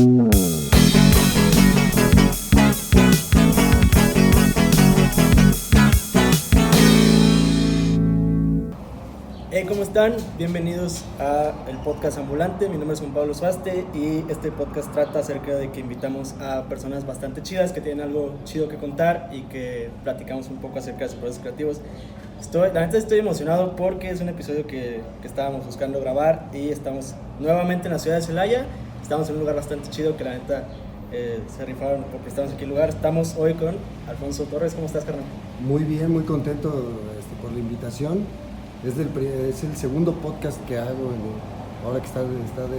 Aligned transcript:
Hey, 0.00 0.06
¿cómo 9.68 9.82
están? 9.82 10.16
Bienvenidos 10.38 11.04
a 11.18 11.52
el 11.68 11.76
podcast 11.84 12.16
ambulante. 12.16 12.70
Mi 12.70 12.78
nombre 12.78 12.94
es 12.94 13.00
Juan 13.00 13.12
Pablo 13.12 13.34
Suaste 13.34 13.84
y 13.92 14.24
este 14.30 14.50
podcast 14.50 14.90
trata 14.90 15.18
acerca 15.18 15.54
de 15.54 15.70
que 15.70 15.80
invitamos 15.80 16.32
a 16.40 16.62
personas 16.62 17.06
bastante 17.06 17.42
chidas 17.42 17.72
que 17.72 17.82
tienen 17.82 18.06
algo 18.06 18.32
chido 18.44 18.68
que 18.68 18.76
contar 18.76 19.28
y 19.32 19.42
que 19.42 19.90
platicamos 20.02 20.48
un 20.48 20.62
poco 20.62 20.78
acerca 20.78 21.00
de 21.00 21.08
sus 21.10 21.18
procesos 21.18 21.42
creativos. 21.42 21.82
Estoy, 22.40 22.70
la 22.72 22.86
neta 22.86 22.96
estoy 22.96 23.18
emocionado 23.18 23.76
porque 23.76 24.08
es 24.08 24.22
un 24.22 24.30
episodio 24.30 24.66
que, 24.66 25.02
que 25.20 25.28
estábamos 25.28 25.66
buscando 25.66 26.00
grabar 26.00 26.48
y 26.54 26.70
estamos 26.70 27.14
nuevamente 27.38 27.88
en 27.88 27.92
la 27.92 27.98
ciudad 27.98 28.16
de 28.16 28.22
Celaya. 28.22 28.64
Estamos 29.10 29.28
en 29.28 29.34
un 29.34 29.40
lugar 29.40 29.56
bastante 29.56 29.90
chido 29.90 30.16
que 30.16 30.22
la 30.22 30.34
neta 30.34 30.68
eh, 31.10 31.40
se 31.56 31.64
rifaron 31.64 32.04
porque 32.12 32.28
estamos 32.28 32.52
aquí 32.52 32.62
en 32.62 32.68
el 32.70 32.76
lugar. 32.76 32.90
Estamos 32.90 33.34
hoy 33.36 33.54
con 33.54 33.74
Alfonso 34.08 34.44
Torres. 34.44 34.72
¿Cómo 34.74 34.86
estás, 34.86 35.04
carnal? 35.04 35.24
Muy 35.66 35.82
bien, 35.82 36.12
muy 36.12 36.22
contento 36.22 36.68
este, 37.18 37.34
por 37.42 37.50
la 37.50 37.58
invitación. 37.58 38.20
Es, 38.86 38.96
del, 38.96 39.08
es 39.48 39.64
el 39.64 39.76
segundo 39.76 40.12
podcast 40.14 40.64
que 40.64 40.78
hago 40.78 41.10
en- 41.10 41.84
ahora 41.84 41.98
que 41.98 42.06
está, 42.06 42.20
está 42.20 42.62
de, 42.72 42.78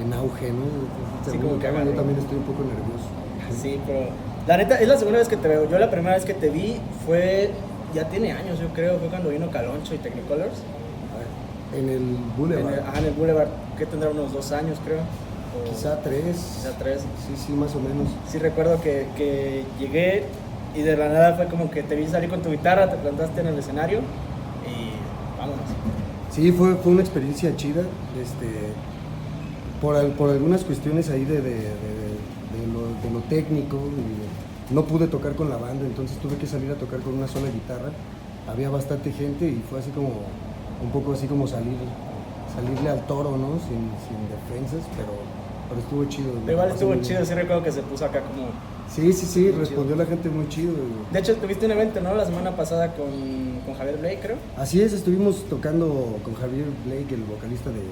en 0.00 0.12
auge, 0.12 0.52
¿no? 0.52 0.66
Sí, 1.28 1.36
como 1.38 1.58
que 1.58 1.66
yo 1.66 1.94
también 1.94 2.20
estoy 2.20 2.36
un 2.36 2.44
poco 2.44 2.62
nervioso. 2.62 3.60
Sí, 3.60 3.80
pero 3.84 4.06
la 4.46 4.56
neta 4.56 4.76
es 4.76 4.86
la 4.86 4.98
segunda 4.98 5.18
vez 5.18 5.26
que 5.26 5.36
te 5.36 5.48
veo. 5.48 5.68
Yo 5.68 5.80
la 5.80 5.90
primera 5.90 6.14
vez 6.14 6.24
que 6.24 6.34
te 6.34 6.48
vi 6.48 6.76
fue, 7.04 7.50
ya 7.92 8.08
tiene 8.08 8.30
años 8.30 8.60
yo 8.60 8.68
creo, 8.68 9.00
fue 9.00 9.08
cuando 9.08 9.30
vino 9.30 9.50
Caloncho 9.50 9.96
y 9.96 9.98
Technicolors. 9.98 10.62
En 11.76 11.88
el 11.88 11.96
En 11.96 12.36
Boulevard, 12.36 12.72
el, 12.72 12.80
ajá, 12.80 12.98
en 13.00 13.04
el 13.06 13.14
Boulevard, 13.14 13.48
que 13.76 13.86
tendrá 13.86 14.10
unos 14.10 14.32
dos 14.32 14.52
años 14.52 14.78
creo. 14.84 15.00
Quizá 15.68 16.00
tres. 16.02 16.36
Quizá 16.56 16.72
tres. 16.78 17.00
Sí, 17.02 17.34
sí, 17.46 17.52
más 17.52 17.74
o 17.74 17.80
menos. 17.80 18.08
Sí 18.28 18.38
recuerdo 18.38 18.80
que, 18.80 19.06
que 19.16 19.64
llegué 19.78 20.24
y 20.74 20.82
de 20.82 20.96
la 20.96 21.08
nada 21.08 21.34
fue 21.34 21.46
como 21.46 21.70
que 21.70 21.82
te 21.82 21.96
vi 21.96 22.06
salir 22.06 22.30
con 22.30 22.42
tu 22.42 22.50
guitarra, 22.50 22.88
te 22.90 22.96
plantaste 22.96 23.40
en 23.40 23.48
el 23.48 23.58
escenario 23.58 23.98
y 24.66 25.38
vámonos. 25.38 25.64
Sí, 26.30 26.52
fue, 26.52 26.74
fue 26.76 26.92
una 26.92 27.00
experiencia 27.02 27.54
chida. 27.56 27.82
Este, 28.20 28.46
por, 29.80 29.96
por 30.12 30.30
algunas 30.30 30.62
cuestiones 30.64 31.10
ahí 31.10 31.24
de, 31.24 31.40
de- 31.40 31.50
de- 31.50 32.20
de 32.50 32.66
lo, 32.72 32.80
lo 33.14 33.20
técnico, 33.28 33.78
no 34.70 34.84
pude 34.84 35.06
tocar 35.06 35.34
con 35.34 35.48
la 35.48 35.56
banda, 35.56 35.86
entonces 35.86 36.18
tuve 36.18 36.36
que 36.36 36.46
salir 36.46 36.70
a 36.70 36.74
tocar 36.74 37.00
con 37.00 37.14
una 37.14 37.26
sola 37.28 37.46
guitarra. 37.50 37.90
Había 38.48 38.70
bastante 38.70 39.12
gente 39.12 39.46
y 39.46 39.62
fue 39.68 39.78
así 39.78 39.90
como, 39.90 40.08
un 40.82 40.90
poco 40.92 41.12
así 41.12 41.26
como 41.26 41.46
salir, 41.46 41.76
salirle 42.54 42.90
al 42.90 43.06
toro, 43.06 43.30
¿no? 43.36 43.58
Sin, 43.66 43.90
sin 44.02 44.18
defensas, 44.28 44.86
pero, 44.96 45.12
pero 45.70 45.80
estuvo 45.80 46.04
chido. 46.06 46.32
Pero 46.44 46.52
igual 46.52 46.70
estuvo 46.70 46.90
bien. 46.90 47.02
chido, 47.02 47.24
sí 47.24 47.32
recuerdo 47.32 47.62
que 47.62 47.72
se 47.72 47.82
puso 47.82 48.04
acá 48.04 48.20
como... 48.20 48.48
Sí, 48.92 49.12
sí, 49.12 49.24
sí, 49.24 49.50
respondió 49.52 49.94
chido. 49.94 49.96
la 49.96 50.06
gente 50.06 50.28
muy 50.28 50.48
chido. 50.48 50.72
De 51.12 51.18
hecho, 51.18 51.36
tuviste 51.36 51.66
un 51.66 51.72
evento, 51.72 52.00
¿no? 52.00 52.14
La 52.14 52.26
semana 52.26 52.56
pasada 52.56 52.92
con, 52.94 53.60
con 53.64 53.74
Javier 53.74 53.98
Blake, 53.98 54.18
creo. 54.20 54.36
Así 54.56 54.82
es, 54.82 54.92
estuvimos 54.92 55.44
tocando 55.48 56.18
con 56.24 56.34
Javier 56.34 56.66
Blake, 56.84 57.14
el 57.14 57.22
vocalista 57.22 57.70
de 57.70 57.82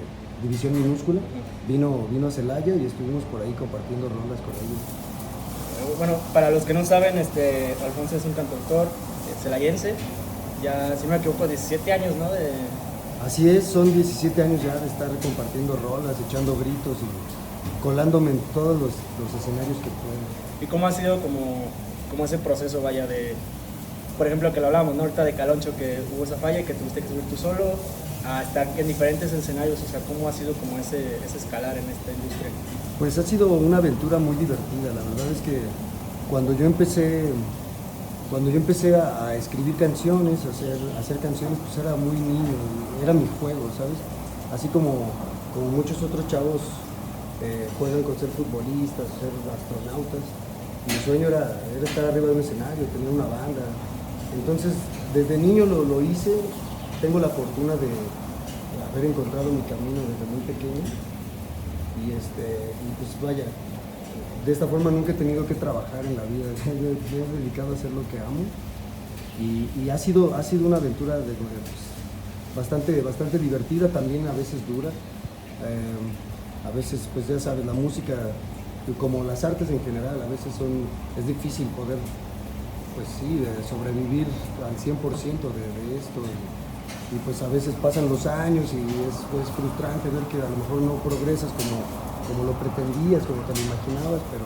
División 0.43 0.73
Minúscula. 0.73 1.21
Vino, 1.67 2.05
vino 2.11 2.27
a 2.27 2.31
Celaya 2.31 2.75
y 2.75 2.85
estuvimos 2.85 3.23
por 3.31 3.41
ahí 3.41 3.53
compartiendo 3.53 4.09
rolas 4.09 4.41
con 4.41 4.53
ellos. 4.53 5.97
Bueno, 5.97 6.13
para 6.33 6.51
los 6.51 6.63
que 6.63 6.73
no 6.73 6.85
saben, 6.85 7.17
este, 7.17 7.73
Alfonso 7.83 8.17
es 8.17 8.25
un 8.25 8.33
cantautor 8.33 8.87
eh, 8.87 9.35
celayense, 9.41 9.95
ya, 10.61 10.95
si 10.97 11.03
no 11.03 11.11
me 11.11 11.17
equivoco, 11.17 11.47
17 11.47 11.93
años, 11.93 12.15
¿no? 12.17 12.29
De, 12.31 12.51
Así 13.25 13.49
es, 13.49 13.65
son 13.65 13.93
17 13.93 14.41
años 14.41 14.63
ya 14.63 14.75
de 14.77 14.87
estar 14.87 15.09
compartiendo 15.21 15.75
rolas, 15.75 16.15
echando 16.25 16.55
gritos 16.55 16.97
y 17.03 17.38
colándome 17.81 18.31
en 18.31 18.39
todos 18.53 18.79
los, 18.79 18.91
los 18.91 19.41
escenarios 19.41 19.77
que 19.77 19.89
puedo. 19.89 20.61
¿Y 20.61 20.65
cómo 20.65 20.87
ha 20.87 20.91
sido 20.91 21.21
como, 21.21 21.63
como 22.09 22.25
ese 22.25 22.37
proceso, 22.37 22.81
vaya, 22.81 23.07
de, 23.07 23.35
por 24.17 24.27
ejemplo, 24.27 24.53
que 24.53 24.59
lo 24.59 24.67
hablábamos, 24.67 24.95
¿no? 24.95 25.03
Ahorita 25.03 25.23
de 25.23 25.33
Caloncho, 25.33 25.75
que 25.77 25.99
hubo 26.15 26.23
esa 26.23 26.35
falla 26.35 26.59
y 26.59 26.63
que 26.63 26.73
tuviste 26.73 27.01
que 27.01 27.07
subir 27.07 27.23
tú 27.29 27.37
solo, 27.37 27.63
a 28.25 28.43
estar 28.43 28.67
en 28.77 28.87
diferentes 28.87 29.31
escenarios, 29.31 29.79
o 29.81 29.89
sea, 29.89 30.01
¿cómo 30.01 30.27
ha 30.27 30.33
sido 30.33 30.53
como 30.53 30.77
ese, 30.77 31.17
ese 31.25 31.37
escalar 31.37 31.77
en 31.77 31.89
esta 31.89 32.11
industria? 32.11 32.51
Pues 32.99 33.17
ha 33.17 33.23
sido 33.23 33.47
una 33.47 33.77
aventura 33.77 34.19
muy 34.19 34.35
divertida, 34.35 34.91
la 34.93 35.01
verdad 35.01 35.31
es 35.31 35.41
que 35.41 35.61
cuando 36.29 36.53
yo 36.53 36.65
empecé, 36.65 37.31
cuando 38.29 38.51
yo 38.51 38.57
empecé 38.57 38.93
a, 38.95 39.25
a 39.25 39.35
escribir 39.35 39.75
canciones, 39.77 40.39
a 40.45 40.49
hacer, 40.49 40.77
a 40.97 40.99
hacer 40.99 41.17
canciones, 41.19 41.57
pues 41.65 41.85
era 41.85 41.95
muy 41.95 42.17
niño, 42.17 42.59
era 43.01 43.13
mi 43.13 43.25
juego, 43.39 43.69
¿sabes? 43.77 43.97
Así 44.53 44.67
como, 44.67 45.09
como 45.53 45.71
muchos 45.71 46.03
otros 46.03 46.27
chavos 46.27 46.61
eh, 47.41 47.67
juegan 47.77 48.03
con 48.03 48.17
ser 48.19 48.29
futbolistas, 48.29 49.07
ser 49.19 49.31
astronautas, 49.47 50.23
mi 50.87 50.95
sueño 51.05 51.27
era, 51.27 51.61
estar 51.83 52.05
arriba 52.05 52.27
de 52.27 52.33
un 52.33 52.39
escenario, 52.39 52.83
tener 52.85 53.09
una 53.09 53.25
banda. 53.25 53.63
Entonces, 54.33 54.73
desde 55.13 55.37
niño 55.37 55.65
lo, 55.65 55.83
lo 55.83 56.01
hice, 56.01 56.35
tengo 57.01 57.19
la 57.19 57.29
fortuna 57.29 57.75
de 57.75 57.89
haber 58.91 59.05
encontrado 59.05 59.51
mi 59.51 59.61
camino 59.63 60.01
desde 60.01 60.25
muy 60.25 60.41
pequeño. 60.47 60.83
Y 61.99 62.11
este 62.11 62.71
pues 62.97 63.21
vaya 63.21 63.43
de 64.45 64.51
esta 64.51 64.67
forma 64.67 64.89
nunca 64.89 65.11
he 65.11 65.15
tenido 65.15 65.45
que 65.45 65.55
trabajar 65.55 66.05
en 66.05 66.15
la 66.15 66.23
vida. 66.23 66.47
Me 66.65 67.17
he 67.19 67.39
dedicado 67.39 67.73
a 67.73 67.75
hacer 67.75 67.91
lo 67.91 68.07
que 68.09 68.19
amo. 68.19 68.43
Y, 69.39 69.69
y 69.81 69.89
ha 69.89 69.97
sido 69.97 70.35
ha 70.35 70.43
sido 70.43 70.67
una 70.67 70.77
aventura 70.77 71.17
de, 71.17 71.33
pues, 71.33 71.49
bastante 72.55 73.01
bastante 73.01 73.37
divertida 73.37 73.87
también 73.89 74.27
a 74.27 74.31
veces 74.31 74.59
dura. 74.67 74.89
Eh, 74.89 76.28
a 76.65 76.71
veces 76.71 77.07
pues 77.13 77.27
ya 77.27 77.39
sabes 77.39 77.65
la 77.65 77.73
música 77.73 78.15
como 78.97 79.23
las 79.23 79.43
artes 79.43 79.69
en 79.69 79.79
general 79.81 80.21
a 80.21 80.27
veces 80.27 80.53
son 80.57 80.87
es 81.17 81.27
difícil 81.27 81.67
poder 81.77 81.97
pues 82.95 83.07
sí 83.19 83.45
sobrevivir 83.63 84.27
al 84.59 84.75
100% 84.75 84.99
de, 84.99 85.63
de 85.71 85.97
esto 85.97 86.19
y, 86.19 87.17
pues 87.25 87.41
a 87.41 87.47
veces 87.47 87.73
pasan 87.81 88.09
los 88.09 88.25
años 88.27 88.69
y 88.73 88.81
es, 89.07 89.15
es 89.17 89.49
frustrante 89.55 90.09
ver 90.09 90.23
que 90.29 90.37
a 90.37 90.49
lo 90.49 90.57
mejor 90.61 90.81
no 90.81 90.93
progresas 91.01 91.49
como, 91.57 91.81
como 92.27 92.43
lo 92.45 92.53
pretendías, 92.53 93.25
como 93.25 93.41
te 93.49 93.57
lo 93.57 93.61
imaginabas, 93.65 94.21
pero, 94.29 94.45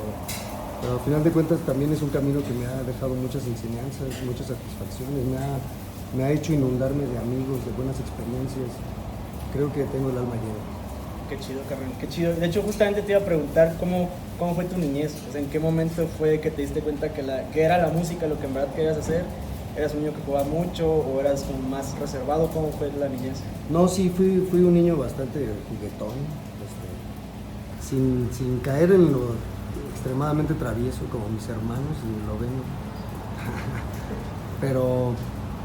pero 0.80 0.94
al 0.96 1.04
final 1.04 1.24
de 1.24 1.32
cuentas 1.32 1.60
también 1.66 1.92
es 1.92 2.02
un 2.02 2.10
camino 2.10 2.40
que 2.40 2.56
me 2.56 2.66
ha 2.66 2.84
dejado 2.84 3.16
muchas 3.16 3.44
enseñanzas, 3.44 4.08
muchas 4.24 4.48
satisfacciones, 4.48 5.28
me 5.28 5.38
ha, 5.44 5.60
me 6.16 6.24
ha 6.24 6.32
hecho 6.32 6.54
inundarme 6.54 7.04
de 7.04 7.18
amigos, 7.20 7.60
de 7.68 7.72
buenas 7.76 8.00
experiencias. 8.00 8.72
Creo 9.52 9.68
que 9.74 9.84
tengo 9.92 10.10
el 10.10 10.18
alma 10.18 10.36
llena. 10.40 10.73
Qué 11.34 11.40
chido, 11.40 11.62
carnal, 11.68 11.90
qué 12.00 12.08
chido. 12.08 12.36
De 12.36 12.46
hecho, 12.46 12.62
justamente 12.62 13.02
te 13.02 13.12
iba 13.12 13.20
a 13.20 13.26
preguntar 13.26 13.76
cómo, 13.80 14.08
cómo 14.38 14.54
fue 14.54 14.66
tu 14.66 14.78
niñez, 14.78 15.16
o 15.28 15.32
sea, 15.32 15.42
en 15.42 15.48
qué 15.48 15.58
momento 15.60 16.08
fue 16.20 16.40
que 16.40 16.52
te 16.52 16.62
diste 16.62 16.82
cuenta 16.82 17.12
que, 17.12 17.24
la, 17.24 17.50
que 17.50 17.64
era 17.64 17.80
la 17.80 17.88
música 17.88 18.28
lo 18.28 18.40
que 18.40 18.46
en 18.46 18.54
verdad 18.54 18.72
querías 18.76 18.98
hacer. 18.98 19.24
¿Eras 19.76 19.96
un 19.96 20.02
niño 20.02 20.14
que 20.14 20.22
jugaba 20.28 20.48
mucho 20.48 20.88
o 20.88 21.20
eras 21.20 21.44
más 21.72 21.98
reservado? 21.98 22.52
¿Cómo 22.54 22.70
fue 22.74 22.92
la 23.00 23.10
niñez? 23.10 23.40
No, 23.72 23.88
sí, 23.88 24.14
fui, 24.16 24.46
fui 24.52 24.60
un 24.60 24.76
niño 24.76 24.96
bastante 24.96 25.40
juguetón, 25.70 26.14
este, 26.62 27.90
sin, 27.90 28.30
sin 28.32 28.60
caer 28.60 28.92
en 28.92 29.12
lo 29.12 29.34
extremadamente 29.92 30.54
travieso 30.54 31.00
como 31.12 31.30
mis 31.30 31.50
hermanos, 31.50 31.98
y 32.04 32.28
lo 32.28 32.38
ven. 32.38 32.62
pero, 34.62 35.14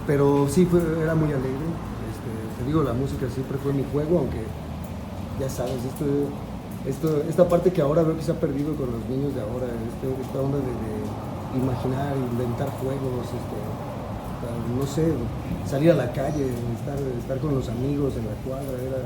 pero 0.07 0.49
sí, 0.49 0.67
era 1.03 1.15
muy 1.15 1.29
alegre. 1.29 1.69
Este, 2.09 2.59
te 2.59 2.67
digo, 2.67 2.83
la 2.83 2.95
música 2.95 3.27
siempre 3.29 3.59
fue 3.59 3.75
mi 3.75 3.85
juego, 3.93 4.21
aunque 4.21 4.41
ya 5.41 5.49
sabes, 5.49 5.79
esto, 5.85 6.05
esto, 6.87 7.23
esta 7.29 7.49
parte 7.49 7.73
que 7.73 7.81
ahora 7.81 8.03
veo 8.03 8.17
que 8.17 8.23
se 8.23 8.33
ha 8.33 8.41
perdido 8.41 8.75
con 8.77 8.91
los 8.93 9.05
niños 9.09 9.35
de 9.35 9.41
ahora, 9.41 9.67
este- 9.67 10.23
esta 10.23 10.41
onda 10.41 10.59
de, 10.59 10.73
imaginar, 11.57 12.15
inventar 12.17 12.69
juegos, 12.81 13.25
este, 13.25 13.59
no 14.79 14.87
sé, 14.87 15.13
salir 15.69 15.91
a 15.93 15.95
la 15.95 16.13
calle, 16.13 16.45
estar, 16.79 16.99
estar 17.19 17.39
con 17.39 17.55
los 17.55 17.69
amigos 17.69 18.15
en 18.17 18.27
la 18.27 18.35
cuadra, 18.47 18.77
era 18.83 19.01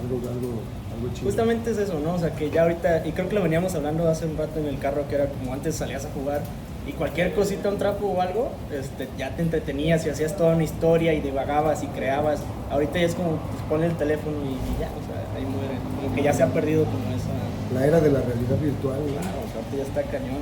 algo, 0.00 0.16
algo, 0.30 0.52
algo 0.94 1.14
chido. 1.14 1.26
Justamente 1.26 1.72
es 1.72 1.78
eso, 1.78 1.98
¿no? 1.98 2.14
O 2.14 2.18
sea, 2.18 2.34
que 2.34 2.50
ya 2.50 2.62
ahorita, 2.62 3.06
y 3.06 3.12
creo 3.12 3.28
que 3.28 3.34
lo 3.34 3.42
veníamos 3.42 3.74
hablando 3.74 4.08
hace 4.08 4.26
un 4.26 4.36
rato 4.36 4.60
en 4.60 4.66
el 4.66 4.78
carro, 4.78 5.02
que 5.08 5.16
era 5.16 5.26
como 5.26 5.52
antes 5.52 5.74
salías 5.74 6.04
a 6.06 6.10
jugar 6.12 6.42
y 6.86 6.92
cualquier 6.92 7.34
cosita, 7.34 7.68
un 7.70 7.78
trapo 7.78 8.06
o 8.06 8.20
algo, 8.20 8.50
este, 8.72 9.08
ya 9.18 9.34
te 9.34 9.42
entretenías 9.42 10.04
y 10.06 10.10
hacías 10.10 10.36
toda 10.36 10.54
una 10.54 10.64
historia 10.64 11.12
y 11.14 11.20
divagabas 11.20 11.82
y 11.82 11.86
creabas. 11.88 12.40
Ahorita 12.70 12.98
ya 12.98 13.06
es 13.06 13.14
como, 13.14 13.30
pues 13.36 13.62
pon 13.68 13.82
el 13.82 13.96
teléfono 13.96 14.36
y, 14.44 14.52
y 14.52 14.80
ya, 14.80 14.88
o 14.88 15.02
sea, 15.06 15.13
ahí 15.36 15.44
muere. 15.44 15.78
Como 16.02 16.14
que 16.14 16.22
ya 16.22 16.32
se 16.32 16.42
ha 16.42 16.46
perdido 16.48 16.84
como 16.84 17.04
esa... 17.14 17.32
La 17.74 17.86
era 17.86 18.00
de 18.00 18.10
la 18.10 18.20
realidad 18.20 18.56
virtual, 18.62 18.98
¿no? 19.00 19.12
Claro, 19.20 19.38
o 19.42 19.50
sea, 19.52 19.78
ya 19.78 19.82
está 19.84 20.02
cañón. 20.10 20.38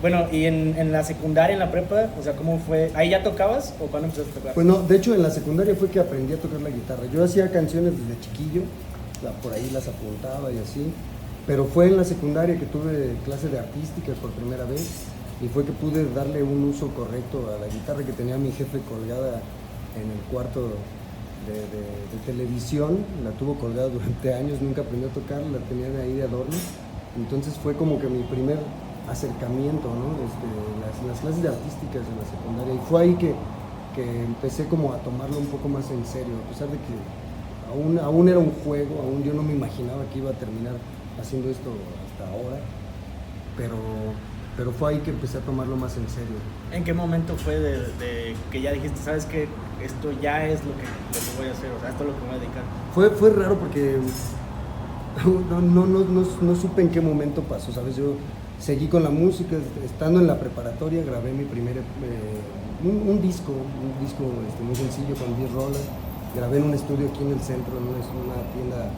Bueno, 0.00 0.26
y 0.32 0.46
en, 0.46 0.76
en 0.78 0.92
la 0.92 1.04
secundaria, 1.04 1.52
en 1.52 1.58
la 1.58 1.70
prepa, 1.70 2.08
o 2.18 2.22
sea, 2.22 2.32
¿cómo 2.34 2.58
fue? 2.58 2.90
¿Ahí 2.94 3.10
ya 3.10 3.22
tocabas 3.22 3.74
o 3.80 3.86
cuándo 3.86 4.06
empezaste 4.08 4.30
a 4.30 4.34
tocar? 4.34 4.54
Pues 4.54 4.66
no, 4.66 4.80
de 4.82 4.96
hecho 4.96 5.14
en 5.14 5.22
la 5.22 5.30
secundaria 5.30 5.74
fue 5.74 5.88
que 5.90 6.00
aprendí 6.00 6.32
a 6.32 6.36
tocar 6.38 6.60
la 6.62 6.70
guitarra. 6.70 7.02
Yo 7.12 7.22
hacía 7.22 7.50
canciones 7.50 7.92
desde 7.98 8.18
chiquillo, 8.22 8.62
la- 9.22 9.32
por 9.42 9.52
ahí 9.52 9.68
las 9.74 9.88
apuntaba 9.88 10.50
y 10.50 10.56
así, 10.56 10.90
pero 11.46 11.66
fue 11.66 11.88
en 11.88 11.98
la 11.98 12.04
secundaria 12.04 12.56
que 12.58 12.64
tuve 12.64 13.12
clase 13.26 13.48
de 13.48 13.58
artística 13.58 14.12
por 14.22 14.30
primera 14.30 14.64
vez 14.64 14.88
y 15.42 15.48
fue 15.48 15.64
que 15.66 15.72
pude 15.72 16.06
darle 16.14 16.42
un 16.42 16.64
uso 16.64 16.88
correcto 16.94 17.52
a 17.54 17.60
la 17.60 17.66
guitarra 17.70 18.02
que 18.02 18.12
tenía 18.12 18.38
mi 18.38 18.52
jefe 18.52 18.78
colgada 18.88 19.42
en 19.96 20.08
el 20.10 20.20
cuarto 20.32 20.68
de, 21.50 21.60
de- 21.74 22.00
de 22.10 22.18
televisión, 22.26 22.98
la 23.24 23.30
tuvo 23.32 23.54
colgada 23.54 23.88
durante 23.88 24.34
años, 24.40 24.60
nunca 24.60 24.82
aprendió 24.82 25.08
a 25.08 25.12
tocar, 25.12 25.42
la 25.42 25.58
tenía 25.68 25.88
de 25.88 26.02
ahí 26.02 26.14
de 26.14 26.22
adorno 26.24 26.54
Entonces 27.16 27.54
fue 27.62 27.74
como 27.74 27.98
que 28.00 28.08
mi 28.08 28.22
primer 28.24 28.58
acercamiento, 29.08 29.88
¿no? 29.88 30.14
Este, 30.22 30.48
las, 30.82 30.94
las, 31.06 31.20
clases 31.20 31.42
de 31.42 31.48
artísticas 31.48 32.02
en 32.06 32.16
la 32.18 32.26
secundaria. 32.30 32.74
Y 32.74 32.80
fue 32.88 33.02
ahí 33.02 33.14
que, 33.16 33.34
que, 33.94 34.24
empecé 34.24 34.66
como 34.66 34.92
a 34.92 34.98
tomarlo 34.98 35.38
un 35.38 35.46
poco 35.46 35.68
más 35.68 35.90
en 35.90 36.04
serio, 36.04 36.34
a 36.46 36.48
pesar 36.50 36.68
de 36.68 36.78
que 36.78 36.94
aún, 37.72 37.98
aún 37.98 38.28
era 38.28 38.38
un 38.38 38.52
juego, 38.64 39.00
aún 39.02 39.22
yo 39.24 39.32
no 39.34 39.42
me 39.42 39.52
imaginaba 39.54 40.04
que 40.12 40.18
iba 40.18 40.30
a 40.30 40.34
terminar 40.34 40.74
haciendo 41.20 41.50
esto 41.50 41.70
hasta 42.06 42.30
ahora, 42.30 42.60
pero, 43.56 43.76
pero 44.60 44.72
fue 44.72 44.92
ahí 44.92 44.98
que 44.98 45.08
empecé 45.08 45.38
a 45.38 45.40
tomarlo 45.40 45.74
más 45.74 45.96
en 45.96 46.06
serio. 46.10 46.36
¿En 46.70 46.84
qué 46.84 46.92
momento 46.92 47.34
fue 47.34 47.58
de, 47.58 48.34
que 48.50 48.60
ya 48.60 48.72
dijiste, 48.72 49.00
sabes 49.00 49.24
que 49.24 49.48
esto 49.82 50.12
ya 50.20 50.46
es 50.46 50.60
lo 50.60 50.76
que, 50.76 50.84
lo 50.84 51.16
que, 51.16 51.32
voy 51.38 51.48
a 51.48 51.52
hacer, 51.52 51.72
o 51.72 51.80
sea, 51.80 51.88
esto 51.88 52.04
es 52.04 52.10
lo 52.10 52.14
que 52.14 52.20
me 52.20 52.26
voy 52.28 52.36
a 52.36 52.40
dedicar? 52.40 52.64
Fue, 52.92 53.08
fue 53.08 53.30
raro 53.30 53.58
porque 53.58 53.96
no, 55.24 55.62
no, 55.62 55.86
no, 55.86 56.04
no, 56.04 56.54
supe 56.54 56.82
en 56.82 56.90
qué 56.90 57.00
momento 57.00 57.40
pasó, 57.40 57.72
¿sabes? 57.72 57.96
Yo 57.96 58.16
seguí 58.58 58.88
con 58.88 59.02
la 59.02 59.08
música, 59.08 59.56
estando 59.82 60.20
en 60.20 60.26
la 60.26 60.38
preparatoria 60.38 61.02
grabé 61.04 61.32
mi 61.32 61.44
primer, 61.44 61.78
eh, 61.78 61.82
un, 62.84 63.22
disco, 63.22 63.52
un 63.52 64.04
disco 64.04 64.28
este, 64.46 64.62
muy 64.62 64.76
sencillo 64.76 65.14
con 65.16 65.38
10 65.38 65.52
rolas, 65.52 65.88
grabé 66.36 66.58
en 66.58 66.64
un 66.64 66.74
estudio 66.74 67.08
aquí 67.08 67.22
en 67.22 67.32
el 67.32 67.40
centro, 67.40 67.78
en 67.78 67.84
una, 67.88 67.96
tienda 68.52 68.92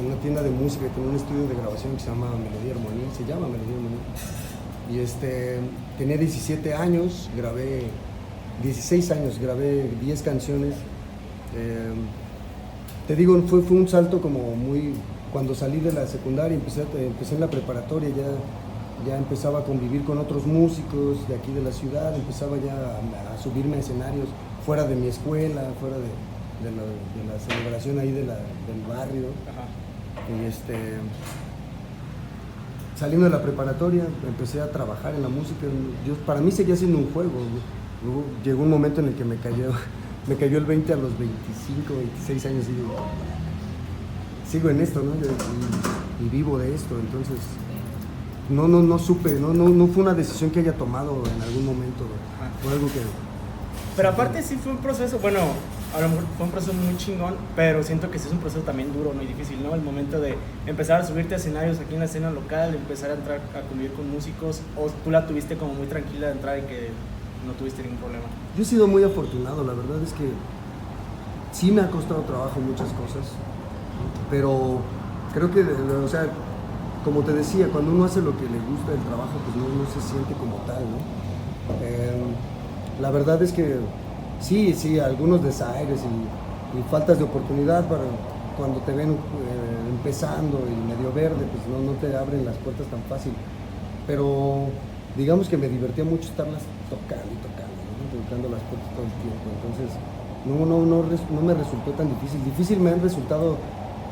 en 0.00 0.06
una 0.06 0.16
tienda 0.16 0.42
de 0.42 0.50
música 0.50 0.86
que 0.86 0.94
tiene 0.94 1.10
un 1.10 1.14
estudio 1.14 1.46
de 1.46 1.54
grabación 1.54 1.94
que 1.94 2.00
se 2.00 2.08
llama 2.08 2.26
Melodía 2.34 2.74
Armonía, 2.74 3.06
se 3.14 3.22
llama 3.22 3.46
Melodía 3.46 3.76
Armonía. 3.78 4.50
Y 4.92 4.98
este, 4.98 5.58
tenía 5.98 6.16
17 6.16 6.74
años, 6.74 7.30
grabé, 7.36 7.84
16 8.62 9.10
años, 9.12 9.38
grabé 9.38 9.88
10 10.02 10.22
canciones. 10.22 10.74
Eh, 11.56 11.92
te 13.06 13.14
digo, 13.14 13.40
fue, 13.46 13.62
fue 13.62 13.76
un 13.76 13.88
salto 13.88 14.20
como 14.20 14.56
muy, 14.56 14.94
cuando 15.32 15.54
salí 15.54 15.80
de 15.80 15.92
la 15.92 16.06
secundaria, 16.06 16.56
empecé, 16.56 16.82
empecé 16.96 17.34
en 17.34 17.40
la 17.40 17.48
preparatoria, 17.48 18.08
ya, 18.08 19.08
ya 19.08 19.16
empezaba 19.16 19.60
a 19.60 19.64
convivir 19.64 20.04
con 20.04 20.18
otros 20.18 20.46
músicos 20.46 21.26
de 21.28 21.36
aquí 21.36 21.52
de 21.52 21.62
la 21.62 21.72
ciudad, 21.72 22.14
empezaba 22.14 22.56
ya 22.56 23.00
a, 23.32 23.38
subirme 23.40 23.76
a 23.76 23.80
escenarios 23.80 24.28
fuera 24.66 24.84
de 24.84 24.96
mi 24.96 25.06
escuela, 25.06 25.70
fuera 25.78 25.96
de, 25.96 26.70
la, 26.70 27.38
celebración 27.38 27.98
ahí 27.98 28.10
de 28.10 28.22
del 28.22 28.82
barrio. 28.88 29.28
Y 30.28 30.46
este, 30.46 30.74
saliendo 33.00 33.24
de 33.24 33.30
la 33.30 33.40
preparatoria, 33.40 34.04
empecé 34.28 34.60
a 34.60 34.70
trabajar 34.70 35.14
en 35.14 35.22
la 35.22 35.30
música. 35.30 35.66
Yo, 36.06 36.14
para 36.26 36.42
mí 36.42 36.52
seguía 36.52 36.76
siendo 36.76 36.98
un 36.98 37.10
juego. 37.12 37.32
Llegó 38.44 38.62
un 38.62 38.68
momento 38.68 39.00
en 39.00 39.08
el 39.08 39.14
que 39.14 39.24
me 39.24 39.36
cayó, 39.36 39.72
me 40.28 40.36
cayó 40.36 40.58
el 40.58 40.66
20 40.66 40.92
a 40.92 40.96
los 40.96 41.18
25, 41.18 41.94
26 41.94 42.46
años 42.46 42.66
y 42.68 42.72
digo, 42.72 42.94
sigo 44.46 44.68
en 44.68 44.80
esto, 44.80 45.02
¿no? 45.02 45.12
Y, 46.22 46.28
vivo 46.28 46.58
de 46.58 46.74
esto, 46.74 46.98
entonces 46.98 47.38
no, 48.50 48.68
no, 48.68 48.82
no 48.82 48.98
supe, 48.98 49.40
no, 49.40 49.54
no, 49.54 49.70
no 49.70 49.86
fue 49.86 50.02
una 50.02 50.12
decisión 50.12 50.50
que 50.50 50.60
haya 50.60 50.74
tomado 50.74 51.22
en 51.34 51.42
algún 51.42 51.64
momento, 51.64 52.04
fue 52.62 52.72
algo 52.72 52.86
que... 52.88 53.00
Pero 53.96 54.10
aparte 54.10 54.42
sí 54.42 54.56
fue 54.62 54.72
un 54.72 54.78
proceso, 54.78 55.18
bueno, 55.18 55.38
a 55.96 56.00
lo 56.00 56.08
mejor 56.08 56.24
fue 56.36 56.46
un 56.46 56.52
proceso 56.52 56.72
muy 56.72 56.96
chingón, 56.96 57.34
pero 57.56 57.82
siento 57.82 58.10
que 58.10 58.18
sí 58.18 58.28
es 58.28 58.32
un 58.32 58.38
proceso 58.38 58.62
también 58.62 58.92
duro, 58.92 59.12
muy 59.12 59.26
difícil, 59.26 59.62
¿no? 59.62 59.74
El 59.74 59.82
momento 59.82 60.20
de 60.20 60.36
empezar 60.66 61.00
a 61.00 61.04
subirte 61.04 61.34
a 61.34 61.36
escenarios 61.38 61.80
aquí 61.80 61.94
en 61.94 62.00
la 62.00 62.06
escena 62.06 62.30
local, 62.30 62.74
empezar 62.74 63.10
a 63.10 63.14
entrar 63.14 63.40
a 63.56 63.68
convivir 63.68 63.92
con 63.94 64.08
músicos, 64.10 64.60
o 64.76 64.86
tú 65.02 65.10
la 65.10 65.26
tuviste 65.26 65.56
como 65.56 65.74
muy 65.74 65.86
tranquila 65.88 66.28
de 66.28 66.32
entrar 66.34 66.58
y 66.58 66.62
que 66.62 66.90
no 67.46 67.52
tuviste 67.54 67.82
ningún 67.82 67.98
problema. 67.98 68.24
Yo 68.56 68.62
he 68.62 68.66
sido 68.66 68.86
muy 68.86 69.02
afortunado, 69.02 69.64
la 69.64 69.72
verdad 69.72 70.00
es 70.02 70.12
que 70.12 70.30
sí 71.52 71.72
me 71.72 71.80
ha 71.80 71.90
costado 71.90 72.20
trabajo 72.20 72.60
muchas 72.60 72.88
cosas, 72.92 73.32
pero 74.30 74.78
creo 75.34 75.50
que, 75.50 75.62
o 75.62 76.08
sea, 76.08 76.26
como 77.04 77.22
te 77.22 77.32
decía, 77.32 77.66
cuando 77.68 77.90
uno 77.90 78.04
hace 78.04 78.20
lo 78.20 78.36
que 78.36 78.44
le 78.44 78.60
gusta 78.60 78.92
el 78.92 79.00
trabajo, 79.00 79.32
pues 79.44 79.56
no, 79.56 79.84
se 79.92 80.08
siente 80.08 80.34
como 80.34 80.56
tal, 80.66 80.82
¿no? 80.84 80.98
Eh, 81.82 82.22
la 83.00 83.10
verdad 83.10 83.42
es 83.42 83.52
que 83.52 83.78
sí, 84.40 84.74
sí, 84.74 84.98
algunos 84.98 85.42
desaires 85.42 86.00
y, 86.00 86.50
faltas 86.90 87.18
de 87.18 87.24
oportunidad 87.24 87.84
para 87.88 88.04
cuando 88.56 88.78
te 88.80 88.92
ven 88.92 89.10
eh, 89.10 89.16
empezando 89.90 90.62
y 90.70 90.88
medio 90.88 91.12
verde, 91.12 91.44
pues 91.50 91.66
no, 91.66 91.80
no 91.80 91.98
te 91.98 92.16
abren 92.16 92.44
las 92.44 92.56
puertas 92.58 92.86
tan 92.86 93.02
fácil. 93.08 93.32
Pero 94.06 94.66
digamos 95.16 95.48
que 95.48 95.56
me 95.56 95.68
divertía 95.68 96.04
mucho 96.04 96.28
estarlas 96.28 96.62
tocando 96.88 97.26
y 97.26 97.38
tocando, 97.42 97.74
tocando 98.22 98.48
las 98.50 98.62
puertas 98.70 98.88
todo 98.94 99.04
el 99.04 99.14
tiempo. 99.18 99.46
Entonces, 99.50 99.98
no, 100.46 100.64
no, 100.64 100.86
no, 100.86 101.02
no 101.02 101.40
me 101.42 101.54
resultó 101.54 101.90
tan 101.92 102.08
difícil. 102.08 102.44
Difícil 102.44 102.78
me 102.78 102.90
han 102.90 103.02
resultado 103.02 103.56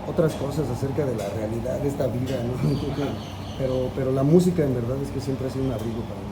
otras 0.09 0.35
cosas 0.35 0.69
acerca 0.69 1.05
de 1.05 1.15
la 1.15 1.29
realidad 1.29 1.79
de 1.81 1.89
esta 1.89 2.07
vida, 2.07 2.43
¿no? 2.43 2.55
pero, 3.59 3.91
pero 3.95 4.13
la 4.13 4.23
música 4.23 4.65
en 4.65 4.75
verdad 4.75 4.97
es 5.03 5.11
que 5.11 5.21
siempre 5.21 5.47
ha 5.47 5.51
sido 5.51 5.65
un 5.65 5.73
abrigo 5.73 6.01
para 6.03 6.21
mí. 6.21 6.28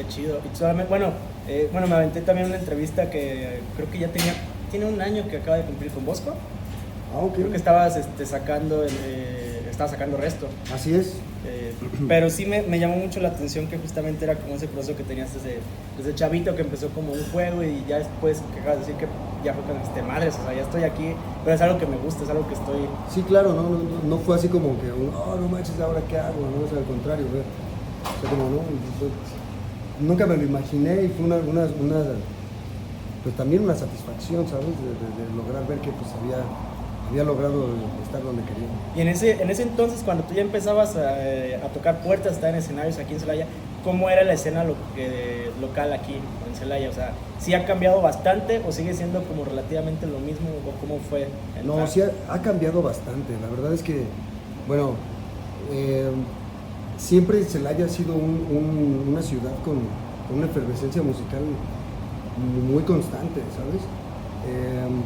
Qué 0.00 0.08
chido. 0.08 0.40
Y 0.50 0.56
solamente, 0.56 0.88
bueno, 0.88 1.12
eh, 1.46 1.68
bueno, 1.72 1.86
me 1.86 1.94
aventé 1.94 2.22
también 2.22 2.46
una 2.46 2.56
entrevista 2.56 3.10
que 3.10 3.60
creo 3.76 3.90
que 3.90 3.98
ya 3.98 4.08
tenía, 4.08 4.32
tiene 4.70 4.86
un 4.86 4.98
año 5.02 5.28
que 5.28 5.36
acaba 5.36 5.58
de 5.58 5.64
cumplir 5.64 5.90
con 5.92 6.06
Bosco. 6.06 6.32
Ah, 7.14 7.26
Creo 7.34 7.50
que 7.50 7.56
estabas 7.58 7.96
este, 7.96 8.24
sacando, 8.24 8.82
eh, 8.84 9.66
estaba 9.70 9.90
sacando 9.90 10.16
resto. 10.16 10.48
Así 10.72 10.94
es. 10.94 11.16
Eh, 11.46 11.74
pero 12.08 12.30
sí 12.30 12.46
me, 12.46 12.62
me, 12.62 12.78
llamó 12.78 12.96
mucho 12.96 13.20
la 13.20 13.28
atención 13.28 13.66
que 13.66 13.76
justamente 13.76 14.24
era 14.24 14.36
como 14.36 14.54
ese 14.54 14.68
proceso 14.68 14.96
que 14.96 15.02
tenías 15.02 15.34
desde, 15.34 15.58
desde 15.98 16.14
chavito, 16.14 16.56
que 16.56 16.62
empezó 16.62 16.88
como 16.88 17.12
un 17.12 17.24
juego 17.30 17.62
y 17.62 17.84
ya 17.86 17.98
después 17.98 18.42
que 18.54 18.60
acabas 18.60 18.80
de 18.80 18.86
decir 18.86 18.94
que 18.96 19.06
ya 19.44 19.52
fue 19.52 19.64
con 19.64 19.76
este 19.82 20.02
madres, 20.02 20.34
o 20.40 20.44
sea, 20.44 20.54
ya 20.54 20.62
estoy 20.62 20.84
aquí, 20.84 21.12
pero 21.44 21.56
es 21.56 21.60
algo 21.62 21.78
que 21.78 21.86
me 21.86 21.96
gusta, 21.96 22.24
es 22.24 22.30
algo 22.30 22.46
que 22.46 22.54
estoy... 22.54 22.80
Sí, 23.12 23.22
claro, 23.22 23.54
no, 23.54 23.62
no, 23.62 23.78
no 24.04 24.18
fue 24.18 24.36
así 24.36 24.48
como 24.48 24.78
que, 24.80 24.92
oh, 24.92 25.36
no 25.40 25.48
manches, 25.48 25.80
ahora 25.80 26.00
qué 26.08 26.18
hago, 26.18 26.40
no, 26.40 26.66
es 26.66 26.72
al 26.72 26.84
contrario, 26.84 27.24
o 27.26 27.32
sea, 27.32 28.30
como, 28.30 28.50
no, 28.50 28.60
nunca 30.00 30.26
me 30.26 30.36
lo 30.36 30.42
imaginé 30.42 31.04
y 31.04 31.08
fue 31.08 31.26
una, 31.26 31.36
una, 31.36 31.68
una 31.80 32.04
pues 33.22 33.36
también 33.36 33.62
una 33.62 33.74
satisfacción, 33.74 34.48
¿sabes? 34.48 34.66
De, 34.66 35.36
lograr 35.36 35.66
ver 35.66 35.78
que 35.78 35.90
pues 35.90 36.10
había, 36.20 36.38
había 37.10 37.24
logrado 37.24 37.66
estar 38.02 38.22
donde 38.22 38.42
quería. 38.42 38.68
Y 38.96 39.00
en 39.02 39.08
ese, 39.08 39.42
en 39.42 39.50
ese 39.50 39.62
entonces, 39.62 40.02
cuando 40.04 40.24
tú 40.24 40.34
ya 40.34 40.42
empezabas 40.42 40.96
a, 40.96 41.68
tocar 41.74 42.02
puertas, 42.02 42.32
a 42.32 42.34
estar 42.34 42.50
en 42.50 42.56
escenarios 42.56 42.98
aquí 42.98 43.14
en 43.14 43.20
Celaya, 43.20 43.46
¿cómo 43.84 44.08
era 44.08 44.24
la 44.24 44.32
escena 44.32 44.64
lo, 44.64 44.74
local 45.60 45.92
aquí 45.92 46.14
en 46.14 46.56
Celaya? 46.56 46.88
O 46.88 46.92
sea, 46.92 47.12
¿sí 47.38 47.52
ha 47.52 47.66
cambiado 47.66 48.00
bastante 48.00 48.62
o 48.66 48.72
sigue 48.72 48.94
siendo 48.94 49.22
como 49.24 49.44
relativamente 49.44 50.06
lo 50.06 50.18
mismo 50.18 50.48
o 50.48 50.80
cómo 50.80 50.98
fue? 50.98 51.28
No, 51.64 51.86
sí 51.86 52.00
ha, 52.00 52.42
cambiado 52.42 52.82
bastante. 52.82 53.34
La 53.40 53.48
verdad 53.54 53.74
es 53.74 53.82
que, 53.82 54.04
bueno, 54.66 54.94
eh, 55.72 56.10
siempre 57.00 57.42
Celaya 57.44 57.86
ha 57.86 57.88
sido 57.88 58.14
una 58.14 59.22
ciudad 59.22 59.52
con, 59.64 59.78
una 60.36 60.46
efervescencia 60.46 61.02
musical 61.02 61.42
muy 62.70 62.84
constante, 62.84 63.42
¿sabes? 63.56 63.82
Em, 64.46 65.02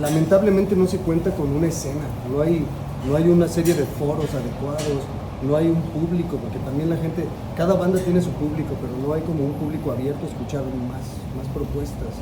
lamentablemente 0.00 0.74
no 0.74 0.86
se 0.86 0.96
cuenta 0.98 1.30
con 1.32 1.50
una 1.50 1.66
escena, 1.66 2.00
no 2.32 2.40
hay, 2.40 2.64
no 3.06 3.16
hay 3.16 3.28
una 3.28 3.48
serie 3.48 3.74
de 3.74 3.84
foros 3.84 4.32
adecuados, 4.32 5.04
no 5.46 5.56
hay 5.56 5.68
un 5.68 5.82
público, 5.82 6.38
porque 6.38 6.58
también 6.60 6.88
la 6.88 6.96
gente, 6.96 7.26
cada 7.54 7.74
banda 7.74 8.00
tiene 8.00 8.22
su 8.22 8.30
público, 8.30 8.74
pero 8.80 8.96
no 8.96 9.12
hay 9.12 9.20
como 9.22 9.44
un 9.44 9.52
público 9.52 9.92
abierto 9.92 10.24
a 10.24 10.28
escuchar 10.30 10.62
más, 10.88 11.04
más 11.36 11.46
propuestas. 11.52 12.16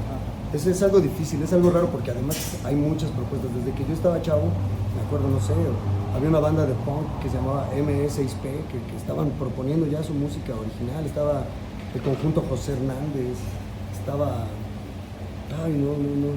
Es, 0.53 0.67
es 0.67 0.83
algo 0.83 0.99
difícil, 0.99 1.41
es 1.43 1.53
algo 1.53 1.71
raro 1.71 1.87
porque 1.87 2.11
además 2.11 2.37
hay 2.65 2.75
muchas 2.75 3.11
propuestas. 3.11 3.55
Desde 3.55 3.71
que 3.79 3.87
yo 3.87 3.95
estaba 3.95 4.21
chavo, 4.21 4.51
me 4.97 5.07
acuerdo, 5.07 5.29
no 5.29 5.41
sé, 5.41 5.55
había 6.15 6.29
una 6.29 6.41
banda 6.41 6.67
de 6.67 6.75
punk 6.75 7.23
que 7.23 7.29
se 7.29 7.37
llamaba 7.37 7.69
M6P, 7.75 8.43
que, 8.43 8.97
estaban 8.97 9.31
proponiendo 9.31 9.87
ya 9.87 10.03
su 10.03 10.13
música 10.13 10.53
original, 10.55 11.05
estaba 11.07 11.45
el 11.95 12.03
conjunto 12.03 12.45
José 12.49 12.73
Hernández, 12.73 13.39
estaba... 13.99 14.45
Ay, 15.65 15.73
no, 15.73 15.93
no, 15.93 16.27
no. 16.27 16.33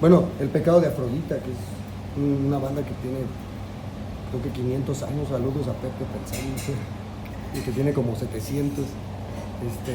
Bueno, 0.00 0.24
El 0.40 0.48
Pecado 0.48 0.80
de 0.80 0.88
Afrodita, 0.88 1.36
que 1.38 1.50
es 1.50 2.46
una 2.46 2.58
banda 2.58 2.82
que 2.82 2.92
tiene, 3.02 3.18
creo 4.30 4.42
que 4.42 4.50
500 4.50 5.02
años, 5.02 5.28
saludos 5.28 5.68
a 5.68 5.72
Pepe 5.74 6.04
Pensante, 6.12 6.72
y 7.54 7.60
que 7.60 7.72
tiene 7.72 7.92
como 7.92 8.16
700. 8.16 8.84
Este, 8.84 9.94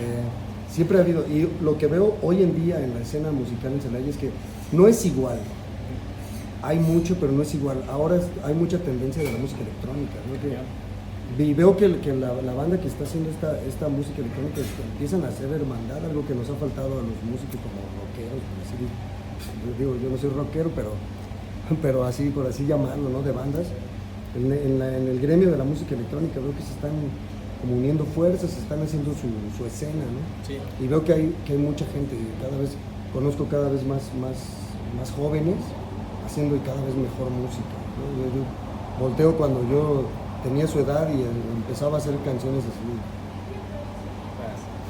siempre 0.69 0.97
ha 0.97 1.01
habido, 1.01 1.25
y 1.27 1.49
lo 1.61 1.77
que 1.77 1.87
veo 1.87 2.17
hoy 2.21 2.43
en 2.43 2.55
día 2.55 2.83
en 2.83 2.93
la 2.93 2.99
escena 3.01 3.31
musical 3.31 3.73
en 3.73 3.81
Celaya 3.81 4.09
es 4.09 4.17
que 4.17 4.29
no 4.71 4.87
es 4.87 5.05
igual, 5.05 5.39
hay 6.65 6.79
mucho, 6.79 7.15
pero 7.19 7.31
no 7.31 7.43
es 7.43 7.53
igual. 7.53 7.83
Ahora 7.89 8.19
hay 8.43 8.53
mucha 8.55 8.79
tendencia 8.79 9.21
de 9.21 9.31
la 9.31 9.37
música 9.37 9.61
electrónica, 9.61 10.15
y 11.37 11.53
veo 11.53 11.75
que, 11.75 11.99
que 11.99 12.13
la, 12.13 12.31
banda 12.53 12.79
que 12.79 12.87
está 12.87 13.03
haciendo 13.03 13.29
esta, 13.29 13.59
esta 13.63 13.89
música 13.89 14.19
electrónica 14.19 14.61
empiezan 14.93 15.23
a 15.25 15.27
hacer 15.27 15.51
hermandad, 15.51 16.03
algo 16.05 16.25
que 16.25 16.33
nos 16.33 16.49
ha 16.49 16.55
faltado 16.55 16.93
a 16.93 17.03
los 17.03 17.17
músicos 17.27 17.59
como 17.59 17.81
rockeros, 17.99 18.41
yo 19.65 19.77
digo, 19.77 19.95
yo 20.01 20.09
no 20.09 20.17
soy 20.17 20.29
rockero, 20.29 20.71
pero, 20.75 20.91
pero 21.81 22.03
así, 22.05 22.29
por 22.29 22.47
así 22.47 22.65
llamarlo, 22.65 23.09
¿no? 23.09 23.21
De 23.21 23.31
bandas. 23.31 23.67
En, 24.35 24.51
el 24.51 25.19
gremio 25.19 25.51
de 25.51 25.57
la 25.57 25.63
música 25.63 25.95
electrónica 25.95 26.39
veo 26.39 26.51
que 26.51 26.61
se 26.61 26.73
están 26.73 26.91
como 27.61 27.75
uniendo 27.75 28.05
fuerzas, 28.05 28.51
se 28.51 28.59
están 28.59 28.81
haciendo 28.81 29.11
su, 29.11 29.27
su 29.57 29.65
escena, 29.65 30.05
¿no? 30.05 30.83
Y 30.83 30.87
veo 30.87 31.03
que 31.03 31.13
hay, 31.13 31.35
que 31.45 31.53
hay 31.53 31.59
mucha 31.59 31.85
gente, 31.85 32.15
cada 32.41 32.57
vez, 32.57 32.71
conozco 33.13 33.45
cada 33.45 33.69
vez 33.69 33.85
más, 33.85 34.03
más, 34.19 34.37
más 34.97 35.11
jóvenes 35.11 35.57
haciendo 36.25 36.55
y 36.55 36.59
cada 36.59 36.81
vez 36.81 36.95
mejor 36.95 37.29
música. 37.31 37.75
Yo, 38.33 38.43
volteo 38.99 39.35
cuando 39.37 39.61
yo 39.69 40.05
tenía 40.43 40.67
su 40.67 40.79
edad 40.79 41.09
y 41.09 41.21
empezaba 41.21 41.95
a 41.95 41.97
hacer 41.97 42.15
canciones 42.23 42.63
así. 42.63 42.99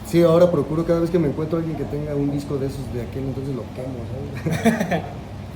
Sí, 0.07 0.21
ahora 0.21 0.51
procuro 0.51 0.85
cada 0.85 0.99
vez 0.99 1.09
que 1.09 1.17
me 1.17 1.27
encuentro 1.27 1.57
alguien 1.57 1.75
que 1.75 1.83
tenga 1.85 2.13
un 2.15 2.31
disco 2.31 2.57
de 2.57 2.67
esos 2.67 2.93
de 2.93 3.01
aquel 3.01 3.23
entonces 3.23 3.55
lo 3.55 3.63
quemo, 3.73 5.01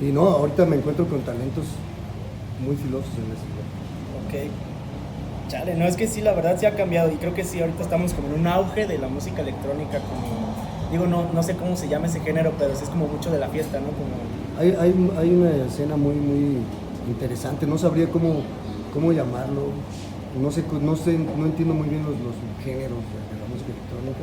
y 0.00 0.12
no, 0.12 0.22
ahorita 0.22 0.66
me 0.66 0.76
encuentro 0.76 1.06
con 1.06 1.20
talentos 1.20 1.66
muy 2.64 2.74
filosos 2.76 3.10
en 3.14 3.30
ese 3.30 4.48
Ok. 4.48 4.50
Chale, 5.48 5.74
no, 5.74 5.84
es 5.84 5.96
que 5.96 6.06
sí, 6.06 6.20
la 6.20 6.32
verdad 6.32 6.56
sí 6.58 6.66
ha 6.66 6.76
cambiado 6.76 7.10
y 7.10 7.16
creo 7.16 7.34
que 7.34 7.44
sí, 7.44 7.60
ahorita 7.60 7.82
estamos 7.82 8.12
como 8.12 8.28
en 8.28 8.40
un 8.40 8.46
auge 8.46 8.86
de 8.86 8.98
la 8.98 9.08
música 9.08 9.42
electrónica, 9.42 9.98
como, 9.98 10.54
digo, 10.92 11.06
no, 11.06 11.32
no 11.32 11.42
sé 11.42 11.56
cómo 11.56 11.76
se 11.76 11.88
llama 11.88 12.06
ese 12.06 12.20
género, 12.20 12.52
pero 12.58 12.72
es 12.72 12.80
como 12.88 13.08
mucho 13.08 13.30
de 13.30 13.38
la 13.38 13.48
fiesta, 13.48 13.80
¿no? 13.80 13.86
Como... 13.86 14.29
Hay, 14.60 14.76
hay, 14.78 15.10
hay 15.16 15.30
una 15.34 15.64
escena 15.64 15.96
muy, 15.96 16.14
muy 16.14 16.58
interesante, 17.08 17.66
no 17.66 17.78
sabría 17.78 18.10
cómo, 18.10 18.42
cómo 18.92 19.10
llamarlo, 19.10 19.72
no 20.38 20.50
sé, 20.50 20.62
no 20.82 20.96
sé, 20.96 21.16
no 21.16 21.46
entiendo 21.46 21.72
muy 21.72 21.88
bien 21.88 22.02
los, 22.02 22.12
los 22.20 22.36
géneros 22.62 23.00
de 23.00 23.40
la 23.40 23.48
música 23.48 23.72
electrónica, 23.72 24.20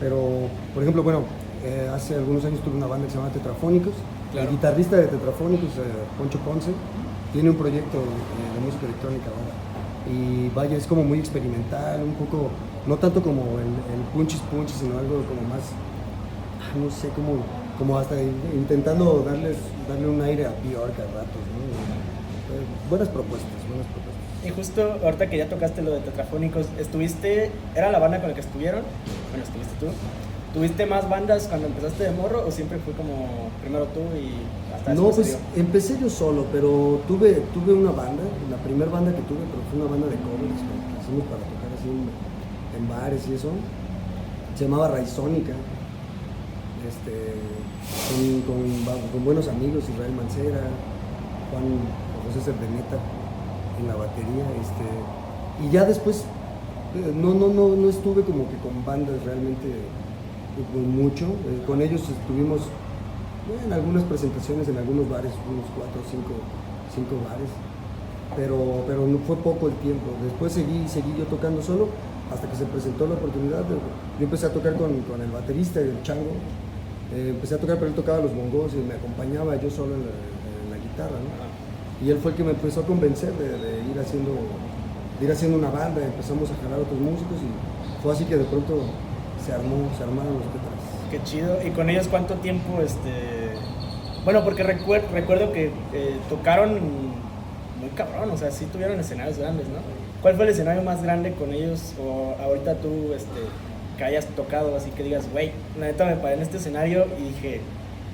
pero, 0.00 0.48
por 0.72 0.82
ejemplo, 0.82 1.02
bueno, 1.02 1.24
eh, 1.62 1.90
hace 1.94 2.14
algunos 2.14 2.42
años 2.46 2.60
tuve 2.62 2.74
una 2.74 2.86
banda 2.86 3.04
que 3.04 3.12
se 3.12 3.18
llama 3.18 3.28
Tetrafónicos. 3.32 3.92
El 4.34 4.48
guitarrista 4.48 4.96
de 4.96 5.08
Tetrafónicos, 5.08 5.68
eh, 5.76 6.08
Poncho 6.16 6.38
Ponce, 6.38 6.72
tiene 7.34 7.50
un 7.50 7.56
proyecto 7.56 7.98
de, 7.98 8.64
música 8.64 8.86
electrónica 8.86 9.26
ahora. 9.28 9.52
Y 10.08 10.48
vaya, 10.54 10.78
es 10.78 10.86
como 10.86 11.04
muy 11.04 11.18
experimental, 11.18 12.02
un 12.02 12.14
poco, 12.14 12.48
no 12.86 12.96
tanto 12.96 13.20
como 13.20 13.42
el, 13.60 13.76
el 13.92 14.00
punchis 14.14 14.40
punchis, 14.40 14.78
sino 14.78 14.96
algo 14.98 15.20
como 15.28 15.42
más, 15.52 15.68
ah, 16.64 16.78
no 16.82 16.90
sé, 16.90 17.08
como, 17.10 17.44
como 17.80 17.98
hasta 17.98 18.14
intentando 18.20 19.24
darles, 19.26 19.56
darle 19.88 20.06
un 20.06 20.20
aire 20.20 20.44
a 20.44 20.52
Bjork 20.62 20.92
a 21.00 21.08
ratos, 21.16 21.42
¿no? 21.48 21.64
Eh, 22.52 22.60
buenas 22.90 23.08
propuestas, 23.08 23.48
buenas 23.66 23.86
propuestas. 23.86 24.20
Y 24.44 24.50
justo 24.50 25.00
ahorita 25.02 25.30
que 25.30 25.38
ya 25.38 25.48
tocaste 25.48 25.80
lo 25.80 25.92
de 25.92 26.00
Tetrafónicos, 26.00 26.66
¿estuviste, 26.78 27.50
era 27.74 27.90
la 27.90 27.98
banda 27.98 28.20
con 28.20 28.28
la 28.28 28.34
que 28.34 28.42
estuvieron? 28.42 28.82
Bueno, 29.30 29.44
estuviste 29.44 29.72
tú. 29.80 29.86
¿Tuviste 30.52 30.84
más 30.84 31.08
bandas 31.08 31.46
cuando 31.48 31.68
empezaste 31.68 32.04
de 32.04 32.10
morro 32.10 32.44
o 32.46 32.50
siempre 32.50 32.78
fue 32.84 32.92
como 32.92 33.48
primero 33.62 33.86
tú 33.86 34.00
y 34.12 34.28
hasta 34.76 34.92
No, 34.92 35.08
pues 35.08 35.38
empecé 35.56 35.96
yo 35.98 36.10
solo, 36.10 36.44
pero 36.52 37.00
tuve, 37.08 37.40
tuve 37.54 37.72
una 37.72 37.92
banda, 37.92 38.24
la 38.50 38.58
primera 38.58 38.90
banda 38.90 39.10
que 39.12 39.22
tuve, 39.22 39.40
pero 39.48 39.62
fue 39.70 39.80
una 39.80 39.90
banda 39.90 40.06
de 40.06 40.16
covers 40.20 40.60
que 40.60 41.00
hicimos 41.00 41.24
para 41.32 41.40
tocar 41.48 41.70
así 41.80 41.88
en, 42.76 42.88
bares 42.90 43.22
y 43.26 43.34
eso. 43.34 43.48
Se 44.54 44.64
llamaba 44.64 44.88
Raizónica. 44.88 45.54
Este, 46.86 47.34
con, 48.46 48.56
con, 49.12 49.24
buenos 49.24 49.48
amigos, 49.48 49.84
Israel 49.88 50.12
Mancera, 50.16 50.64
Juan 51.50 51.64
José 52.26 52.40
Cerdeneta 52.40 52.96
en 53.78 53.86
la 53.88 53.96
batería. 53.96 54.44
Este, 54.60 55.66
y 55.66 55.70
ya 55.70 55.84
después 55.84 56.24
eh, 56.96 57.12
no, 57.14 57.34
no, 57.34 57.48
no, 57.48 57.68
no 57.76 57.88
estuve 57.88 58.22
como 58.22 58.48
que 58.48 58.56
con 58.56 58.84
bandas 58.84 59.22
realmente 59.24 59.68
pues, 60.72 60.86
mucho. 60.86 61.26
Eh, 61.26 61.62
con 61.66 61.82
ellos 61.82 62.02
estuvimos 62.02 62.62
en 63.64 63.72
algunas 63.72 64.04
presentaciones 64.04 64.68
en 64.68 64.78
algunos 64.78 65.08
bares, 65.08 65.32
unos 65.48 65.66
cuatro 65.76 66.00
o 66.00 66.10
cinco, 66.10 66.32
cinco 66.94 67.20
bares, 67.28 67.50
pero, 68.36 68.84
pero 68.86 69.06
fue 69.26 69.36
poco 69.36 69.68
el 69.68 69.74
tiempo. 69.84 70.16
Después 70.22 70.52
seguí, 70.52 70.88
seguí 70.88 71.14
yo 71.18 71.24
tocando 71.24 71.60
solo 71.60 71.88
hasta 72.32 72.48
que 72.48 72.56
se 72.56 72.64
presentó 72.64 73.06
la 73.06 73.14
oportunidad. 73.14 73.64
yo 73.68 74.24
empecé 74.24 74.46
a 74.46 74.52
tocar 74.52 74.76
con, 74.76 75.00
con 75.02 75.20
el 75.20 75.30
baterista, 75.30 75.80
el 75.80 76.02
chango. 76.02 76.32
Eh, 77.12 77.30
empecé 77.30 77.56
a 77.56 77.58
tocar, 77.58 77.76
pero 77.76 77.88
él 77.88 77.94
tocaba 77.94 78.20
los 78.20 78.34
bongos 78.34 78.72
y 78.74 78.76
me 78.76 78.94
acompañaba 78.94 79.56
yo 79.56 79.70
solo 79.70 79.94
en 79.94 80.02
la, 80.70 80.76
guitarra. 80.76 81.16
Y 82.04 82.10
él 82.10 82.18
fue 82.22 82.30
el 82.30 82.36
que 82.36 82.44
me 82.44 82.50
empezó 82.50 82.80
a 82.80 82.86
convencer 82.86 83.32
de, 83.34 83.46
ir 83.90 83.98
haciendo 83.98 84.32
de 85.18 85.26
ir 85.26 85.32
haciendo 85.32 85.58
una 85.58 85.68
banda, 85.68 86.02
empezamos 86.02 86.48
a 86.50 86.54
jalar 86.62 86.80
otros 86.80 86.98
músicos 86.98 87.36
y 87.44 88.02
fue 88.02 88.14
así 88.14 88.24
que 88.24 88.38
de 88.38 88.44
pronto 88.44 88.80
se 89.44 89.52
armó, 89.52 89.90
se 89.96 90.02
armaron 90.02 90.34
los 90.34 90.44
Petras. 90.44 90.80
Qué 91.10 91.22
chido. 91.24 91.58
¿Y 91.66 91.70
con 91.70 91.90
ellos 91.90 92.08
cuánto 92.08 92.34
tiempo, 92.34 92.80
este... 92.80 93.52
Bueno, 94.24 94.42
porque 94.44 94.62
recuerdo 94.62 95.52
que 95.52 95.70
eh, 95.92 96.16
tocaron 96.28 96.72
muy 97.80 97.90
cabrón, 97.94 98.30
o 98.30 98.36
sea, 98.36 98.50
sí 98.50 98.66
tuvieron 98.66 99.00
escenarios 99.00 99.38
grandes, 99.38 99.66
¿no? 99.68 99.76
¿Cuál 100.22 100.36
fue 100.36 100.44
el 100.44 100.50
escenario 100.50 100.82
más 100.82 101.02
grande 101.02 101.32
con 101.32 101.52
ellos 101.52 101.94
o 101.98 102.34
ahorita 102.42 102.74
tú, 102.76 103.12
este, 103.14 103.40
hayas 104.04 104.26
tocado, 104.26 104.76
así 104.76 104.90
que 104.90 105.02
digas, 105.02 105.30
güey, 105.30 105.52
la 105.78 105.86
neta 105.86 106.04
me 106.04 106.16
paré 106.16 106.34
en 106.34 106.42
este 106.42 106.56
escenario 106.58 107.06
y 107.18 107.28
dije, 107.28 107.60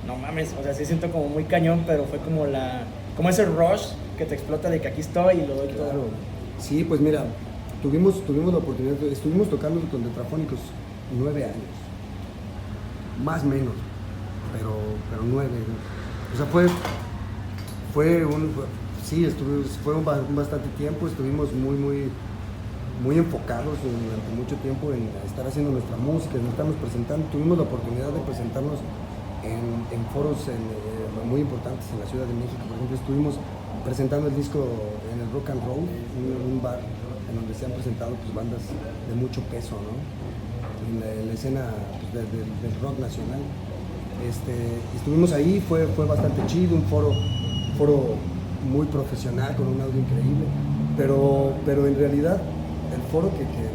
no 0.06 0.16
mames, 0.16 0.54
o 0.58 0.62
sea, 0.62 0.74
sí 0.74 0.84
siento 0.84 1.10
como 1.10 1.28
muy 1.28 1.44
cañón, 1.44 1.84
pero 1.86 2.04
fue 2.04 2.18
como 2.18 2.46
la, 2.46 2.84
como 3.16 3.28
ese 3.28 3.44
rush 3.44 3.88
que 4.16 4.24
te 4.24 4.34
explota 4.34 4.70
de 4.70 4.80
que 4.80 4.88
aquí 4.88 5.00
estoy 5.00 5.36
y 5.38 5.46
lo 5.46 5.54
doy 5.54 5.68
todo. 5.68 6.08
Sí, 6.58 6.84
pues 6.84 7.00
mira, 7.00 7.24
tuvimos, 7.82 8.24
tuvimos 8.24 8.52
la 8.52 8.58
oportunidad, 8.58 9.00
estuvimos 9.04 9.50
tocando 9.50 9.80
con 9.90 10.02
Tetrafónicos 10.02 10.60
nueve 11.18 11.44
años. 11.44 11.56
Más 13.22 13.44
menos, 13.44 13.74
pero, 14.52 14.76
pero 15.10 15.22
nueve. 15.22 15.50
O 16.32 16.36
sea, 16.36 16.46
fue, 16.46 16.66
fue 17.94 18.24
un, 18.24 18.52
sí, 19.04 19.24
estuve, 19.24 19.64
fue 19.84 19.94
un, 19.94 20.04
bastante 20.04 20.68
tiempo, 20.76 21.06
estuvimos 21.06 21.52
muy, 21.52 21.76
muy, 21.76 22.10
muy 23.02 23.18
enfocados 23.18 23.76
durante 23.82 24.30
mucho 24.36 24.56
tiempo 24.62 24.92
en 24.92 25.08
estar 25.24 25.46
haciendo 25.46 25.72
nuestra 25.72 25.96
música, 25.96 26.38
nos 26.38 26.50
estamos 26.50 26.76
presentando, 26.76 27.26
tuvimos 27.28 27.58
la 27.58 27.64
oportunidad 27.64 28.10
de 28.10 28.20
presentarnos 28.20 28.80
en, 29.44 30.02
foros 30.12 30.48
eh, 30.48 30.56
muy 31.28 31.40
importantes 31.42 31.86
en 31.92 32.00
la 32.00 32.06
Ciudad 32.06 32.26
de 32.26 32.34
México, 32.34 32.58
por 32.66 32.76
ejemplo, 32.76 32.96
estuvimos 32.96 33.34
presentando 33.84 34.28
el 34.28 34.34
disco 34.34 34.66
en 35.12 35.20
el 35.20 35.30
Rock 35.30 35.50
and 35.50 35.62
Roll, 35.64 35.86
un, 35.86 36.52
un 36.52 36.62
bar 36.62 36.80
en 36.80 37.36
donde 37.36 37.54
se 37.54 37.66
han 37.66 37.72
presentado 37.72 38.14
pues, 38.16 38.34
bandas 38.34 38.62
de 39.08 39.14
mucho 39.14 39.40
peso, 39.52 39.76
¿no? 39.76 39.94
en 40.86 41.28
la, 41.28 41.34
escena 41.34 41.70
pues, 42.12 42.24
del 42.24 42.80
rock 42.82 42.98
nacional. 42.98 43.40
Este, 44.28 44.52
estuvimos 44.96 45.32
ahí, 45.32 45.62
fue, 45.68 45.86
fue 45.88 46.06
bastante 46.06 46.44
chido, 46.46 46.76
un 46.76 46.82
foro, 46.84 47.12
foro 47.76 48.14
muy 48.70 48.86
profesional, 48.86 49.54
con 49.56 49.68
un 49.68 49.80
audio 49.80 50.00
increíble, 50.00 50.46
pero, 50.96 51.52
pero 51.64 51.86
en 51.86 51.96
realidad 51.96 52.40
el 52.94 53.02
foro 53.10 53.30
que, 53.30 53.44
que, 53.44 53.66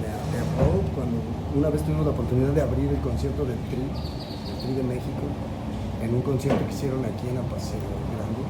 me 0.00 0.08
aterró 0.08 0.80
cuando 0.94 1.18
una 1.56 1.68
vez 1.70 1.82
tuvimos 1.82 2.06
la 2.06 2.12
oportunidad 2.12 2.52
de 2.52 2.62
abrir 2.62 2.88
el 2.88 3.00
concierto 3.00 3.44
del 3.44 3.58
TRI, 3.68 3.82
el 3.82 4.56
TRI 4.62 4.74
de 4.74 4.82
México, 4.82 5.24
en 6.02 6.14
un 6.14 6.22
concierto 6.22 6.60
que 6.66 6.72
hicieron 6.74 7.04
aquí 7.04 7.28
en 7.28 7.38
Apaseo 7.38 7.80
Grande, 8.14 8.42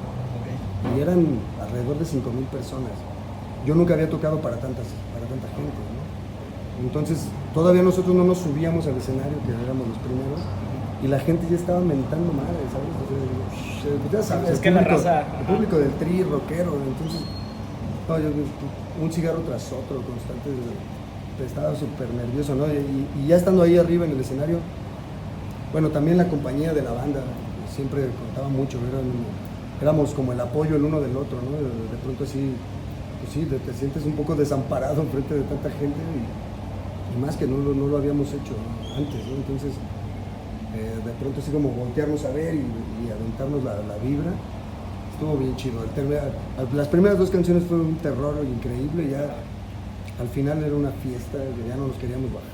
y 0.97 1.01
eran 1.01 1.27
alrededor 1.61 1.99
de 1.99 2.05
5.000 2.05 2.45
personas. 2.53 2.93
Yo 3.67 3.75
nunca 3.75 3.95
había 3.95 4.09
tocado 4.09 4.41
para, 4.41 4.57
tantas, 4.57 4.87
para 5.13 5.27
tanta 5.27 5.49
gente, 5.57 5.77
Entonces, 6.81 7.29
Todavía 7.55 7.83
nosotros 7.83 8.15
no 8.15 8.23
nos 8.23 8.39
subíamos 8.39 8.87
al 8.87 8.97
escenario, 8.97 9.35
que 9.45 9.51
éramos 9.51 9.89
los 9.89 9.99
primeros, 9.99 10.39
y 11.03 11.09
la 11.09 11.19
gente 11.19 11.47
ya 11.51 11.57
estaba 11.57 11.81
mentando 11.81 12.33
madre, 12.33 12.63
¿sabes? 12.71 14.13
ya 14.13 14.23
sabes, 14.23 14.51
es 14.51 14.61
que 14.61 14.71
la 14.71 14.83
raza. 14.83 15.25
El 15.41 15.47
público 15.47 15.79
del 15.79 15.91
tri, 15.95 16.23
rockero, 16.23 16.75
entonces, 16.87 17.23
un 18.17 19.13
cigarro 19.13 19.41
tras 19.41 19.73
otro, 19.73 20.03
constante, 20.03 20.51
estaba 21.45 21.75
súper 21.75 22.13
nervioso, 22.13 22.55
¿no? 22.55 22.67
Y, 22.67 23.27
ya 23.27 23.37
estando 23.37 23.63
ahí 23.63 23.79
arriba 23.79 24.05
en 24.07 24.13
el 24.13 24.21
escenario, 24.21 24.59
bueno, 25.73 25.89
también 25.91 26.17
la 26.17 26.29
compañía 26.29 26.73
de 26.75 26.83
la 26.83 26.93
banda 26.93 27.21
siempre 27.75 28.09
contaba 28.27 28.49
mucho, 28.49 28.79
éramos 29.81 30.13
como 30.13 30.33
el 30.33 30.41
apoyo 30.41 30.77
el 30.77 30.85
uno 30.85 31.01
del 31.01 31.17
otro, 31.17 31.39
¿no? 31.43 31.57
De, 31.57 31.97
pronto 32.03 32.25
así, 32.25 32.53
pues 33.21 33.33
sí, 33.33 33.47
te, 33.47 33.73
sientes 33.75 34.05
un 34.05 34.13
poco 34.13 34.35
desamparado 34.35 35.03
frente 35.13 35.35
de 35.35 35.43
tanta 35.43 35.71
gente 35.71 36.01
y 37.17 37.21
más 37.21 37.37
que 37.37 37.47
no, 37.47 37.57
no 37.57 37.87
lo 37.87 37.97
habíamos 37.97 38.29
hecho 38.29 38.55
antes, 38.97 39.21
entonces 39.27 39.73
eh, 40.75 41.03
de 41.05 41.13
pronto 41.19 41.41
así 41.41 41.51
como 41.51 41.71
voltearnos 41.71 42.25
a 42.25 42.31
ver 42.31 42.55
y, 42.55 43.11
aventarnos 43.11 43.65
la, 43.65 43.97
vibra, 44.05 44.31
estuvo 45.21 45.37
bien 45.37 45.55
chido. 45.57 45.85
las 46.75 46.89
primeras 46.89 47.19
dos 47.19 47.31
canciones 47.31 47.65
fueron 47.65 47.89
un 47.89 47.97
terror 47.97 48.35
increíble, 48.43 49.11
ya 49.11 49.29
al 50.19 50.29
final 50.29 50.65
era 50.65 50.75
una 50.75 50.93
fiesta, 50.93 51.37
ya 51.69 51.77
no 51.77 51.89
nos 51.89 51.97
queríamos 51.97 52.33
bajar. 52.33 52.49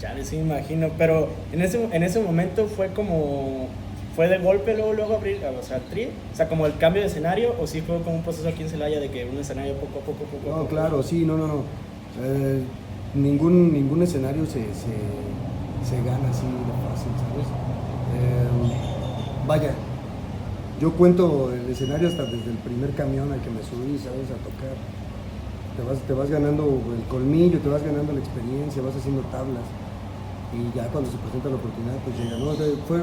Ya 0.00 0.14
les 0.14 0.32
imagino, 0.32 0.88
pero 0.96 1.28
en 1.52 1.60
ese, 1.60 1.84
en 1.92 2.02
ese 2.02 2.20
momento 2.20 2.66
fue 2.66 2.88
como 2.88 3.68
¿Fue 4.16 4.28
de 4.28 4.38
golpe 4.38 4.74
luego, 4.74 4.92
luego 4.92 5.16
abrir, 5.16 5.40
o 5.44 5.62
sea, 5.64 5.80
tri? 5.90 6.04
O 6.32 6.36
sea, 6.36 6.48
como 6.48 6.66
el 6.66 6.76
cambio 6.76 7.02
de 7.02 7.08
escenario, 7.08 7.52
o 7.60 7.66
sí 7.66 7.80
fue 7.80 8.00
como 8.02 8.14
un 8.14 8.22
proceso 8.22 8.48
aquí 8.48 8.62
en 8.62 8.68
Celaya 8.68 9.00
de 9.00 9.10
que 9.10 9.24
un 9.24 9.36
escenario 9.38 9.74
poco 9.74 9.98
a 9.98 10.02
poco, 10.02 10.24
poco, 10.26 10.56
No, 10.56 10.68
claro, 10.68 11.02
sí, 11.02 11.24
no, 11.24 11.36
no, 11.36 11.48
no. 11.48 11.54
Eh, 12.22 12.62
ningún, 13.16 13.72
ningún 13.72 14.04
escenario 14.04 14.46
se, 14.46 14.60
se, 14.72 15.96
gana 15.96 16.30
así 16.30 16.46
de 16.46 16.74
fácil, 16.86 17.10
¿sabes? 17.18 17.48
Em, 18.14 19.48
vaya, 19.48 19.74
yo 20.80 20.92
cuento 20.92 21.52
el 21.52 21.70
escenario 21.70 22.08
hasta 22.08 22.24
desde 22.24 22.50
el 22.50 22.58
primer 22.58 22.90
camión 22.94 23.32
al 23.32 23.40
que 23.40 23.50
me 23.50 23.62
subí, 23.62 23.98
¿sabes? 23.98 24.26
A 24.34 24.38
tocar. 24.42 24.74
Te 25.76 25.82
vas, 25.82 25.98
te 26.06 26.12
vas 26.12 26.30
ganando 26.30 26.64
el 26.66 27.02
colmillo, 27.08 27.58
te 27.58 27.68
vas 27.68 27.82
ganando 27.82 28.12
la 28.12 28.20
experiencia, 28.20 28.82
vas 28.82 28.94
haciendo 28.96 29.22
tablas. 29.30 29.66
Y 30.54 30.76
ya 30.76 30.86
cuando 30.88 31.10
se 31.10 31.18
presenta 31.18 31.48
la 31.48 31.56
oportunidad, 31.56 31.98
pues 32.04 32.14
llega. 32.18 32.38
¿no? 32.38 32.54
fue, 32.86 33.02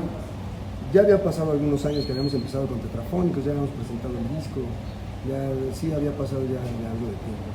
ya 0.93 1.01
había 1.01 1.23
pasado 1.23 1.51
algunos 1.51 1.85
años 1.85 2.05
que 2.05 2.11
habíamos 2.11 2.33
empezado 2.33 2.67
con 2.67 2.79
Tetrafónicos, 2.79 3.43
ya 3.43 3.51
habíamos 3.51 3.71
presentado 3.71 4.13
el 4.19 4.27
disco. 4.35 4.59
ya 5.27 5.39
sí 5.73 5.91
había 5.91 6.11
pasado 6.11 6.43
ya, 6.43 6.59
algo 6.59 7.07
de 7.07 7.17
tiempo. 7.23 7.47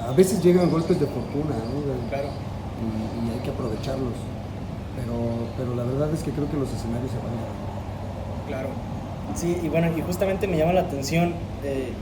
A 0.00 0.12
veces 0.12 0.42
llegan 0.42 0.70
golpes 0.70 0.98
de 0.98 1.06
fortuna, 1.06 1.56
¿no? 1.68 2.08
Claro. 2.08 2.28
Y, 2.80 3.36
hay 3.36 3.40
que 3.44 3.50
aprovecharlos. 3.50 4.16
Pero, 4.96 5.14
pero 5.56 5.74
la 5.76 5.84
verdad 5.84 6.08
es 6.12 6.22
que 6.22 6.30
creo 6.30 6.50
que 6.50 6.56
los 6.56 6.72
escenarios 6.72 7.10
se 7.10 7.18
van 7.18 7.36
a... 7.36 8.48
Claro. 8.48 8.89
Sí, 9.34 9.56
y 9.62 9.68
bueno, 9.68 9.88
y 9.96 10.00
justamente 10.02 10.46
me 10.46 10.56
llama 10.56 10.72
la 10.72 10.82
atención 10.82 11.34
eh, 11.64 11.92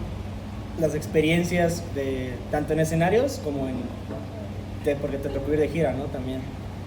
las 0.81 0.95
experiencias 0.95 1.83
de 1.95 2.33
tanto 2.51 2.73
en 2.73 2.81
escenarios 2.81 3.41
como 3.45 3.69
en 3.69 3.77
porque 4.97 5.19
te 5.19 5.29
tocó 5.29 5.53
ir 5.53 5.61
de 5.61 5.69
gira, 5.69 5.93
¿no? 5.93 6.05
También. 6.05 6.41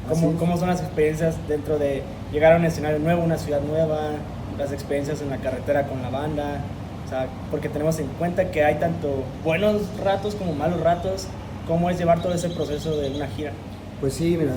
¿Cómo, 0.09 0.33
¿Cómo, 0.37 0.57
son 0.57 0.69
las 0.69 0.81
experiencias 0.81 1.35
dentro 1.47 1.77
de 1.77 2.01
llegar 2.31 2.53
a 2.53 2.57
un 2.57 2.65
escenario 2.65 2.97
nuevo, 2.99 3.23
una 3.23 3.37
ciudad 3.37 3.61
nueva, 3.61 4.13
las 4.57 4.71
experiencias 4.71 5.21
en 5.21 5.29
la 5.29 5.37
carretera 5.37 5.85
con 5.85 6.01
la 6.01 6.09
banda? 6.09 6.61
O 7.05 7.09
sea, 7.09 7.27
porque 7.51 7.69
tenemos 7.69 7.99
en 7.99 8.07
cuenta 8.17 8.49
que 8.49 8.63
hay 8.63 8.75
tanto 8.75 9.23
buenos 9.43 9.83
ratos 10.03 10.35
como 10.35 10.53
malos 10.53 10.81
ratos. 10.81 11.27
¿Cómo 11.67 11.89
es 11.89 11.99
llevar 11.99 12.21
todo 12.21 12.33
ese 12.33 12.49
proceso 12.49 12.97
de 12.97 13.11
una 13.11 13.27
gira? 13.27 13.51
Pues 13.99 14.15
sí, 14.15 14.35
mira, 14.37 14.53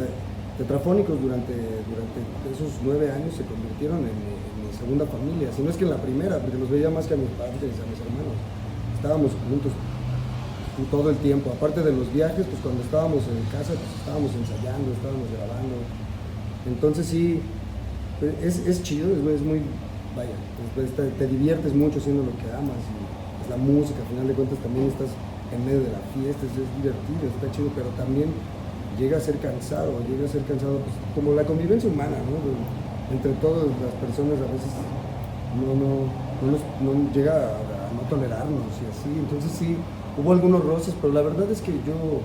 Tetrafónicos 0.56 1.20
durante, 1.20 1.52
durante 1.52 2.54
esos 2.54 2.80
nueve 2.82 3.10
años 3.10 3.34
se 3.34 3.44
convirtieron 3.44 3.98
en, 3.98 4.33
segunda 4.84 5.06
familia. 5.06 5.48
Si 5.56 5.62
no 5.62 5.70
es 5.70 5.76
que 5.76 5.84
en 5.84 5.90
la 5.90 5.96
primera, 5.96 6.38
porque 6.38 6.58
los 6.58 6.68
veía 6.68 6.90
más 6.90 7.06
que 7.06 7.14
a 7.14 7.16
mis 7.16 7.32
padres 7.40 7.56
a 7.56 7.86
mis 7.88 8.00
hermanos. 8.04 8.36
Estábamos 8.96 9.32
juntos 9.48 9.72
todo 10.90 11.08
el 11.10 11.16
tiempo. 11.24 11.50
Aparte 11.50 11.80
de 11.80 11.92
los 11.92 12.12
viajes, 12.12 12.44
pues 12.44 12.60
cuando 12.60 12.82
estábamos 12.82 13.24
en 13.24 13.40
casa, 13.48 13.72
pues 13.72 13.90
estábamos 13.96 14.30
ensayando, 14.36 14.92
estábamos 14.92 15.28
grabando. 15.32 15.76
Entonces 16.68 17.06
sí, 17.06 17.40
pues, 18.20 18.36
es, 18.44 18.66
es 18.66 18.82
chido, 18.82 19.08
es, 19.08 19.40
muy, 19.40 19.60
vaya, 20.16 20.36
pues, 20.74 20.92
te, 20.92 21.08
te, 21.16 21.26
diviertes 21.26 21.74
mucho 21.74 21.98
haciendo 21.98 22.24
lo 22.24 22.34
que 22.36 22.48
amas. 22.52 22.80
Y, 22.84 23.00
pues, 23.40 23.48
la 23.48 23.56
música, 23.56 24.00
al 24.00 24.08
final 24.08 24.28
de 24.28 24.34
cuentas 24.34 24.58
también 24.60 24.88
estás 24.88 25.08
en 25.52 25.64
medio 25.64 25.80
de 25.80 25.92
la 25.92 26.02
fiesta, 26.12 26.44
es, 26.44 26.52
divertido, 26.52 27.24
está 27.32 27.46
chido, 27.52 27.68
pero 27.76 27.88
también 27.96 28.28
llega 28.98 29.16
a 29.16 29.20
ser 29.20 29.38
cansado, 29.38 30.00
llega 30.08 30.24
a 30.24 30.32
ser 30.32 30.42
cansado, 30.44 30.80
pues, 30.80 30.96
como 31.14 31.32
la 31.32 31.44
convivencia 31.44 31.88
humana, 31.88 32.20
¿no? 32.20 32.83
Entre 33.12 33.32
todas 33.34 33.66
las 33.66 33.94
personas 34.00 34.38
a 34.38 34.52
veces 34.52 34.73
no, 35.61 35.75
no, 35.75 36.08
no, 36.82 37.12
llega 37.12 37.32
a, 37.32 37.56
a 37.56 37.92
no 37.94 38.08
tolerarnos 38.08 38.62
y 38.80 38.90
así, 38.90 39.11
entonces 39.18 39.50
sí 39.52 39.76
Hubo 40.16 40.30
algunos 40.30 40.64
roces, 40.64 40.94
pero 41.00 41.12
la 41.12 41.23
verdad 41.23 41.50
es 41.50 41.61
que 41.61 41.73
yo, 41.73 42.23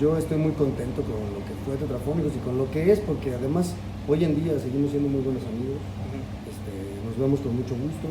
yo 0.00 0.16
estoy 0.16 0.38
muy 0.38 0.52
contento 0.52 1.02
con 1.02 1.20
lo 1.28 1.44
que 1.44 1.52
fue 1.66 1.76
Tetrafónicos 1.76 2.32
y 2.34 2.38
con 2.38 2.56
lo 2.56 2.70
que 2.70 2.90
es, 2.90 3.00
porque 3.00 3.34
además 3.34 3.74
hoy 4.08 4.24
en 4.24 4.42
día 4.42 4.58
seguimos 4.58 4.92
siendo 4.92 5.10
muy 5.10 5.20
buenos 5.20 5.42
amigos, 5.44 5.76
este, 6.48 6.72
nos 7.04 7.18
vemos 7.18 7.40
con 7.40 7.54
mucho 7.54 7.74
gusto. 7.74 8.08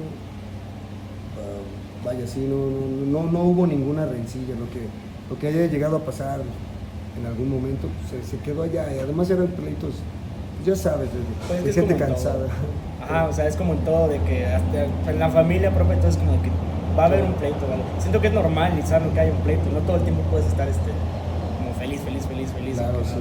Ah, 1.34 2.06
vaya, 2.06 2.28
sí, 2.28 2.46
no, 2.48 2.70
no, 3.10 3.32
no, 3.32 3.44
hubo 3.44 3.66
ninguna 3.66 4.06
rencilla, 4.06 4.54
lo 4.54 4.70
que, 4.70 4.86
lo 5.32 5.40
que 5.40 5.48
haya 5.48 5.66
llegado 5.66 5.98
a 5.98 6.06
pasar 6.06 6.42
en 7.18 7.26
algún 7.26 7.50
momento 7.50 7.88
pues, 8.08 8.24
se, 8.24 8.38
quedó 8.38 8.62
allá. 8.62 8.86
Y 8.96 9.00
además 9.00 9.32
eran 9.32 9.48
pleitos, 9.48 9.96
ya 10.66 10.76
sabes, 10.76 11.10
de, 11.12 11.64
pues 11.64 11.76
gente 11.76 11.96
cansada. 11.96 12.48
Ajá, 13.02 13.28
o 13.28 13.34
sea, 13.34 13.48
es 13.48 13.56
como 13.56 13.74
en 13.74 13.80
todo, 13.80 14.08
de 14.08 14.20
que 14.20 14.46
hasta 14.46 15.12
en 15.12 15.20
la 15.20 15.30
familia 15.30 15.72
propia, 15.72 15.96
entonces 15.96 16.20
como 16.20 16.34
de 16.34 16.42
que 16.44 16.52
va 16.98 17.04
a 17.04 17.06
haber 17.08 17.24
un 17.24 17.34
pleito, 17.34 17.66
¿vale? 17.68 17.84
Siento 18.00 18.22
que 18.22 18.28
es 18.28 18.34
normal 18.34 18.70
normalizarlo 18.70 19.14
que 19.14 19.20
haya 19.20 19.32
un 19.32 19.42
pleito, 19.42 19.64
no 19.74 19.80
todo 19.80 19.98
el 19.98 20.04
tiempo 20.04 20.22
puedes 20.30 20.48
estar 20.48 20.68
este, 20.68 20.92
como 21.58 21.74
feliz, 21.80 22.02
feliz, 22.02 22.26
feliz, 22.28 22.50
feliz. 22.52 22.78
Claro, 22.78 23.00
sí. 23.04 23.16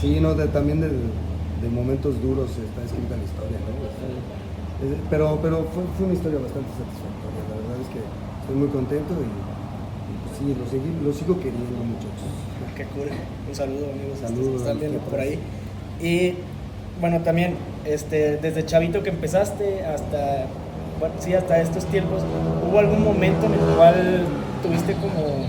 sí, 0.00 0.20
no, 0.20 0.34
también 0.34 0.80
de, 0.80 0.88
de, 0.88 1.68
momentos 1.70 2.20
duros 2.22 2.50
está 2.50 2.82
escrita 2.84 3.16
la 3.16 3.24
historia, 3.24 3.58
¿no? 3.60 4.36
pero 5.08 5.38
pero 5.40 5.64
fue, 5.72 5.82
fue, 5.96 6.04
una 6.06 6.14
historia 6.14 6.38
bastante 6.38 6.68
satisfactoria, 6.76 7.42
la 7.48 7.56
verdad 7.56 7.76
es 7.80 7.88
que 7.88 8.00
estoy 8.00 8.56
muy 8.56 8.68
contento 8.68 9.12
y, 9.12 9.28
pues 10.24 10.38
sí, 10.38 10.46
lo, 10.52 10.64
seguí, 10.68 10.90
lo 11.02 11.12
sigo 11.12 11.36
queriendo, 11.36 11.80
muchachos. 11.84 12.46
Qué 12.76 12.84
cool. 12.92 13.08
Un 13.08 13.54
saludo, 13.54 13.88
amigos. 13.88 14.18
Saludos. 14.20 14.60
Están 14.60 14.78
viendo 14.78 14.98
por 14.98 15.18
ahí. 15.18 15.40
Y 16.00 16.34
bueno, 17.00 17.20
también 17.22 17.54
este, 17.84 18.36
desde 18.36 18.64
chavito 18.64 19.02
que 19.02 19.10
empezaste 19.10 19.84
hasta 19.84 20.46
bueno, 20.98 21.14
sí, 21.18 21.34
hasta 21.34 21.60
estos 21.60 21.84
tiempos, 21.86 22.22
¿hubo 22.66 22.78
algún 22.78 23.04
momento 23.04 23.46
en 23.46 23.52
el 23.52 23.76
cual 23.76 24.24
tuviste 24.62 24.94
como, 24.94 25.44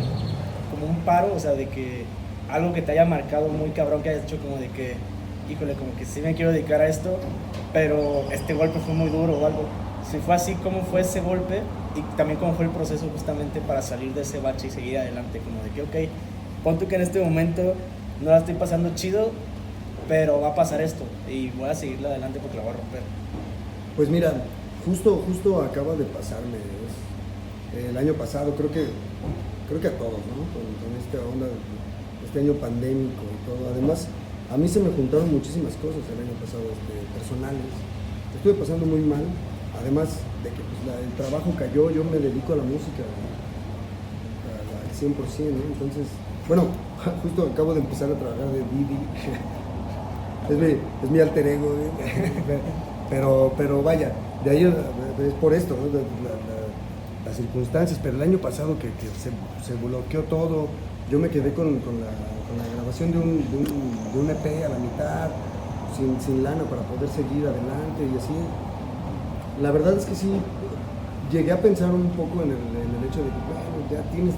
como 0.71 0.87
un 0.89 0.97
paro, 1.05 1.33
o 1.33 1.39
sea, 1.39 1.51
de 1.51 1.67
que 1.69 2.03
algo 2.51 2.73
que 2.73 2.81
te 2.81 2.91
haya 2.91 3.05
marcado 3.05 3.47
muy 3.47 3.69
cabrón, 3.69 4.03
que 4.03 4.09
hayas 4.09 4.25
hecho 4.25 4.37
como 4.39 4.57
de 4.57 4.67
que, 4.69 4.95
híjole, 5.49 5.73
como 5.75 5.95
que 5.95 6.05
sí 6.05 6.19
me 6.19 6.35
quiero 6.35 6.51
dedicar 6.51 6.81
a 6.81 6.87
esto, 6.89 7.17
pero 7.71 8.25
este 8.31 8.53
golpe 8.53 8.79
fue 8.79 8.93
muy 8.93 9.09
duro 9.09 9.37
o 9.37 9.45
algo? 9.45 9.63
Si 10.11 10.17
fue 10.17 10.35
así, 10.35 10.55
¿cómo 10.55 10.81
fue 10.81 11.01
ese 11.01 11.21
golpe? 11.21 11.61
Y 11.95 12.01
también 12.17 12.39
cómo 12.39 12.53
fue 12.53 12.65
el 12.65 12.71
proceso 12.71 13.07
justamente 13.11 13.61
para 13.61 13.81
salir 13.81 14.13
de 14.13 14.21
ese 14.21 14.39
bache 14.39 14.67
y 14.67 14.69
seguir 14.69 14.97
adelante, 14.97 15.39
como 15.39 15.63
de 15.63 15.69
que, 15.69 15.81
ok, 15.81 16.09
pon 16.63 16.77
que 16.77 16.95
en 16.95 17.01
este 17.01 17.21
momento 17.21 17.73
no 18.21 18.31
la 18.31 18.39
estoy 18.39 18.55
pasando 18.55 18.93
chido, 18.95 19.31
pero 20.07 20.39
va 20.41 20.49
a 20.49 20.55
pasar 20.55 20.81
esto 20.81 21.03
y 21.29 21.49
voy 21.49 21.69
a 21.69 21.75
seguirle 21.75 22.07
adelante 22.07 22.39
porque 22.39 22.57
la 22.57 22.63
voy 22.63 22.71
a 22.71 22.77
romper. 22.77 23.01
Pues 23.95 24.09
mira, 24.09 24.33
justo, 24.85 25.23
justo 25.27 25.61
acaba 25.61 25.95
de 25.95 26.05
pasarme. 26.05 26.57
el 27.75 27.97
año 27.97 28.13
pasado, 28.13 28.55
creo 28.55 28.71
que, 28.71 28.87
creo 29.67 29.81
que 29.81 29.87
a 29.87 29.97
todos, 29.97 30.21
¿no? 30.31 30.47
Con, 30.55 30.77
esta 30.97 31.19
onda, 31.23 31.47
este 32.25 32.39
año 32.39 32.53
pandémico 32.53 33.23
y 33.23 33.39
todo. 33.45 33.69
Además, 33.71 34.07
a 34.51 34.57
mí 34.57 34.67
se 34.67 34.79
me 34.79 34.89
juntaron 34.91 35.31
muchísimas 35.31 35.73
cosas 35.75 36.01
el 36.13 36.23
año 36.23 36.35
pasado, 36.39 36.63
este, 36.71 36.95
personales. 37.17 37.67
Estuve 38.35 38.53
pasando 38.53 38.85
muy 38.85 39.01
mal, 39.01 39.23
además 39.79 40.19
de 40.43 40.49
que 40.49 40.61
pues, 40.61 40.95
el 40.95 41.11
trabajo 41.17 41.51
cayó, 41.57 41.91
yo 41.91 42.03
me 42.03 42.19
dedico 42.19 42.53
a 42.53 42.57
la 42.57 42.63
música 42.63 43.03
al 44.55 44.91
100%, 44.93 45.15
¿no? 45.51 45.73
Entonces, 45.73 46.07
bueno, 46.47 46.63
justo 47.23 47.49
acabo 47.51 47.73
de 47.73 47.81
empezar 47.81 48.11
a 48.11 48.15
trabajar 48.15 48.47
de 48.47 48.59
Didi. 48.59 48.99
es, 50.49 51.11
mi, 51.11 51.19
alter 51.19 51.47
ego, 51.47 51.75
pero, 53.09 53.53
pero 53.57 53.81
vaya, 53.83 54.11
de 54.43 54.51
ahí 54.51 54.63
es 54.63 55.33
por 55.35 55.53
esto, 55.53 55.75
las 57.25 57.35
circunstancias, 57.35 57.99
pero 58.01 58.15
el 58.15 58.23
año 58.23 58.37
pasado 58.37 58.77
que, 58.79 58.89
se, 59.19 59.73
bloqueó 59.75 60.23
todo, 60.23 60.67
yo 61.11 61.19
me 61.19 61.29
quedé 61.29 61.53
con, 61.53 61.75
la, 61.75 62.75
grabación 62.75 63.11
de 63.11 63.17
un, 63.17 64.29
EP 64.29 64.65
a 64.65 64.69
la 64.69 64.79
mitad, 64.79 65.29
sin, 66.19 66.43
lana 66.43 66.63
para 66.63 66.81
poder 66.83 67.09
seguir 67.09 67.45
adelante 67.45 68.03
y 68.13 68.17
así. 68.17 68.33
La 69.61 69.71
verdad 69.71 69.97
es 69.97 70.05
que 70.05 70.15
sí, 70.15 70.31
llegué 71.31 71.51
a 71.51 71.61
pensar 71.61 71.91
un 71.91 72.09
poco 72.11 72.43
en 72.43 72.51
el, 72.51 73.07
hecho 73.07 73.19
de 73.19 73.29
que, 73.29 73.41
bueno, 73.47 73.87
ya 73.91 74.01
tienes 74.11 74.35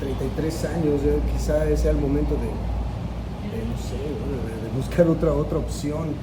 33 0.00 0.64
años, 0.66 1.00
quizá 1.32 1.76
sea 1.76 1.90
el 1.90 1.98
momento 1.98 2.34
de, 2.34 2.75
no 3.64 3.76
sé, 3.78 3.96
de, 3.96 4.76
buscar 4.76 5.08
otra, 5.08 5.32
otra 5.32 5.58
opción 5.58 6.14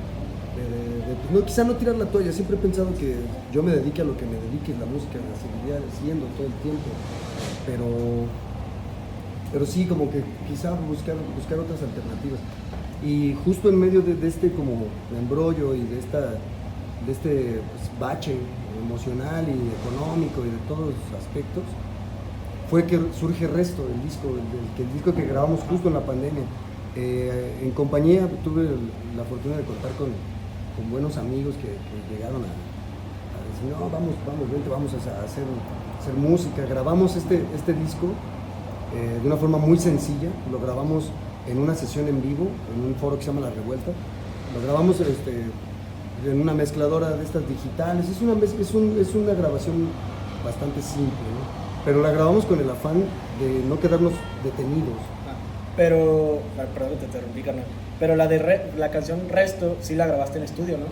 pues, 1.22 1.32
no, 1.32 1.46
quizá 1.46 1.64
no 1.64 1.74
tirar 1.74 1.96
la 1.96 2.06
toalla, 2.06 2.32
siempre 2.32 2.56
he 2.58 2.60
pensado 2.60 2.94
que 2.96 3.16
yo 3.52 3.64
me 3.64 3.72
dedique 3.72 4.02
a 4.02 4.06
lo 4.06 4.18
que 4.18 4.26
me 4.26 4.38
dedique, 4.38 4.74
la 4.80 4.86
música 4.86 5.20
la 5.20 5.36
seguiría 5.38 5.80
haciendo 5.88 6.26
todo 6.38 6.48
el 6.48 6.54
tiempo, 6.62 6.90
pero, 7.66 7.86
pero 9.52 9.66
sí, 9.66 9.86
como 9.86 10.10
que 10.10 10.24
quizá 10.48 10.72
buscar, 10.72 11.16
buscar 11.36 11.60
otras 11.60 11.82
alternativas. 11.82 12.40
Y 13.04 13.36
justo 13.44 13.70
en 13.70 13.80
medio 13.80 14.02
de, 14.02 14.16
este 14.28 14.52
como 14.52 14.88
embrollo 15.18 15.76
y 15.76 15.82
de, 15.82 16.00
esta, 16.00 16.20
de 17.06 17.12
este 17.12 17.62
pues, 17.76 18.00
bache 18.00 18.38
emocional 18.82 19.46
y 19.48 19.60
económico 19.82 20.42
y 20.46 20.50
de 20.50 20.62
todos 20.68 20.94
los 20.94 21.20
aspectos, 21.20 21.64
fue 22.70 22.86
que 22.86 23.00
surge 23.20 23.46
el 23.46 23.54
resto 23.54 23.86
del 23.86 24.02
disco, 24.02 24.30
el, 24.30 24.84
el 24.84 24.94
disco 24.94 25.14
que 25.14 25.26
grabamos 25.26 25.60
justo 25.70 25.90
en 25.90 25.96
la 25.96 26.06
pandemia. 26.06 26.44
Eh, 26.96 27.60
en 27.64 27.72
compañía 27.72 28.30
tuve 28.44 28.70
la 29.18 29.24
fortuna 29.24 29.58
de 29.58 29.64
contar 29.64 29.92
con 29.94 30.10
buenos 30.92 31.18
amigos 31.18 31.56
que, 31.56 31.74
llegaron 32.14 32.42
a, 32.44 32.52
decir, 33.50 33.70
no, 33.70 33.90
vamos, 33.90 34.16
vamos, 34.26 34.52
vente, 34.52 34.70
vamos 34.70 34.94
a 34.94 34.98
hacer, 34.98 35.44
hacer 36.00 36.14
música. 36.16 36.66
Grabamos 36.66 37.16
este, 37.16 37.44
este 37.56 37.74
disco 37.74 38.08
eh, 38.94 39.20
de 39.22 39.28
una 39.28 39.38
forma 39.38 39.58
muy 39.58 39.78
sencilla, 39.78 40.30
lo 40.52 40.60
grabamos 40.60 41.10
en 41.48 41.58
una 41.58 41.74
sesión 41.76 42.08
en 42.08 42.22
vivo, 42.22 42.48
en 42.76 42.86
un 42.86 42.96
foro 42.96 43.18
que 43.18 43.24
se 43.24 43.32
llama 43.32 43.48
La 43.48 43.50
Revuelta. 43.50 43.92
Lo 44.54 44.62
grabamos 44.62 45.00
este, 45.00 45.46
en 46.26 46.42
una 46.42 46.54
mezcladora 46.54 47.12
de 47.12 47.24
estas 47.24 47.48
digitales. 47.48 48.08
Es 48.08 48.22
una, 48.22 48.34
es, 48.34 48.74
un, 48.74 48.98
es 49.00 49.16
una 49.16 49.34
grabación 49.34 49.88
bastante 50.46 50.82
simple, 50.82 51.12
pero 51.86 52.02
la 52.02 52.12
grabamos 52.12 52.46
con 52.46 52.60
el 52.60 52.70
afán 52.70 53.00
de 53.40 53.64
no 53.68 53.80
quedarnos 53.80 54.14
detenidos. 54.44 55.00
Pero, 55.76 56.40
ah, 56.60 56.66
perdón, 56.74 56.98
te 57.00 57.06
interrumpí, 57.06 57.42
carnal. 57.42 57.66
Pero 58.00 58.16
la 58.16 58.28
de 58.28 58.72
la 58.78 58.92
canción 58.92 59.30
Resto 59.30 59.78
sí 59.82 59.96
la 59.96 60.08
grabaste 60.08 60.38
en 60.38 60.44
estudio, 60.44 60.78
¿no? 60.78 60.86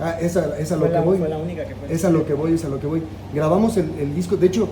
Ah, 0.00 0.16
esa, 0.20 0.58
esa 0.58 0.76
lo 0.76 0.90
que 0.90 0.98
voy. 0.98 1.18
Fue 1.18 1.28
la 1.28 1.38
única 1.38 1.64
que 1.64 1.74
fue. 1.74 1.92
Esa 1.92 2.10
lo 2.10 2.26
que 2.26 2.34
voy, 2.34 2.54
esa 2.54 2.68
lo 2.68 2.80
que 2.80 2.86
voy. 2.86 3.02
Grabamos 3.34 3.76
el, 3.76 4.14
disco, 4.14 4.36
de 4.36 4.46
hecho, 4.46 4.68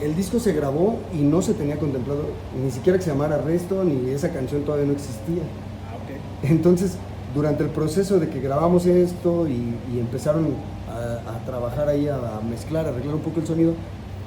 el 0.00 0.16
disco 0.16 0.40
se 0.40 0.52
grabó 0.52 0.98
y 1.14 1.18
no 1.18 1.42
se 1.42 1.54
tenía 1.54 1.76
contemplado 1.76 2.22
ni 2.62 2.70
siquiera 2.70 2.98
que 2.98 3.04
se 3.04 3.10
llamara 3.10 3.38
Resto, 3.38 3.84
ni 3.84 4.10
esa 4.10 4.30
canción 4.30 4.62
todavía 4.62 4.86
no 4.86 4.92
existía. 4.92 5.42
Ah, 5.90 5.96
ok. 5.96 6.50
Entonces, 6.50 6.96
durante 7.34 7.64
el 7.64 7.70
proceso 7.70 8.18
de 8.18 8.30
que 8.30 8.40
grabamos 8.40 8.86
esto 8.86 9.46
y, 9.46 9.74
empezaron 9.98 10.54
a, 10.88 11.44
trabajar 11.44 11.88
ahí, 11.88 12.08
a, 12.08 12.40
mezclar, 12.48 12.86
a 12.86 12.88
arreglar 12.88 13.14
un 13.14 13.20
poco 13.20 13.40
el 13.40 13.46
sonido, 13.46 13.74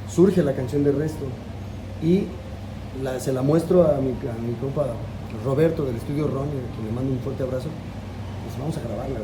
surge 0.08 0.44
la 0.44 0.54
canción 0.54 0.84
de 0.84 0.92
Resto. 0.92 1.26
Y 2.04 2.26
se 3.20 3.34
la 3.34 3.42
muestro 3.42 3.84
a 3.84 4.00
mi, 4.02 4.12
a 4.12 4.34
mi 4.42 4.54
compa 4.60 4.88
Roberto 5.46 5.86
del 5.86 5.96
estudio 5.96 6.28
Ron, 6.28 6.48
que 6.50 6.84
le 6.86 6.92
mando 6.92 7.12
un 7.12 7.20
fuerte 7.20 7.44
abrazo. 7.44 7.68
Pues 8.46 8.60
vamos 8.60 8.78
a 8.78 8.82
grabarla, 8.82 9.20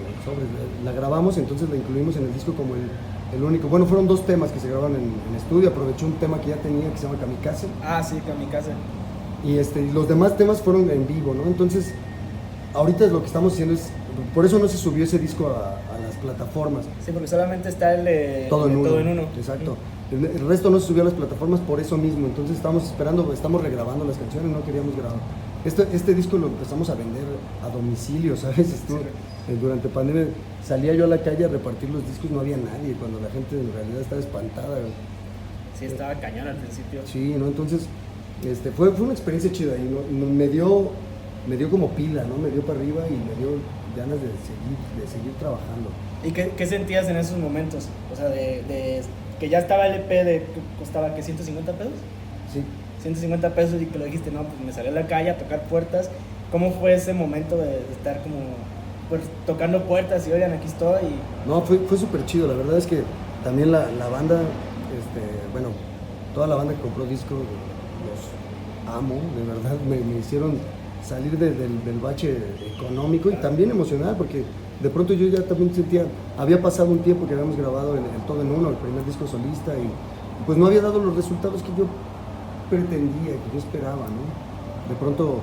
la 0.83 0.91
grabamos, 0.91 1.37
entonces 1.37 1.69
la 1.69 1.75
incluimos 1.75 2.15
en 2.15 2.25
el 2.25 2.33
disco 2.33 2.53
como 2.53 2.75
el, 2.75 3.43
único. 3.43 3.67
Bueno, 3.67 3.85
fueron 3.85 4.07
dos 4.07 4.25
temas 4.25 4.51
que 4.51 4.59
se 4.59 4.69
grabaron 4.69 4.95
en, 4.95 5.35
estudio. 5.35 5.69
Aproveché 5.69 6.05
un 6.05 6.13
tema 6.13 6.39
que 6.39 6.49
ya 6.49 6.57
tenía 6.57 6.89
que 6.91 6.97
se 6.97 7.07
llama 7.07 7.19
Kamikaze. 7.19 7.67
Ah, 7.83 8.01
sí, 8.03 8.21
Kamikaze. 8.25 8.71
Y 9.43 9.57
este, 9.57 9.81
los 9.91 10.07
demás 10.07 10.37
temas 10.37 10.61
fueron 10.61 10.89
en 10.89 11.05
vivo, 11.07 11.33
¿no? 11.33 11.43
Entonces, 11.43 11.93
ahorita 12.73 13.07
lo 13.07 13.21
que 13.21 13.27
estamos 13.27 13.53
haciendo 13.53 13.73
es. 13.73 13.89
Por 14.33 14.45
eso 14.45 14.59
no 14.59 14.67
se 14.69 14.77
subió 14.77 15.03
ese 15.03 15.19
disco 15.19 15.47
a, 15.47 15.81
las 16.01 16.15
plataformas. 16.15 16.85
Sí, 17.03 17.11
porque 17.11 17.27
solamente 17.27 17.67
está 17.67 17.95
el 17.95 18.05
de 18.05 18.47
todo 18.49 18.67
en, 18.67 19.07
uno. 19.07 19.23
Exacto. 19.35 19.75
El, 20.11 20.47
resto 20.47 20.69
no 20.69 20.79
se 20.79 20.87
subió 20.87 21.01
a 21.01 21.05
las 21.05 21.13
plataformas 21.13 21.59
por 21.61 21.79
eso 21.79 21.97
mismo. 21.97 22.27
Entonces 22.27 22.57
estamos 22.57 22.83
esperando, 22.83 23.33
estamos 23.33 23.61
regrabando 23.61 24.05
las 24.05 24.17
canciones, 24.17 24.51
no 24.51 24.63
queríamos 24.63 24.95
grabar. 24.95 25.19
Este, 25.63 25.87
este 25.93 26.13
disco 26.13 26.37
lo 26.37 26.47
empezamos 26.47 26.89
a 26.89 26.95
vender 26.95 27.23
a 27.63 27.69
domicilio, 27.69 28.37
¿sabes? 28.37 28.83
Eh, 29.47 29.57
durante 29.59 29.89
pandemia 29.89 30.27
salía 30.63 30.93
yo 30.93 31.05
a 31.05 31.07
la 31.07 31.21
calle 31.21 31.45
a 31.45 31.47
repartir 31.47 31.89
los 31.89 32.05
discos, 32.07 32.29
no 32.29 32.39
había 32.39 32.57
nadie, 32.57 32.93
cuando 32.99 33.19
la 33.19 33.29
gente 33.29 33.59
en 33.59 33.73
realidad 33.73 34.01
estaba 34.01 34.21
espantada. 34.21 34.77
Sí, 35.79 35.85
estaba 35.85 36.13
cañón 36.15 36.47
al 36.47 36.57
principio. 36.57 37.01
Sí, 37.05 37.35
¿no? 37.37 37.47
Entonces, 37.47 37.87
este, 38.43 38.71
fue, 38.71 38.91
fue 38.91 39.05
una 39.05 39.13
experiencia 39.13 39.51
chida 39.51 39.73
y 39.75 40.13
me, 40.13 40.47
dio, 40.47 40.91
me 41.47 41.57
dio 41.57 41.69
como 41.69 41.89
pila, 41.89 42.23
¿no? 42.25 42.37
Me 42.37 42.49
dio 42.49 42.61
para 42.61 42.79
arriba 42.79 43.05
y 43.07 43.13
me 43.13 43.35
dio 43.39 43.57
ganas 43.97 44.21
de 44.21 44.27
seguir, 44.27 44.77
de 45.01 45.07
seguir 45.07 45.33
trabajando. 45.39 45.89
¿Y 46.23 46.31
qué, 46.31 46.51
qué 46.55 46.65
sentías 46.65 47.07
en 47.07 47.17
esos 47.17 47.37
momentos? 47.37 47.87
O 48.11 48.15
sea, 48.15 48.29
de, 48.29 48.63
de 48.67 49.01
que 49.39 49.49
ya 49.49 49.59
estaba 49.59 49.87
el 49.87 49.95
EP 49.95 50.09
de 50.09 50.45
costaba 50.79 51.13
que 51.15 51.21
150 51.21 51.71
pesos. 51.73 51.93
Sí. 52.51 52.63
150 53.01 53.53
pesos 53.53 53.81
y 53.81 53.85
que 53.85 53.99
lo 53.99 54.05
dijiste, 54.05 54.31
no, 54.31 54.43
pues 54.43 54.59
me 54.65 54.71
salí 54.71 54.87
a 54.87 54.91
la 54.91 55.07
calle 55.07 55.29
a 55.29 55.37
tocar 55.37 55.63
puertas. 55.63 56.09
¿Cómo 56.51 56.71
fue 56.71 56.93
ese 56.93 57.13
momento 57.13 57.57
de, 57.57 57.79
estar 57.91 58.21
como 58.23 58.37
pues, 59.09 59.21
tocando 59.45 59.83
puertas 59.83 60.27
y 60.27 60.31
oigan, 60.31 60.53
aquí 60.53 60.67
estoy? 60.67 61.03
No, 61.45 61.61
fue, 61.61 61.77
fue 61.79 61.97
súper 61.97 62.25
chido. 62.25 62.47
La 62.47 62.55
verdad 62.55 62.77
es 62.77 62.87
que 62.87 63.03
también 63.43 63.71
la, 63.71 63.91
la 63.91 64.07
banda, 64.07 64.39
este, 64.41 65.21
bueno, 65.51 65.69
toda 66.33 66.47
la 66.47 66.55
banda 66.55 66.73
que 66.73 66.81
compró 66.81 67.05
discos, 67.05 67.39
los 67.39 68.93
amo, 68.95 69.15
de 69.35 69.43
verdad, 69.45 69.77
me, 69.87 69.97
me 69.97 70.19
hicieron 70.19 70.59
salir 71.03 71.37
del, 71.37 71.57
del, 71.57 71.99
bache 71.99 72.37
económico 72.75 73.29
y 73.29 73.35
también 73.35 73.69
emocional, 73.69 74.15
porque 74.17 74.43
de 74.81 74.89
pronto 74.89 75.13
yo 75.13 75.27
ya 75.27 75.43
también 75.43 75.73
sentía, 75.73 76.05
había 76.37 76.61
pasado 76.61 76.89
un 76.89 76.99
tiempo 76.99 77.27
que 77.27 77.33
habíamos 77.33 77.57
grabado 77.57 77.93
el, 77.93 77.99
el 77.99 78.21
Todo 78.27 78.41
en 78.41 78.51
Uno, 78.51 78.69
el 78.69 78.75
primer 78.75 79.05
disco 79.05 79.25
solista, 79.27 79.73
y 79.77 79.89
pues 80.45 80.57
no 80.57 80.67
había 80.67 80.81
dado 80.81 80.99
los 80.99 81.15
resultados 81.15 81.61
que 81.61 81.69
yo 81.77 81.85
pretendía, 82.69 83.33
que 83.33 83.49
yo 83.53 83.59
esperaba, 83.59 84.05
¿no? 84.07 84.89
De 84.89 84.95
pronto 84.99 85.39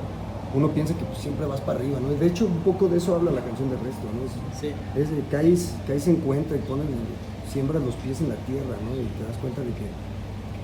uno 0.55 0.69
piensa 0.69 0.95
que 0.95 1.05
pues, 1.05 1.19
siempre 1.19 1.47
vas 1.47 1.61
para 1.61 1.79
arriba, 1.79 1.99
¿no? 2.01 2.09
De 2.11 2.27
hecho, 2.27 2.47
un 2.47 2.59
poco 2.59 2.89
de 2.89 2.99
eso 2.99 3.15
habla 3.15 3.31
la 3.31 3.41
canción 3.41 3.71
de 3.71 3.77
Resto, 3.77 4.05
¿no? 4.13 4.25
Es, 4.25 4.61
sí. 4.61 4.71
es 4.97 5.11
de 5.11 5.23
caes, 5.31 5.75
caes 5.87 6.07
en 6.09 6.17
cuenta 6.17 6.55
y 6.55 6.59
pones, 6.59 6.87
siembras 7.51 7.83
los 7.83 7.95
pies 7.97 8.21
en 8.21 8.29
la 8.29 8.37
tierra, 8.37 8.77
¿no? 8.85 8.93
Y 9.01 9.07
te 9.17 9.25
das 9.27 9.37
cuenta 9.41 9.61
de 9.63 9.69
que 9.69 9.89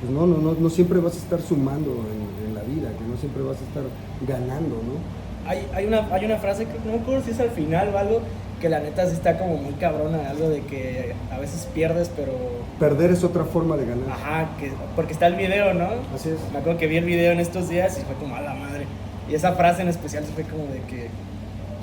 pues 0.01 0.13
no, 0.13 0.27
no, 0.27 0.55
no, 0.55 0.71
siempre 0.71 1.01
vas 1.01 1.15
a 1.15 1.19
estar 1.19 1.41
sumando 1.41 1.91
en, 1.91 2.55
la 2.55 2.63
vida, 2.63 2.91
que 2.91 3.05
no 3.05 3.17
siempre 3.17 3.43
vas 3.43 3.57
a 3.59 3.65
estar 3.65 3.83
ganando, 4.27 4.77
¿no? 4.77 5.49
Hay, 5.49 5.67
hay, 5.73 5.87
una, 5.87 6.13
hay 6.13 6.25
una 6.25 6.37
frase 6.37 6.67
que 6.67 6.79
no 6.85 6.93
me 6.93 6.99
acuerdo 6.99 7.25
si 7.25 7.31
es 7.31 7.41
al 7.41 7.51
final 7.51 7.95
o 7.95 7.99
algo, 7.99 8.21
que 8.61 8.69
la 8.69 8.81
neta 8.81 9.07
sí 9.07 9.13
está 9.13 9.39
como 9.39 9.57
muy 9.57 9.75
cabrona, 9.75 10.31
algo 10.31 10.49
de 10.49 10.61
que 10.63 11.15
a 11.31 11.39
veces 11.39 11.69
pierdes, 11.75 12.11
pero... 12.15 12.33
Perder 12.79 13.13
es 13.13 13.25
otra 13.25 13.45
forma 13.45 13.77
de 13.77 13.87
ganar. 13.87 14.11
Ajá, 14.11 14.51
que, 14.59 14.73
porque 14.97 15.13
está 15.13 15.27
el 15.27 15.37
video, 15.37 15.75
¿no? 15.75 15.89
Así 16.15 16.31
es. 16.31 16.39
Me 16.53 16.59
acuerdo 16.59 16.79
que 16.79 16.87
vi 16.87 16.97
el 16.97 17.05
video 17.05 17.33
en 17.33 17.41
estos 17.41 17.69
días 17.69 17.99
y 17.99 18.05
fue 18.05 18.15
como 18.17 18.37
a 18.37 18.41
la 18.41 18.55
madre. 18.55 18.87
Y 19.29 19.35
esa 19.35 19.53
frase 19.53 19.83
en 19.83 19.89
especial 19.89 20.25
fue 20.25 20.45
como 20.45 20.65
de 20.67 20.81
que, 20.83 21.09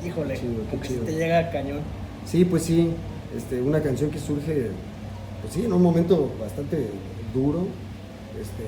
híjole, 0.05 0.35
que 0.35 0.88
te 1.05 1.11
llega 1.13 1.49
cañón. 1.51 1.79
Sí, 2.25 2.43
pues 2.43 2.63
sí, 2.63 2.91
este, 3.35 3.61
una 3.61 3.81
canción 3.81 4.09
que 4.09 4.19
surge, 4.19 4.71
pues 5.41 5.53
sí, 5.53 5.65
en 5.65 5.73
un 5.73 5.81
momento 5.81 6.31
bastante 6.39 6.89
duro. 7.33 7.67
Este, 8.39 8.63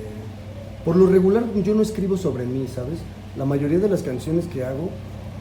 por 0.86 0.96
lo 0.96 1.08
regular 1.08 1.44
yo 1.64 1.76
no 1.76 1.82
escribo 1.82 2.16
sobre 2.16 2.46
mí, 2.46 2.68
¿sabes? 2.68 3.00
La 3.36 3.46
mayoría 3.46 3.80
de 3.80 3.90
las 3.90 4.04
canciones 4.04 4.46
que 4.46 4.64
hago 4.64 4.90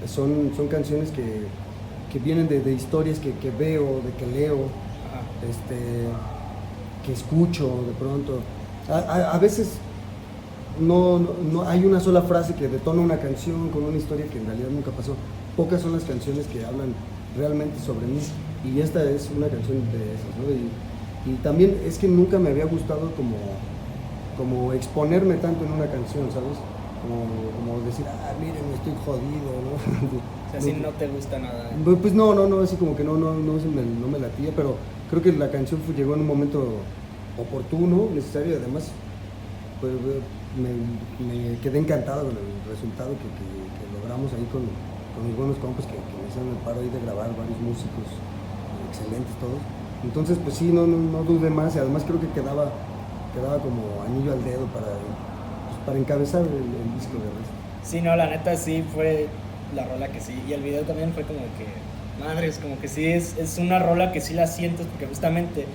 son, 0.07 0.52
son 0.57 0.68
canciones 0.68 1.11
que 1.11 1.22
que 2.16 2.24
vienen 2.24 2.48
de, 2.48 2.72
historias 2.72 3.18
que, 3.18 3.50
veo, 3.50 4.00
de 4.00 4.11
que 4.12 4.26
leo, 4.26 4.68
este, 5.46 5.76
que 7.05 7.12
escucho 7.12 7.85
de 7.87 7.92
pronto. 7.98 8.40
A, 8.88 9.37
veces 9.38 9.74
no, 10.81 11.18
no, 11.18 11.68
hay 11.68 11.85
una 11.85 12.00
sola 12.00 12.22
frase 12.22 12.55
que 12.55 12.68
detona 12.68 13.02
una 13.02 13.18
canción 13.18 13.68
con 13.68 13.85
una 13.85 13.98
historia 13.98 14.24
que 14.26 14.38
en 14.38 14.46
realidad 14.46 14.70
nunca 14.70 14.92
pasó. 14.92 15.14
Pocas 15.59 15.83
son 15.83 15.92
las 15.92 16.05
canciones 16.05 16.46
que 16.46 16.64
hablan 16.64 16.94
realmente 17.37 17.79
sobre 17.81 18.07
mí 18.07 18.20
y 18.64 18.81
esta 18.81 19.05
es 19.05 19.31
una 19.37 19.48
canción 19.48 19.76
de 19.92 20.14
esas. 20.14 20.33
¿no? 20.40 20.50
Y, 21.29 21.33
y, 21.33 21.35
también 21.42 21.83
es 21.85 21.98
que 21.98 22.09
nunca 22.09 22.38
me 22.38 22.48
había 22.48 22.64
gustado 22.64 23.12
como, 23.14 23.37
como 24.38 24.72
exponerme 24.72 25.35
tanto 25.35 25.66
en 25.66 25.72
una 25.72 25.87
canción, 25.87 26.31
¿sabes? 26.33 26.57
Como, 27.07 27.81
decir, 27.85 28.05
ah, 28.09 28.33
miren, 28.40 28.57
estoy 28.75 28.92
jodido, 29.05 29.53
¿no? 29.62 30.59
así 30.59 30.73
no 30.73 30.88
te 30.90 31.07
gusta 31.09 31.38
nada. 31.38 31.71
Pues 31.85 32.12
no, 32.12 32.35
no, 32.35 32.49
no, 32.49 32.61
así 32.61 32.77
como 32.77 32.97
que 32.97 33.05
no, 33.05 33.16
no, 33.16 33.35
no, 33.35 33.53
me, 33.53 33.83
no 33.83 34.09
me 34.09 34.19
latía, 34.19 34.51
pero 34.57 34.77
creo 35.11 35.23
que 35.23 35.33
la 35.33 35.51
canción 35.51 35.81
llegó 35.97 36.14
en 36.14 36.21
un 36.21 36.27
momento 36.27 36.66
oportuno, 37.38 38.09
necesario, 38.12 38.53
y 38.53 38.57
además 38.57 38.90
pues, 39.81 39.92
me, 40.57 41.59
quedé 41.61 41.79
encantado 41.79 42.27
con 42.27 42.37
el 42.37 42.71
resultado 42.71 43.11
que, 43.11 43.29
logramos 44.01 44.33
ahí 44.33 44.47
con, 44.51 44.62
con, 45.14 45.27
mis 45.27 45.37
buenos 45.37 45.57
compas 45.59 45.85
que, 45.87 45.92
me 45.92 46.29
hicieron 46.29 46.57
el 46.57 46.62
paro 46.64 46.81
ahí 46.81 46.88
de 46.88 47.01
grabar 47.01 47.31
varios 47.37 47.61
músicos 47.61 48.09
excelentes 48.88 49.35
todos. 49.38 49.61
Entonces, 50.05 50.38
pues 50.42 50.57
sí, 50.57 50.73
no, 50.73 50.87
no, 50.87 51.23
dudé 51.25 51.51
más 51.51 51.75
y 51.77 51.79
además 51.79 52.05
creo 52.07 52.21
que 52.21 52.29
quedaba, 52.29 52.73
quedaba 53.35 53.59
como 53.59 54.03
anillo 54.07 54.33
al 54.33 54.45
dedo 54.45 54.66
para, 54.73 54.87
pues, 54.87 55.36
para 55.87 55.99
encabezar 55.99 56.42
el, 56.42 56.49
el 56.49 56.99
disco 56.99 57.14
de 57.14 57.25
resto. 57.25 57.55
Sí, 57.83 58.03
no, 58.03 58.16
la 58.16 58.27
neta 58.27 58.57
sí 58.57 58.85
fue 58.94 59.29
la 59.75 59.85
rola 59.85 60.09
que 60.09 60.20
sí. 60.20 60.35
Y 60.49 60.53
el 60.53 60.62
video 60.62 60.83
también 60.83 61.12
fue 61.12 61.22
como 61.22 61.38
que, 61.38 62.22
madres, 62.22 62.59
como 62.61 62.79
que 62.81 62.88
sí 62.88 63.07
es, 63.07 63.37
es 63.38 63.59
una 63.59 63.79
rola 63.79 64.12
que 64.12 64.20
sí 64.20 64.35
la 64.35 64.46
sientes 64.46 64.87
porque 64.87 65.07
justamente 65.07 65.66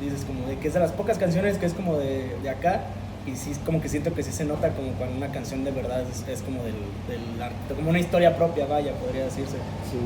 dices 0.00 0.24
como 0.24 0.46
de 0.46 0.56
que 0.56 0.68
es 0.68 0.74
de 0.74 0.80
las 0.80 0.92
pocas 0.92 1.18
canciones 1.18 1.58
que 1.58 1.66
es 1.66 1.74
como 1.74 1.98
de, 1.98 2.34
de 2.42 2.50
acá 2.50 2.84
y 3.26 3.36
sí 3.36 3.52
como 3.66 3.82
que 3.82 3.88
siento 3.88 4.14
que 4.14 4.22
sí 4.22 4.32
se 4.32 4.44
nota 4.44 4.70
como 4.70 4.92
cuando 4.92 5.16
una 5.16 5.30
canción 5.30 5.62
de 5.62 5.70
verdad 5.70 6.02
es, 6.28 6.42
como 6.42 6.62
del, 6.62 6.74
del, 7.06 7.42
arte, 7.42 7.74
como 7.74 7.90
una 7.90 7.98
historia 7.98 8.34
propia, 8.36 8.66
vaya, 8.66 8.92
podría 8.94 9.24
decirse. 9.24 9.56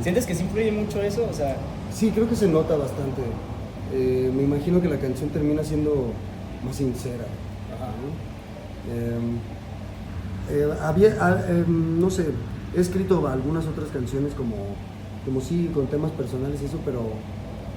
¿Sientes 0.03 0.27
que 0.27 0.35
sí 0.35 0.43
influye 0.43 0.73
mucho 0.73 1.01
eso? 1.01 1.27
O 1.31 1.33
sea... 1.33 1.57
Sí, 1.93 2.11
creo 2.11 2.29
que 2.29 2.35
se 2.35 2.49
nota 2.49 2.77
bastante. 2.77 3.23
Eh, 3.93 4.31
me 4.35 4.43
imagino 4.43 4.81
que 4.81 4.89
la 4.89 4.99
canción 4.99 5.31
termina 5.31 5.63
siendo 5.63 6.13
más 6.65 6.77
sincera. 6.77 7.25
Em, 8.91 8.91
eh, 8.91 9.21
había, 10.83 11.17
ah, 11.21 11.41
em, 11.49 12.01
no 12.01 12.11
sé, 12.11 12.27
He 12.77 12.81
escrito 12.81 13.29
algunas 13.29 13.67
otras 13.67 13.89
canciones 13.91 14.35
como, 14.35 14.57
como 15.25 15.41
sí, 15.41 15.71
con 15.73 15.87
temas 15.87 16.11
personales 16.11 16.61
y 16.61 16.65
eso, 16.65 16.79
pero 16.85 17.03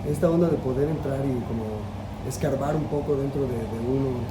esta 0.09 0.29
onda 0.29 0.49
de 0.49 0.57
poder 0.57 0.89
entrar 0.89 1.19
y 1.19 1.33
como 1.45 1.65
escarbar 2.27 2.75
un 2.75 2.85
poco 2.85 3.15
dentro 3.15 3.41
de, 3.41 3.47
uno, 3.47 4.25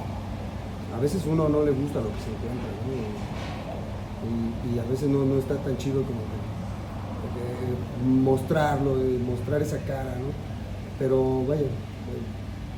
a 0.93 0.99
veces 0.99 1.23
uno 1.25 1.47
no 1.47 1.63
le 1.63 1.71
gusta 1.71 1.99
lo 1.99 2.09
que 2.11 2.19
se 2.19 2.31
encuentra, 2.35 2.67
y, 4.27 4.77
a 4.77 4.83
veces 4.91 5.07
no, 5.07 5.23
no, 5.23 5.39
está 5.39 5.55
tan 5.55 5.77
chido 5.77 6.01
como 6.03 6.19
que, 6.19 8.05
mostrarlo, 8.05 8.95
mostrar 9.25 9.61
esa 9.61 9.77
cara, 9.79 10.17
¿no? 10.19 10.33
Pero 10.99 11.45
vaya, 11.47 11.61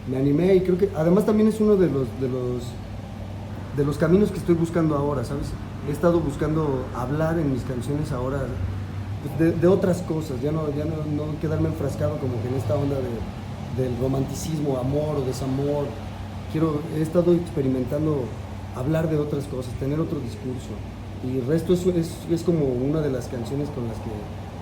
me 0.08 0.18
animé 0.18 0.56
y 0.56 0.62
creo 0.62 0.78
que 0.78 0.90
además 0.96 1.26
también 1.26 1.50
es 1.50 1.60
uno 1.60 1.76
de 1.76 1.88
los, 1.88 2.08
de 2.22 2.30
los, 2.30 2.64
de 3.80 3.86
los 3.86 3.98
caminos 3.98 4.30
que 4.30 4.40
estoy 4.40 4.56
buscando 4.56 4.94
ahora, 4.98 5.24
¿sabes? 5.24 5.48
he 5.88 5.92
estado 5.94 6.20
buscando 6.20 6.84
hablar 6.94 7.40
en 7.40 7.54
mis 7.54 7.64
canciones 7.64 8.12
ahora 8.12 8.42
pues, 9.38 9.62
de, 9.62 9.68
otras 9.68 10.02
cosas, 10.02 10.42
ya 10.42 10.52
no, 10.52 10.68
ya 10.76 10.84
no, 10.84 11.40
quedarme 11.40 11.70
enfrascado 11.70 12.18
como 12.18 12.42
que 12.42 12.50
en 12.50 12.56
esta 12.56 12.76
onda 12.76 12.98
del 13.78 13.98
romanticismo, 14.02 14.78
amor 14.78 15.16
o 15.16 15.22
desamor. 15.22 15.86
Quiero, 16.52 16.82
he 16.98 17.02
estado 17.02 17.34
experimentando 17.34 18.26
hablar 18.76 19.10
de 19.10 19.18
otras 19.18 19.46
cosas, 19.46 19.72
tener 19.80 19.98
otro 19.98 20.20
discurso. 20.20 20.76
Y 21.24 21.38
el 21.40 21.48
resto 21.48 21.74
es, 21.74 21.86
es, 21.88 22.18
es 22.30 22.44
como 22.44 22.66
una 22.66 23.00
de 23.00 23.12
las 23.12 23.28
canciones 23.28 23.70
con 23.70 23.88
las 23.88 23.96
que, 23.98 24.12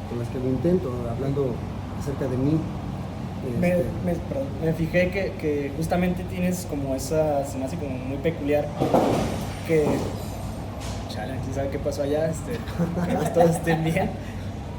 con 0.10 0.20
las 0.20 0.28
que 0.30 0.38
lo 0.38 0.48
intento, 0.48 0.92
hablando 1.10 1.56
acerca 2.00 2.28
de 2.28 2.38
mí. 2.38 2.60
Me, 3.60 4.74
fijé 4.74 5.10
que, 5.10 5.72
justamente 5.78 6.24
tienes 6.24 6.66
como 6.70 6.96
esa, 6.96 7.46
se 7.46 7.58
muy 7.58 8.18
peculiar, 8.22 8.66
que 9.68 9.86
quién 11.48 11.56
sabe 11.56 11.70
qué 11.70 11.80
pasó 11.80 12.04
allá, 12.04 12.30
este, 12.30 12.54
que 12.54 13.30
todos 13.30 13.52
estén 13.52 13.84
bien. 13.84 14.10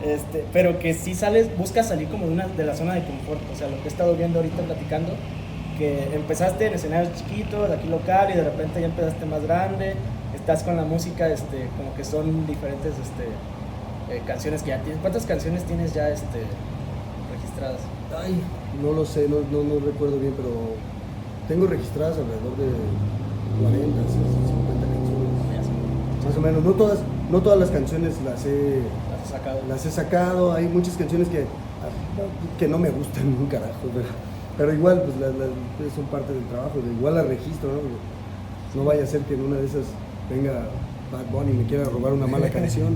Este, 0.05 0.45
pero 0.53 0.79
que 0.79 0.95
si 0.95 1.15
sales, 1.15 1.57
buscas 1.59 1.89
salir 1.89 2.09
como 2.09 2.27
de, 2.27 2.33
una, 2.33 2.47
de 2.47 2.65
la 2.65 2.77
zona 2.77 2.95
de 2.95 3.05
confort, 3.05 3.41
o 3.53 3.57
sea, 3.57 3.69
lo 3.69 3.79
que 3.79 3.85
he 3.85 3.89
estado 3.89 4.15
viendo 4.15 4.39
ahorita 4.39 4.63
platicando, 4.63 5.13
que 5.77 6.15
empezaste 6.15 6.67
en 6.67 6.75
escenarios 6.75 7.15
chiquitos, 7.17 7.71
aquí 7.71 7.89
local, 7.89 8.31
y 8.33 8.37
de 8.37 8.45
repente 8.45 8.81
ya 8.81 8.87
empezaste 8.87 9.27
más 9.27 9.43
grande, 9.43 9.95
estás 10.35 10.63
con 10.63 10.77
la 10.77 10.85
música, 10.85 11.29
este, 11.29 11.69
como 11.77 11.95
que 11.97 12.05
son 12.05 12.47
diferentes 12.47 12.93
este, 12.93 14.15
eh, 14.15 14.23
canciones 14.25 14.63
que 14.63 14.71
ya 14.71 14.79
tienes. 14.83 15.01
¿Cuántas 15.01 15.27
canciones 15.27 15.65
tienes 15.65 15.95
ya 15.95 16.09
este, 16.11 16.43
registradas? 17.35 17.81
Ay, 18.17 18.41
no 18.83 18.93
lo 18.93 19.05
sé, 19.05 19.29
no, 19.29 19.37
no, 19.51 19.63
no 19.65 19.81
recuerdo 19.85 20.19
bien, 20.19 20.35
pero 20.37 20.51
tengo 21.49 21.67
registradas 21.67 22.17
alrededor 22.19 22.57
de 22.57 22.69
40, 23.63 24.03
50 24.09 24.87
canciones. 24.87 26.25
Más 26.27 26.37
o 26.37 26.41
menos, 26.41 26.65
no 26.65 26.73
todas, 26.73 26.99
no 27.31 27.41
todas 27.41 27.59
las 27.59 27.71
canciones 27.71 28.15
las 28.25 28.45
he, 28.47 28.81
Las 29.11 29.23
has 29.25 29.31
sacado. 29.31 29.61
las 29.69 29.87
he 29.87 29.91
sacado, 29.91 30.53
hay 30.53 30.67
muchas 30.69 30.97
canciones 30.97 31.29
que, 31.29 31.45
que 32.59 32.69
no 32.69 32.79
me 32.79 32.91
gustan 32.91 33.27
un 33.41 33.47
carajo, 33.47 33.89
pero, 33.95 34.07
pero 34.57 34.73
igual 34.75 35.03
pues 35.03 35.17
las, 35.19 35.35
las- 35.35 35.95
son 35.95 36.05
parte 36.07 36.33
del 36.33 36.45
trabajo, 36.45 36.75
igual 36.99 37.15
las 37.15 37.27
registro, 37.27 37.71
¿no? 37.73 37.79
No 38.75 38.85
vaya 38.85 39.03
a 39.05 39.07
ser 39.07 39.23
que 39.23 39.35
en 39.35 39.43
una 39.45 39.57
de 39.57 39.65
esas 39.67 39.85
venga 40.29 40.53
Bad 41.11 41.25
Bunny 41.33 41.53
y 41.53 41.55
me 41.55 41.65
quiera 41.65 41.85
robar 41.85 42.13
una 42.13 42.27
mala 42.27 42.49
canción. 42.51 42.95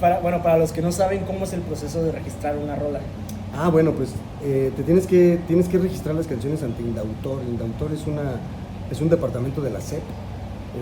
Para, 0.00 0.20
bueno, 0.20 0.42
para 0.42 0.58
los 0.58 0.70
que 0.72 0.80
no 0.82 0.92
saben 0.92 1.24
cómo 1.24 1.44
es 1.44 1.52
el 1.52 1.60
proceso 1.62 2.02
de 2.02 2.12
registrar 2.12 2.56
una 2.56 2.76
rola. 2.76 3.00
Ah, 3.56 3.68
bueno, 3.70 3.92
pues 3.92 4.10
eh, 4.46 4.72
te 4.76 4.82
tienes 4.82 5.06
que, 5.06 5.38
tienes 5.46 5.68
que 5.68 5.78
registrar 5.78 6.14
las 6.14 6.26
canciones 6.26 6.62
ante 6.62 6.82
Indautor. 6.82 7.42
Indautor 7.48 7.92
es, 7.92 8.06
una, 8.06 8.40
es 8.90 9.00
un 9.00 9.08
departamento 9.08 9.62
de 9.62 9.70
la 9.70 9.80
SEP. 9.80 10.02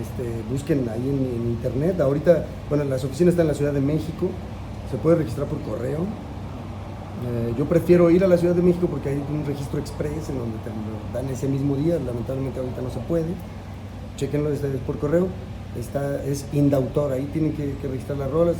Este, 0.01 0.51
busquen 0.51 0.89
ahí 0.89 1.07
en, 1.07 1.47
internet. 1.51 2.01
Ahorita, 2.01 2.45
bueno, 2.67 2.83
las 2.83 3.05
oficinas 3.05 3.31
están 3.33 3.45
en 3.45 3.47
la 3.49 3.53
Ciudad 3.53 3.71
de 3.71 3.79
México. 3.79 4.29
Se 4.91 4.97
puede 4.97 5.15
registrar 5.15 5.47
por 5.47 5.61
correo. 5.61 5.99
Eh, 7.25 7.53
yo 7.57 7.63
prefiero 7.63 8.09
ir 8.11 8.25
a 8.25 8.27
la 8.27 8.37
Ciudad 8.37 8.53
de 8.53 8.61
México 8.61 8.87
porque 8.87 9.09
hay 9.09 9.23
un 9.31 9.45
registro 9.45 9.79
express 9.79 10.27
en 10.27 10.39
donde 10.39 10.57
te 10.57 11.17
dan 11.17 11.29
ese 11.29 11.47
mismo 11.47 11.77
día. 11.77 11.97
Lamentablemente 12.05 12.59
ahorita 12.59 12.81
no 12.81 12.89
se 12.89 12.99
puede. 12.99 13.31
Chequenlo 14.17 14.49
desde 14.49 14.67
por 14.79 14.99
correo. 14.99 15.27
Está, 15.79 16.21
es 16.25 16.45
Indautor, 16.51 17.13
ahí 17.13 17.29
tienen 17.31 17.53
que 17.53 17.75
registrar 17.87 18.17
las 18.17 18.29
rolas. 18.29 18.57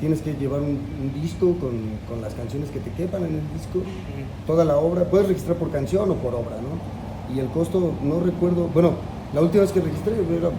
Tienes 0.00 0.22
que 0.22 0.34
llevar 0.34 0.60
un, 0.60 0.78
un 1.02 1.12
disco 1.20 1.54
con, 1.58 1.72
con 2.08 2.20
las 2.22 2.34
canciones 2.34 2.70
que 2.70 2.78
te 2.78 2.90
quepan 2.92 3.24
en 3.24 3.34
el 3.34 3.52
disco 3.52 3.80
toda 4.46 4.64
la 4.64 4.78
obra, 4.78 5.04
puedes 5.04 5.28
registrar 5.28 5.56
por 5.56 5.70
canción 5.70 6.10
o 6.10 6.14
por 6.14 6.34
obra, 6.34 6.56
¿no? 6.56 7.34
Y 7.34 7.40
el 7.40 7.48
costo, 7.48 7.92
no 8.02 8.20
recuerdo, 8.20 8.68
bueno, 8.72 8.92
la 9.34 9.42
última 9.42 9.62
vez 9.62 9.72
que 9.72 9.80
registré 9.80 10.14
era 10.14 10.50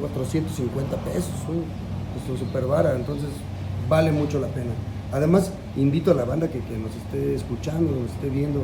450 0.00 0.96
pesos, 0.98 1.34
¿no? 1.48 1.62
Pues, 2.26 2.38
súper 2.38 2.66
vara, 2.66 2.94
entonces 2.94 3.28
vale 3.88 4.12
mucho 4.12 4.38
la 4.38 4.48
pena. 4.48 4.70
Además, 5.12 5.52
invito 5.76 6.12
a 6.12 6.14
la 6.14 6.24
banda 6.24 6.48
que, 6.48 6.60
que 6.60 6.78
nos 6.78 6.94
esté 6.94 7.34
escuchando, 7.34 7.90
nos 7.90 8.10
esté 8.12 8.30
viendo, 8.30 8.62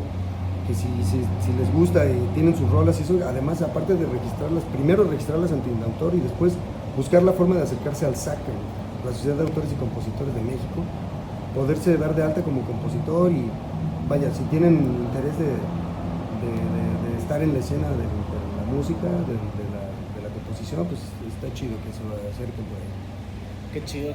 que 0.66 0.74
si, 0.74 0.86
si, 1.02 1.18
si 1.44 1.52
les 1.58 1.72
gusta 1.72 2.04
y 2.06 2.16
tienen 2.34 2.56
sus 2.56 2.70
rolas 2.70 2.98
y 3.00 3.02
eso, 3.02 3.18
además, 3.26 3.60
aparte 3.62 3.94
de 3.94 4.06
registrarlas, 4.06 4.62
primero 4.64 5.04
registrarlas 5.04 5.50
ante 5.50 5.68
el 5.70 5.82
autor 5.82 6.14
y 6.14 6.20
después 6.20 6.52
buscar 6.96 7.22
la 7.22 7.32
forma 7.32 7.56
de 7.56 7.62
acercarse 7.62 8.06
al 8.06 8.16
SAC, 8.16 8.38
la 9.04 9.12
Sociedad 9.12 9.36
de 9.36 9.42
Autores 9.42 9.70
y 9.72 9.76
Compositores 9.76 10.34
de 10.34 10.42
México, 10.42 10.82
poderse 11.54 11.96
dar 11.96 12.14
de 12.14 12.22
alta 12.22 12.42
como 12.42 12.62
compositor 12.62 13.32
y 13.32 13.50
vaya, 14.08 14.32
si 14.32 14.42
tienen 14.44 14.74
interés 14.74 15.38
de, 15.38 15.52
estar 17.18 17.42
en 17.42 17.52
la 17.52 17.58
escena 17.58 17.88
de, 17.88 18.04
la 18.04 18.72
música, 18.72 19.04
de, 19.04 19.36
la, 20.22 20.28
composición, 20.32 20.86
pues 20.86 21.00
está 21.28 21.52
chido 21.54 21.76
que 21.84 21.92
se 21.92 22.02
lo 22.04 22.14
acerquen 22.14 22.64
por 22.64 22.78
ahí. 22.78 22.88
Qué 23.72 23.84
chido. 23.84 24.12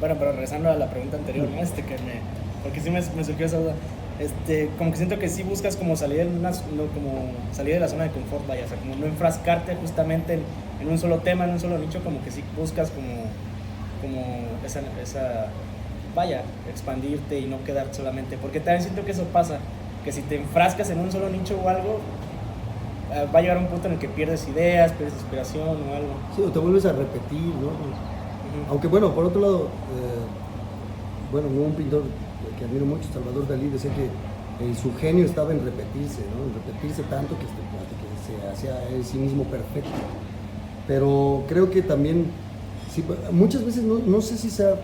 Bueno, 0.00 0.16
pero 0.18 0.32
regresando 0.32 0.70
a 0.70 0.76
la 0.76 0.88
pregunta 0.88 1.16
anterior, 1.16 1.48
¿no? 1.48 1.60
Este, 1.60 1.82
que 1.82 1.94
me, 1.98 2.20
porque 2.62 2.80
sí 2.80 2.90
me, 2.90 3.02
surgió 3.02 3.46
esa 3.46 3.58
duda. 3.58 3.74
Este, 4.18 4.70
como 4.78 4.90
que 4.90 4.96
siento 4.96 5.18
que 5.18 5.28
sí 5.28 5.42
buscas 5.42 5.76
como 5.76 5.96
salir, 5.96 6.20
en 6.20 6.38
una, 6.38 6.52
como 6.52 7.32
salir 7.52 7.74
de 7.74 7.80
la 7.80 7.88
zona 7.88 8.04
de 8.04 8.10
confort, 8.10 8.46
vaya, 8.46 8.64
o 8.64 8.68
sea, 8.68 8.78
como 8.78 8.96
no 8.96 9.04
enfrascarte 9.04 9.76
justamente 9.76 10.34
en, 10.34 10.40
en 10.80 10.88
un 10.88 10.98
solo 10.98 11.18
tema, 11.18 11.44
en 11.44 11.50
un 11.50 11.60
solo 11.60 11.76
nicho, 11.76 12.02
como 12.02 12.22
que 12.22 12.30
sí 12.30 12.42
buscas 12.56 12.90
como, 12.90 13.26
como 14.00 14.22
esa, 14.64 14.80
esa, 15.02 15.48
vaya, 16.14 16.42
expandirte 16.68 17.38
y 17.38 17.46
no 17.46 17.62
quedar 17.64 17.88
solamente, 17.92 18.38
porque 18.38 18.60
también 18.60 18.82
siento 18.82 19.04
que 19.04 19.12
eso 19.12 19.24
pasa, 19.32 19.58
que 20.04 20.12
si 20.12 20.22
te 20.22 20.36
enfrascas 20.36 20.90
en 20.90 20.98
un 20.98 21.10
solo 21.10 21.28
nicho 21.28 21.58
o 21.62 21.68
algo, 21.68 22.00
eh, 23.12 23.26
va 23.34 23.38
a 23.38 23.42
llegar 23.42 23.58
un 23.58 23.66
punto 23.66 23.86
en 23.86 23.94
el 23.94 23.98
que 23.98 24.08
pierdes 24.08 24.48
ideas, 24.48 24.92
pierdes 24.92 25.14
inspiración 25.14 25.68
o 25.68 25.94
algo. 25.94 26.14
Sí, 26.34 26.42
o 26.42 26.50
te 26.50 26.58
vuelves 26.58 26.84
a 26.86 26.92
repetir, 26.92 27.40
¿no? 27.40 27.70
Aunque 28.70 28.88
bueno, 28.88 29.12
por 29.12 29.24
otro 29.24 29.40
lado, 29.40 29.64
eh, 29.64 31.30
bueno, 31.30 31.48
hubo 31.48 31.64
un 31.64 31.74
pintor 31.74 32.02
que 32.58 32.64
admiro 32.64 32.86
mucho, 32.86 33.04
Salvador 33.12 33.46
Dalí, 33.46 33.68
decía 33.68 33.90
que 33.94 34.04
eh, 34.64 34.74
su 34.74 34.94
genio 34.96 35.24
estaba 35.24 35.52
en 35.52 35.64
repetirse, 35.64 36.22
¿no? 36.34 36.46
En 36.46 36.54
repetirse 36.54 37.02
tanto 37.04 37.36
que, 37.38 37.44
este, 37.44 37.60
que 37.60 38.06
se 38.24 38.48
hacía 38.48 38.88
él 38.88 39.04
sí 39.04 39.18
mismo 39.18 39.44
perfecto. 39.44 39.90
Pero 40.86 41.44
creo 41.48 41.70
que 41.70 41.82
también, 41.82 42.26
sí, 42.96 43.04
muchas 43.32 43.64
veces 43.64 43.84
no, 43.84 43.98
no 44.04 44.20
sé 44.20 44.36
si 44.36 44.50
sea 44.50 44.74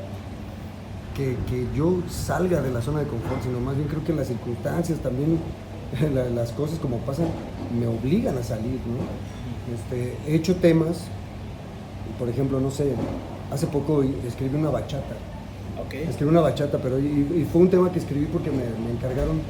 que, 1.16 1.36
que 1.48 1.66
yo 1.76 1.98
salga 2.08 2.62
de 2.62 2.70
la 2.70 2.80
zona 2.80 3.00
de 3.00 3.06
confort, 3.06 3.42
sino 3.42 3.60
más 3.60 3.76
bien 3.76 3.88
creo 3.88 4.04
que 4.04 4.12
las 4.12 4.28
circunstancias 4.28 4.98
también, 5.00 5.38
la- 6.14 6.30
las 6.30 6.52
cosas 6.52 6.78
como 6.78 6.98
pasan, 6.98 7.26
me 7.78 7.86
obligan 7.86 8.38
a 8.38 8.42
salir, 8.42 8.80
¿no? 8.86 9.02
Este, 9.74 10.16
he 10.26 10.34
hecho 10.36 10.56
temas, 10.56 11.02
por 12.18 12.28
ejemplo, 12.28 12.60
no 12.60 12.70
sé, 12.70 12.92
hace 13.52 13.66
poco 13.66 14.02
escribí 14.26 14.56
una 14.56 14.70
bachata, 14.70 15.16
escribí 16.08 16.30
una 16.30 16.40
bachata, 16.40 16.78
pero 16.78 16.98
y, 16.98 17.04
y 17.04 17.48
fue 17.50 17.60
un 17.62 17.68
tema 17.70 17.92
que 17.92 17.98
escribí 17.98 18.26
porque 18.26 18.50
me, 18.50 18.58
me 18.84 18.92
encargaron 18.92 19.40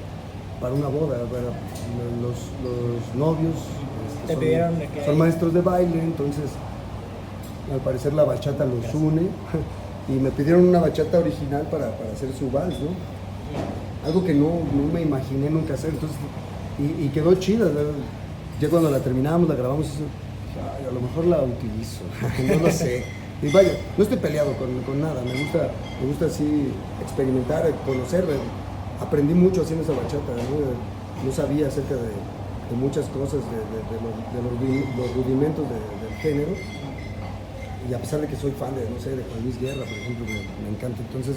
para 0.61 0.75
una 0.75 0.89
boda, 0.89 1.19
para 1.27 1.43
los, 2.23 2.39
los 2.63 3.15
novios 3.17 3.55
este, 4.29 4.35
son 5.07 5.19
maestros 5.19 5.55
de 5.55 5.61
baile, 5.61 6.03
entonces 6.03 6.45
al 7.73 7.81
parecer 7.81 8.13
la 8.13 8.25
bachata 8.25 8.65
los 8.65 8.95
une 8.95 9.23
y 10.09 10.13
me 10.13 10.31
pidieron 10.31 10.69
una 10.69 10.81
bachata 10.81 11.19
original 11.19 11.63
para, 11.71 11.97
para 11.97 12.13
hacer 12.13 12.31
su 12.39 12.51
vals, 12.51 12.75
¿no? 12.81 12.89
Algo 14.07 14.25
que 14.25 14.35
no, 14.35 14.49
no 14.75 14.93
me 14.93 15.03
imaginé 15.03 15.49
nunca 15.51 15.75
hacer, 15.75 15.91
entonces, 15.91 16.17
y, 16.79 17.05
y 17.05 17.09
quedó 17.11 17.35
chida, 17.35 17.67
ya 18.61 18.69
cuando 18.69 18.91
la 18.91 18.99
terminamos, 18.99 19.49
la 19.49 19.55
grabamos, 19.55 19.87
y 19.87 19.91
eso, 19.91 20.05
"Ay, 20.79 20.87
a 20.89 20.93
lo 20.93 21.01
mejor 21.01 21.27
la 21.27 21.39
utilizo, 21.43 22.01
no 22.59 22.67
lo 22.67 22.71
sé. 22.73 23.05
Y 23.43 23.49
vaya, 23.51 23.71
no 23.97 24.03
estoy 24.05 24.19
peleado 24.19 24.53
con, 24.57 24.69
con 24.83 25.01
nada, 25.01 25.21
me 25.23 25.33
gusta, 25.43 25.71
me 26.01 26.07
gusta 26.09 26.27
así 26.27 26.73
experimentar, 27.01 27.71
conocer, 27.87 28.25
aprendí 29.01 29.35
mucho 29.35 29.63
haciendo 29.63 29.85
esa 29.85 29.93
bachata, 29.93 30.33
no, 30.51 31.27
No 31.27 31.33
sabía 31.33 31.69
acerca 31.69 31.95
de, 31.95 32.11
de 32.11 32.77
muchas 32.77 33.07
cosas, 33.07 33.39
de, 33.51 33.59
de- 33.71 33.87
de 33.87 33.99
los, 34.03 35.15
rudimentos 35.15 35.65
de- 35.69 36.07
del 36.07 36.15
género, 36.19 36.51
y 37.91 37.95
a 37.95 37.99
pesar 37.99 38.21
de 38.21 38.27
que 38.29 38.37
soy 38.37 38.53
fan 38.53 38.75
de, 38.77 38.89
no 38.89 39.01
sé, 39.01 39.11
de 39.11 39.23
Juan 39.25 39.43
Luis 39.45 39.61
Guerra, 39.61 39.85
por 39.85 39.93
ejemplo, 39.99 40.25
me, 40.27 40.33
me 40.71 40.77
encanta, 40.77 41.01
entonces 41.01 41.37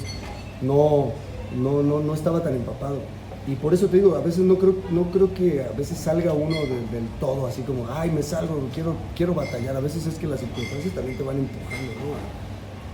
no, 0.62 1.12
no, 1.58 1.81
no, 1.84 1.99
no 1.99 2.13
estaba 2.13 2.41
tan 2.43 2.55
empapado. 2.55 2.99
Y 3.47 3.53
por 3.55 3.73
eso 3.75 3.88
te 3.88 3.97
digo, 3.97 4.15
a 4.15 4.21
veces 4.21 4.39
no 4.39 4.58
creo, 4.58 4.75
no 4.89 5.12
creo 5.12 5.31
que 5.34 5.62
a 5.63 5.71
veces 5.77 5.99
salga 5.99 6.34
uno 6.34 6.55
de- 6.55 6.88
del 6.91 7.08
todo, 7.19 7.45
así 7.45 7.62
como, 7.62 7.86
ay, 7.91 8.10
me 8.10 8.23
salgo, 8.23 8.60
quiero, 8.73 8.95
quiero 9.15 9.36
batallar. 9.36 9.75
A 9.75 9.79
veces 9.79 10.08
es 10.08 10.15
que 10.15 10.25
las 10.25 10.39
circunstancias 10.39 10.93
también 10.95 11.15
te 11.17 11.23
van 11.23 11.38
empujando 11.38 11.93
¿no? 11.93 12.15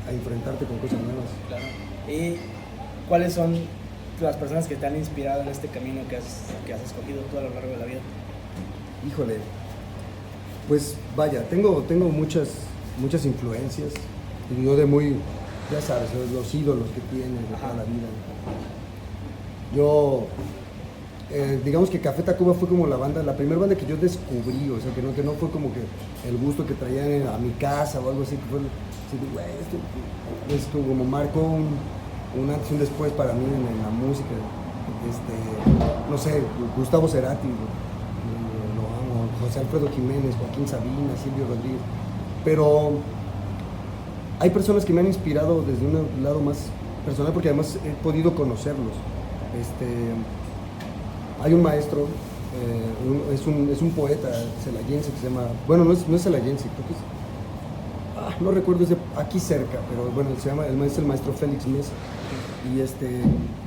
a, 0.06 0.10
a 0.10 0.14
enfrentarte 0.14 0.66
con 0.66 0.78
cosas 0.80 1.00
nuevas. 1.00 1.30
Claro. 1.48 1.64
¿Y 2.10 2.36
cuáles 3.08 3.34
son 3.34 3.56
las 4.22 4.36
personas 4.36 4.68
que 4.68 4.76
te 4.76 4.86
han 4.86 4.98
inspirado 4.98 5.42
en 5.42 5.48
este 5.48 5.68
camino 5.70 6.02
que 6.10 6.18
has, 6.18 6.26
que 6.66 6.74
has 6.74 6.82
escogido 6.82 7.22
tú 7.32 7.38
a 7.38 7.42
lo 7.44 7.50
largo 7.52 7.70
de 7.72 7.78
la 7.78 7.86
vida? 7.86 8.02
Híjole, 9.08 9.38
pues 10.68 10.96
vaya, 11.16 11.44
tengo, 11.50 11.84
tengo 11.88 12.10
muchas, 12.10 12.50
muchas 13.00 13.26
influencias. 13.26 13.90
Y 14.56 14.66
yo 14.66 14.76
de 14.76 14.86
muy, 14.86 15.16
ya 15.72 15.82
sabes, 15.82 16.10
los, 16.14 16.30
los 16.32 16.54
ídolos 16.54 16.88
que 16.90 17.02
tienen 17.16 17.36
de 17.36 17.56
toda 17.56 17.74
la 17.76 17.84
vida. 17.84 18.08
Yo, 19.76 20.26
eh, 21.30 21.62
digamos 21.64 21.90
que 21.90 22.02
Café 22.02 22.24
Tacuba 22.24 22.54
fue 22.54 22.68
como 22.68 22.88
la 22.88 22.98
banda, 22.98 23.24
la 23.24 23.36
primera 23.38 23.60
banda 23.60 23.76
que 23.76 23.86
yo 23.86 23.96
descubrí, 23.96 24.70
o 24.70 24.82
sea, 24.82 24.94
que 24.94 25.02
no, 25.02 25.16
que 25.16 25.24
no 25.24 25.32
fue 25.34 25.50
como 25.50 25.70
que 25.74 25.80
el 26.28 26.38
gusto 26.38 26.66
que 26.66 26.74
traían 26.74 27.28
a 27.28 27.38
mi 27.38 27.52
casa 27.52 28.00
o 28.02 28.10
algo 28.10 28.24
así, 28.24 28.36
que 28.36 28.44
fue, 28.50 28.60
así 28.60 29.18
de, 29.18 29.32
"Güey, 29.32 29.46
esto, 29.62 29.78
esto 30.54 30.88
como 30.88 31.06
marcó 31.06 31.40
un, 31.40 31.70
un 32.36 32.50
antes 32.50 32.72
y 32.72 32.74
un 32.74 32.80
después 32.80 33.12
para 33.14 33.34
mí 33.34 33.46
en, 33.46 33.82
la 33.82 33.90
música. 33.90 34.36
Este, 35.08 35.36
no 36.10 36.18
sé, 36.18 36.42
Gustavo 36.78 37.08
Cerati, 37.08 37.48
lo 37.48 38.84
amo, 38.84 39.28
José 39.42 39.60
Alfredo 39.60 39.90
Jiménez, 39.90 40.36
Joaquín 40.36 40.68
Sabina, 40.68 41.16
Silvio 41.16 41.48
Rodríguez, 41.48 41.82
pero 42.44 42.94
hay 44.40 44.50
personas 44.50 44.86
que 44.86 44.94
me 44.94 45.02
han 45.02 45.08
inspirado 45.08 45.62
desde 45.62 45.86
un 45.86 46.24
lado 46.24 46.40
más 46.42 46.58
personal 47.06 47.34
porque 47.34 47.50
además 47.50 47.78
he 47.86 47.92
podido 48.04 48.34
conocerlos. 48.36 48.94
Este, 49.60 49.86
hay 51.44 51.54
un 51.54 51.62
maestro, 51.62 52.02
eh, 52.02 53.34
es, 53.34 53.46
un, 53.48 53.70
es 53.72 53.82
un 53.82 53.92
poeta 53.92 54.30
celayense 54.64 55.12
que 55.12 55.18
se 55.20 55.30
llama, 55.30 55.44
bueno, 55.68 55.86
no 55.86 55.94
es, 55.94 56.08
no 56.08 56.16
es 56.16 56.24
celayense, 56.24 56.66
es, 56.66 56.98
ah, 58.18 58.36
no 58.40 58.52
recuerdo, 58.52 58.84
es 58.84 58.90
aquí 59.18 59.40
cerca, 59.40 59.80
pero 59.90 60.10
bueno, 60.12 60.30
se 60.40 60.50
llama, 60.50 60.66
el 60.68 60.78
maestro, 60.78 61.02
el 61.02 61.08
maestro 61.08 61.34
Félix 61.34 61.66
Mesa. 61.68 61.92
Y 62.74 62.80
este, 62.80 63.10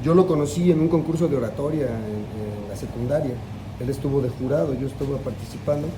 yo 0.05 0.15
lo 0.15 0.27
conocí 0.27 0.71
en 0.71 0.81
un 0.81 0.89
concurso 0.89 1.27
de 1.27 1.37
oratoria 1.37 1.87
en, 1.87 2.69
la 2.69 2.77
secundaria. 2.77 3.35
Él 3.81 3.89
estuvo 3.89 4.21
de 4.21 4.29
jurado, 4.29 4.75
yo 4.75 4.87
estuve 4.87 5.17
participando. 5.19 5.89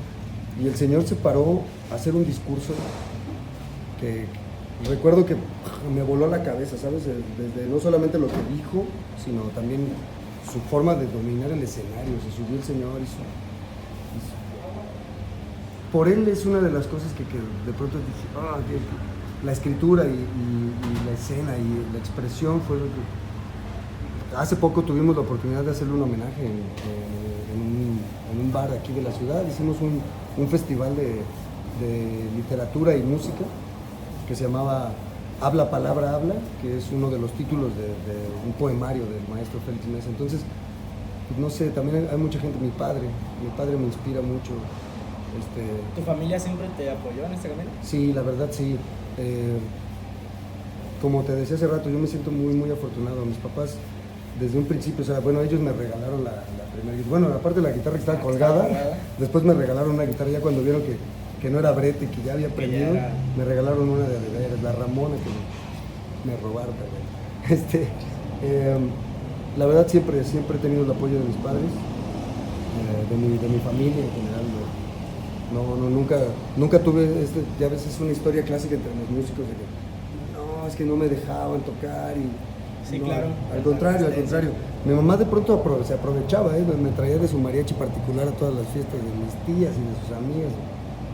Y 0.63 0.67
el 0.67 0.75
señor 0.75 1.07
se 1.07 1.17
paró 1.17 1.63
a 1.91 1.97
hacer 1.97 2.15
un 2.15 2.25
discurso 2.25 2.73
que 4.01 4.27
recuerdo 4.89 5.27
que 5.27 5.37
me 5.95 6.03
voló 6.03 6.29
la 6.29 6.43
cabeza, 6.43 6.77
¿sabes? 6.77 7.05
Desde 7.05 7.69
no 7.69 7.79
solamente 7.81 8.19
lo 8.19 8.27
que 8.27 8.43
dijo, 8.55 8.85
sino 9.23 9.43
también 9.55 9.89
su 10.51 10.61
forma 10.71 10.95
de 10.95 11.07
dominar 11.07 11.51
el 11.51 11.63
escenario. 11.63 12.15
Se 12.25 12.37
subió 12.37 12.57
el 12.57 12.65
señor 12.65 13.01
y 13.03 13.07
su, 13.07 13.23
por 15.93 16.09
él 16.09 16.27
es 16.29 16.45
una 16.45 16.59
de 16.59 16.71
las 16.71 16.87
cosas 16.87 17.13
que, 17.13 17.23
de 17.25 17.73
pronto 17.77 17.97
dije, 17.97 18.29
ah, 18.37 18.59
la 19.45 19.53
escritura 19.53 20.05
y, 20.05 20.27
la 21.07 21.13
escena 21.13 21.57
y 21.57 21.93
la 21.93 21.99
expresión 21.99 22.61
fue 22.63 22.77
lo 22.77 22.85
que... 22.85 24.37
Hace 24.37 24.57
poco 24.57 24.83
tuvimos 24.83 25.15
la 25.15 25.23
oportunidad 25.23 25.63
de 25.63 25.71
hacerle 25.71 25.95
un 25.95 26.03
homenaje 26.03 26.45
en, 26.45 26.61
un, 28.41 28.53
bar 28.53 28.71
aquí 28.73 28.93
de 28.93 29.03
la 29.03 29.13
ciudad. 29.13 29.43
Hicimos 29.47 29.81
un, 29.81 30.03
festival 30.49 30.95
de, 30.97 31.21
literatura 32.37 32.97
y 32.97 33.03
música 33.03 33.45
que 34.27 34.35
se 34.35 34.45
llamaba 34.45 34.93
Habla, 35.43 35.71
Palabra, 35.71 36.15
Habla, 36.15 36.35
que 36.63 36.79
es 36.79 36.91
uno 36.91 37.11
de 37.11 37.19
los 37.19 37.33
títulos 37.33 37.71
de, 37.77 37.87
un 38.47 38.53
poemario 38.55 39.03
del 39.05 39.23
maestro 39.29 39.61
Félix 39.61 39.87
Mesa. 39.87 40.09
Entonces, 40.09 40.41
pues, 41.29 41.39
no 41.39 41.51
sé, 41.51 41.69
también 41.71 42.09
hay 42.11 42.17
mucha 42.17 42.39
gente, 42.39 42.59
mi 42.59 42.71
padre, 42.71 43.03
mi 43.43 43.51
padre 43.57 43.77
me 43.77 43.87
inspira 43.87 44.23
mucho. 44.23 44.53
Este, 45.39 46.01
¿Tu 46.01 46.03
familia 46.03 46.41
siempre 46.41 46.67
te 46.79 46.91
apoyó 46.91 47.25
en 47.27 47.33
este 47.35 47.51
camino? 47.51 47.71
Sí, 47.83 48.13
la 48.13 48.23
verdad 48.23 48.49
sí. 48.51 48.77
Eh, 49.19 49.59
como 51.03 51.23
te 51.23 51.33
decía 51.33 51.57
hace 51.57 51.67
rato, 51.67 51.91
yo 51.91 51.99
me 51.99 52.07
siento 52.07 52.31
muy, 52.31 52.55
muy 52.55 52.71
afortunado. 52.71 53.25
Mis 53.27 53.37
papás, 53.37 53.77
desde 54.41 54.59
un 54.59 54.65
principio, 54.67 55.03
o 55.03 55.07
sea, 55.07 55.21
bueno, 55.21 55.41
ellos 55.41 55.61
me 55.61 55.73
regalaron 55.73 56.25
la, 56.25 56.43
primera 56.75 56.97
guitarra. 56.97 57.11
Bueno, 57.11 57.27
aparte 57.29 57.61
de 57.61 57.69
la 57.69 57.75
guitarra 57.75 57.95
que 57.95 58.01
estaba 58.01 58.21
colgada, 58.21 58.69
después 59.19 59.45
me 59.45 59.55
regalaron 59.55 59.93
una 59.93 60.05
guitarra 60.05 60.31
ya 60.31 60.41
cuando 60.41 60.63
vieron 60.63 60.83
que, 60.83 60.97
que 61.41 61.51
no 61.51 61.59
era 61.59 61.73
brete, 61.73 62.07
que 62.07 62.23
ya 62.23 62.35
había 62.35 62.49
aprendido, 62.49 62.93
me 63.37 63.45
regalaron 63.45 63.89
una 63.89 64.05
de, 64.07 64.19
de, 64.19 64.63
la 64.63 64.73
Ramona 64.73 65.17
que 65.17 66.29
me, 66.29 66.37
robaron 66.37 66.75
Este, 67.49 67.89
em, 68.43 68.91
la 69.57 69.67
verdad 69.67 69.87
siempre, 69.89 70.23
siempre 70.25 70.57
he 70.57 70.61
tenido 70.61 70.85
el 70.85 70.91
apoyo 70.91 71.15
de 71.15 71.25
mis 71.25 71.37
padres, 71.37 71.65
eh, 71.65 73.07
de, 73.09 73.17
mi, 73.17 73.39
de 73.39 73.49
mi 73.49 73.59
familia 73.61 74.05
en 74.05 74.11
general. 74.11 74.45
No, 75.55 75.77
no, 75.77 75.89
nunca, 75.89 76.19
nunca 76.57 76.81
tuve, 76.81 77.05
este, 77.23 77.41
ya 77.59 77.69
ves, 77.69 77.87
es 77.87 78.01
una 78.01 78.11
historia 78.11 78.43
clásica 78.43 78.75
entre 78.75 78.91
los 78.91 79.09
músicos 79.09 79.47
de 79.47 79.55
que, 79.55 79.65
no, 80.35 80.67
es 80.67 80.75
que 80.75 80.85
no 80.85 80.97
me 80.97 81.09
dejaban 81.09 81.61
tocar 81.61 82.17
y... 82.19 82.56
Sí, 82.89 83.01
claro. 83.01 83.27
Al 83.53 83.63
contrario, 83.63 84.07
al 84.07 84.15
contrario. 84.15 84.51
Mi 84.85 84.95
mamá 84.95 85.17
de 85.17 85.27
pronto 85.27 85.61
se 85.85 85.95
aprovechaba, 85.95 86.57
¿eh? 86.57 86.65
me 86.81 86.91
traía 86.91 87.19
de 87.19 87.27
su 87.27 87.39
mariachi 87.39 87.75
particular 87.75 88.29
a 88.29 88.31
todas 88.33 88.55
las 88.55 88.67
fiestas 88.69 88.95
de 88.95 89.11
mis 89.19 89.35
tías 89.47 89.75
y 89.75 89.83
de 89.83 89.95
sus 90.01 90.17
amigas. 90.17 90.53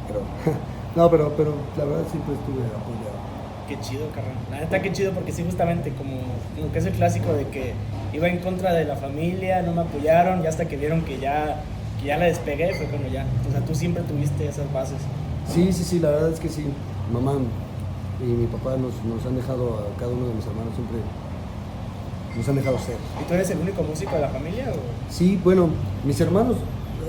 Pero, 0.06 0.20
no, 0.96 1.11
pero, 1.11 1.32
pero 1.37 1.54
la 1.78 1.85
verdad 1.85 2.04
siempre 2.11 2.35
estuve 2.35 2.61
apoyado. 2.66 3.22
Qué 3.68 3.80
chido, 3.80 4.08
carnal. 4.14 4.35
La 4.50 4.61
neta, 4.61 4.82
qué 4.82 4.92
chido, 4.92 5.12
porque 5.12 5.32
sí, 5.32 5.42
justamente, 5.44 5.92
como, 5.92 6.18
como 6.54 6.72
que 6.72 6.78
es 6.78 6.87
el 6.87 6.92
clásico 6.92 7.32
de 7.32 7.46
que 7.48 7.72
iba 8.12 8.28
en 8.28 8.38
contra 8.38 8.74
de 8.74 8.85
la 8.85 8.96
familia, 8.96 9.62
no 9.62 9.72
me 9.72 9.82
apoyaron, 9.82 10.42
y 10.44 10.46
hasta 10.46 10.66
que 10.66 10.76
vieron 10.76 11.02
que 11.02 11.18
ya 11.18 11.62
ya 12.04 12.18
la 12.18 12.26
despegué, 12.26 12.74
fue 12.74 12.87
cuando 12.87 13.08
ya. 13.08 13.24
O 13.48 13.52
sea, 13.52 13.61
tú 13.61 13.74
siempre 13.74 14.02
tuviste 14.02 14.46
esas 14.46 14.70
bases. 14.72 14.98
Sí, 15.46 15.72
sí, 15.72 15.85
sí, 15.85 15.98
la 16.00 16.11
verdad 16.11 16.32
es 16.32 16.40
que 16.40 16.48
sí. 16.48 16.66
Mamá 17.12 17.35
y 18.20 18.24
mi 18.24 18.46
papá 18.46 18.76
nos, 18.76 18.94
nos 19.04 19.24
han 19.26 19.37
dejado, 19.37 19.82
a 19.82 19.98
cada 19.98 20.12
uno 20.12 20.28
de 20.28 20.35
mis 20.35 20.46
hermanos 20.46 20.74
siempre 20.74 20.98
nos 22.36 22.48
han 22.48 22.56
dejado 22.56 22.78
ser. 22.78 22.96
¿Y 23.20 23.24
tú 23.28 23.34
eres 23.34 23.50
el 23.50 23.58
único 23.58 23.82
músico 23.82 24.14
de 24.14 24.20
la 24.20 24.28
familia? 24.28 24.70
O? 24.70 25.12
Sí, 25.12 25.38
bueno, 25.42 25.68
mis 26.04 26.20
hermanos 26.20 26.56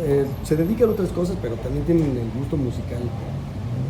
eh, 0.01 0.25
se 0.43 0.55
dedican 0.55 0.89
a 0.89 0.91
otras 0.91 1.09
cosas, 1.09 1.37
pero 1.41 1.55
también 1.55 1.85
tienen 1.85 2.17
el 2.17 2.39
gusto 2.39 2.57
musical. 2.57 3.01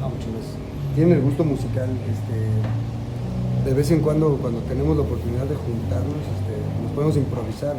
Ah, 0.01 0.07
mucho 0.07 0.27
más. 0.27 0.95
Tienen 0.95 1.17
el 1.17 1.23
gusto 1.23 1.43
musical. 1.43 1.89
Este, 1.89 3.69
de 3.69 3.75
vez 3.75 3.89
en 3.91 4.01
cuando, 4.01 4.37
cuando 4.37 4.59
tenemos 4.61 4.95
la 4.95 5.03
oportunidad 5.03 5.45
de 5.45 5.55
juntarnos, 5.55 6.21
este, 6.37 6.83
nos 6.83 6.91
podemos 6.91 7.17
improvisar. 7.17 7.75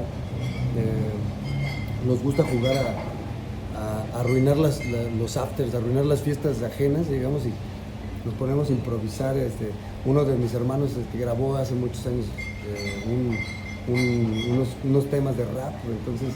Eh, 0.76 2.06
nos 2.06 2.22
gusta 2.22 2.44
jugar 2.44 2.76
a, 2.76 4.18
arruinar 4.18 4.56
las, 4.56 4.80
los 5.18 5.36
afters, 5.36 5.74
arruinar 5.74 6.04
las 6.04 6.20
fiestas 6.20 6.62
ajenas, 6.62 7.08
digamos, 7.08 7.44
y 7.44 7.52
nos 8.24 8.34
ponemos 8.34 8.68
a 8.70 8.72
improvisar. 8.72 9.36
Este, 9.36 9.70
uno 10.06 10.24
de 10.24 10.36
mis 10.36 10.54
hermanos 10.54 10.90
este, 10.90 11.18
grabó 11.18 11.56
hace 11.56 11.74
muchos 11.74 12.06
años 12.06 12.26
eh, 12.66 13.38
unos, 14.84 15.10
temas 15.10 15.36
de 15.36 15.44
rap, 15.44 15.74
entonces 15.86 16.34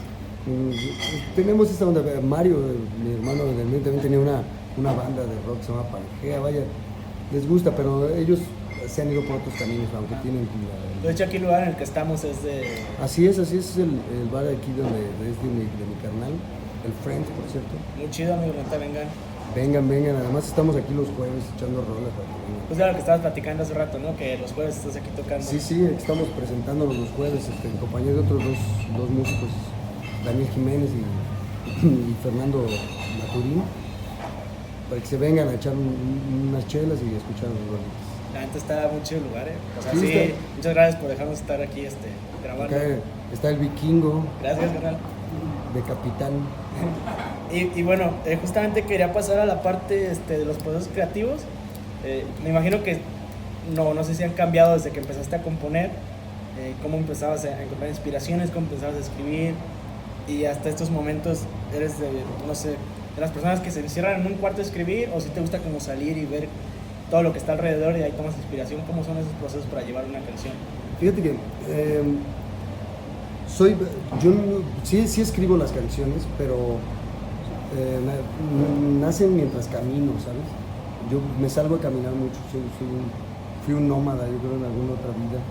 tenemos 1.35 1.69
esta 1.69 1.87
onda. 1.87 2.01
Mario, 2.21 2.57
mi 3.03 3.13
hermano 3.13 3.43
también 3.43 4.01
tenía 4.01 4.19
una, 4.19 4.43
una 4.77 4.93
banda 4.93 5.23
de 5.23 5.35
rock, 5.47 5.61
se 5.61 5.71
llama 5.71 5.83
Pangea, 5.89 6.39
vaya, 6.39 6.61
les 7.31 7.47
gusta, 7.47 7.75
pero 7.75 8.09
ellos 8.15 8.39
se 8.87 9.01
han 9.01 9.11
ido 9.11 9.23
por 9.23 9.37
otros 9.37 9.53
caminos, 9.55 9.87
aunque 9.95 10.15
tienen... 10.15 10.47
de 11.03 11.11
hecho, 11.11 11.23
aquí 11.23 11.37
el 11.37 11.43
lugar 11.43 11.63
en 11.63 11.69
el 11.69 11.75
que 11.75 11.83
estamos 11.83 12.23
es 12.23 12.43
de... 12.43 12.63
Así 13.01 13.27
es, 13.27 13.37
así 13.37 13.57
es 13.57 13.77
el, 13.77 13.99
el 14.21 14.29
bar 14.31 14.45
aquí 14.45 14.71
donde 14.75 14.99
es 15.29 15.37
de 15.37 15.49
mi, 15.49 15.65
de 15.65 15.85
mi 15.85 15.95
carnal 16.01 16.33
el 16.85 16.93
Friend, 17.03 17.25
por 17.25 17.49
cierto. 17.49 17.75
Muy 17.97 18.09
chido, 18.09 18.33
amigo, 18.33 18.53
neta, 18.55 18.77
vengan. 18.77 19.07
Vengan, 19.55 19.89
vengan, 19.89 20.15
además 20.15 20.47
estamos 20.47 20.75
aquí 20.75 20.93
los 20.93 21.07
jueves 21.09 21.43
echando 21.55 21.81
rolas. 21.81 22.11
Pues 22.67 22.77
de 22.77 22.85
lo 22.85 22.93
que 22.93 22.99
estabas 22.99 23.21
platicando 23.21 23.63
hace 23.63 23.73
rato, 23.73 23.97
¿no? 23.97 24.15
Que 24.15 24.37
los 24.37 24.51
jueves 24.53 24.77
estás 24.77 24.95
aquí 24.95 25.09
tocando. 25.15 25.43
Sí, 25.43 25.59
sí, 25.59 25.89
estamos 25.97 26.27
presentándonos 26.29 26.95
los 26.95 27.09
jueves 27.09 27.47
este, 27.49 27.67
en 27.67 27.77
compañía 27.77 28.13
de 28.13 28.19
otros 28.19 28.43
dos, 28.43 28.57
dos 28.95 29.09
músicos, 29.09 29.49
Daniel 30.23 30.47
Jiménez 30.49 30.89
y, 30.91 31.85
y, 31.85 32.15
Fernando 32.21 32.63
Maturín, 33.19 33.63
para 34.87 35.01
que 35.01 35.07
se 35.07 35.17
vengan 35.17 35.47
a 35.47 35.53
echar 35.55 35.73
unas 35.73 36.67
chelas 36.67 36.99
y 37.01 37.15
escuchar 37.15 37.49
los 37.49 37.65
rolitas. 37.65 38.09
La 38.33 38.41
gente 38.41 38.59
está 38.59 38.87
muy 38.93 39.01
chido 39.01 39.21
el 39.21 39.27
lugar, 39.29 39.47
¿eh? 39.47 39.55
O 39.79 39.81
sea, 39.81 39.91
sí, 39.93 40.33
muchas 40.57 40.73
gracias 40.75 41.01
por 41.01 41.09
dejarnos 41.09 41.39
estar 41.39 41.59
aquí 41.59 41.85
este, 41.85 42.09
grabando. 42.43 42.75
Acá 42.75 42.85
está 43.33 43.49
el 43.49 43.57
vikingo. 43.57 44.23
Gracias, 44.41 44.71
carnal 44.73 44.97
de 45.73 45.81
capitán. 45.81 46.31
y, 47.51 47.81
bueno, 47.83 48.11
eh, 48.25 48.37
justamente 48.39 48.83
quería 48.83 49.11
pasar 49.13 49.39
a 49.39 49.45
la 49.45 49.61
parte 49.61 50.11
este, 50.11 50.37
de 50.37 50.45
los 50.45 50.57
procesos 50.57 50.89
creativos. 50.93 51.41
Eh, 52.03 52.23
me 52.43 52.49
imagino 52.49 52.83
que 52.83 52.99
no, 53.75 53.93
no 53.93 54.03
sé 54.03 54.15
si 54.15 54.23
han 54.23 54.33
cambiado 54.33 54.73
desde 54.73 54.91
que 54.91 54.99
empezaste 54.99 55.35
a 55.35 55.41
componer, 55.41 55.91
eh, 56.59 56.73
cómo 56.81 56.97
empezabas 56.97 57.45
a 57.45 57.63
encontrar 57.63 57.89
inspiraciones, 57.89 58.51
cómo 58.51 58.67
empezabas 58.67 58.95
a 58.95 58.99
escribir 58.99 59.53
y 60.27 60.45
hasta 60.45 60.69
estos 60.69 60.89
momentos 60.89 61.41
eres 61.75 61.99
de, 61.99 62.09
no 62.47 62.55
sé, 62.55 62.69
de 63.15 63.21
las 63.21 63.31
personas 63.31 63.59
que 63.59 63.71
se 63.71 63.79
encierran 63.79 64.21
en 64.21 64.27
un 64.27 64.33
cuarto 64.35 64.61
a 64.61 64.63
escribir 64.63 65.09
o 65.13 65.19
si 65.19 65.29
te 65.29 65.41
gusta 65.41 65.59
como 65.59 65.79
salir 65.79 66.17
y 66.17 66.25
ver 66.25 66.47
todo 67.09 67.23
lo 67.23 67.31
que 67.33 67.39
está 67.39 67.53
alrededor 67.53 67.97
y 67.97 68.03
ahí 68.03 68.11
tomas 68.11 68.35
inspiración, 68.35 68.81
¿cómo 68.85 69.03
son 69.03 69.17
esos 69.17 69.31
procesos 69.33 69.65
para 69.65 69.81
llevar 69.81 70.05
una 70.05 70.19
canción? 70.19 70.53
Fíjate 70.99 71.21
que 71.21 71.35
soy, 73.59 73.75
yo 74.23 74.31
sí, 74.83 75.19
escribo 75.19 75.57
las 75.57 75.73
canciones, 75.73 76.25
pero 76.37 76.55
eh, 77.77 77.99
nacen 79.01 79.35
mientras 79.35 79.67
camino, 79.67 80.13
¿sabes? 80.23 80.47
Yo 81.11 81.19
me 81.41 81.49
salgo 81.49 81.75
a 81.75 81.79
caminar 81.79 82.13
mucho, 82.13 82.39
fui 83.65 83.73
un 83.73 83.89
nómada, 83.89 84.25
yo 84.29 84.37
creo, 84.37 84.55
en 84.55 84.63
alguna 84.63 84.93
otra 84.93 85.11
vida. 85.11 85.41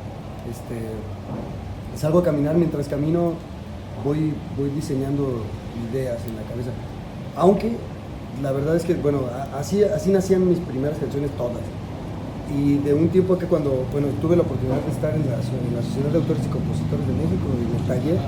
Este, 0.50 2.00
salgo 2.00 2.20
a 2.20 2.22
caminar 2.22 2.56
mientras 2.56 2.88
camino, 2.88 3.34
voy, 4.02 4.32
voy 4.56 4.70
diseñando 4.70 5.42
ideas 5.92 6.16
en 6.26 6.36
la 6.36 6.42
cabeza. 6.44 6.70
Aunque 7.36 7.76
la 8.42 8.52
verdad 8.52 8.74
es 8.76 8.84
que, 8.84 8.94
bueno, 8.94 9.24
así, 9.54 9.84
así 9.84 10.10
nacían 10.10 10.48
mis 10.48 10.60
primeras 10.60 10.96
canciones 10.98 11.30
todas. 11.32 11.60
Y 12.54 12.78
de 12.78 12.94
un 12.94 13.08
tiempo 13.10 13.34
acá 13.34 13.46
cuando, 13.46 13.84
bueno, 13.92 14.08
tuve 14.22 14.36
la 14.36 14.42
oportunidad 14.42 14.80
de 14.80 14.90
estar 14.90 15.14
en 15.14 15.28
la, 15.28 15.36
Asociación 15.36 16.12
de 16.12 16.18
Autores 16.18 16.46
y 16.46 16.48
Compositores 16.48 17.06
de 17.06 17.12
México, 17.12 17.44
en 17.52 17.76
el 17.76 17.86
taller, 17.86 18.18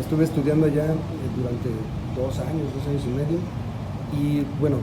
estuve 0.00 0.24
estudiando 0.24 0.66
allá 0.66 0.90
eh, 0.90 0.96
durante 1.36 1.70
dos 2.18 2.38
años, 2.40 2.66
dos 2.74 2.84
años 2.88 3.02
y 3.06 3.12
medio, 3.14 3.38
y 4.10 4.46
bueno, 4.60 4.78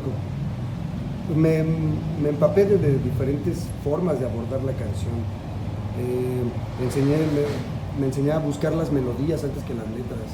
me, 1.36 1.64
me 2.22 2.30
empapé 2.30 2.66
de, 2.66 2.98
diferentes 3.00 3.68
formas 3.84 4.20
de 4.20 4.26
abordar 4.26 4.64
la 4.64 4.72
canción. 4.72 5.20
Eh, 6.00 6.44
me, 6.80 6.86
enseñé, 6.86 7.18
me, 8.00 8.06
enseñé 8.08 8.32
a 8.32 8.40
buscar 8.40 8.74
las 8.74 8.92
melodías 8.92 9.44
antes 9.44 9.64
que 9.64 9.74
las 9.74 9.88
letras, 9.92 10.32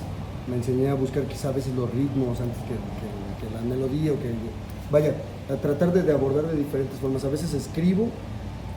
me 0.48 0.58
enseñé 0.58 0.90
a 0.90 0.94
buscar 0.94 1.24
quizá 1.24 1.50
a 1.50 1.54
veces 1.54 1.74
los 1.74 1.90
ritmos 1.90 2.40
antes 2.40 2.58
que, 2.70 2.78
que 3.42 3.54
la 3.54 3.62
melodía, 3.62 4.14
o 4.14 4.20
que, 4.22 4.30
vaya, 4.92 5.16
a 5.50 5.56
tratar 5.56 5.94
de, 5.94 6.12
abordar 6.12 6.46
de 6.48 6.58
diferentes 6.58 7.00
formas. 7.00 7.24
A 7.26 7.30
veces 7.30 7.54
escribo 7.54 8.10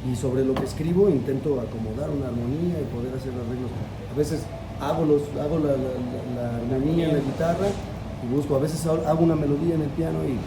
y 0.08 0.16
sobre 0.16 0.44
lo 0.44 0.54
que 0.54 0.64
escribo 0.64 1.08
intento 1.08 1.60
acomodar 1.60 2.08
una 2.10 2.28
armonía 2.28 2.80
y 2.80 2.84
poder 2.94 3.14
hacer 3.14 3.32
arreglos. 3.32 3.70
A 4.12 4.16
veces 4.16 4.42
hago, 4.80 5.04
los, 5.04 5.22
hago 5.38 5.58
la, 5.58 5.76
armonía 6.72 7.08
en 7.08 7.16
la 7.16 7.20
guitarra 7.20 7.68
y 8.24 8.34
busco, 8.34 8.56
a 8.56 8.58
veces 8.60 8.84
hago 8.86 9.24
una 9.24 9.36
melodía 9.36 9.74
en 9.74 9.82
el 9.82 9.90
piano 9.90 10.18
y, 10.24 10.38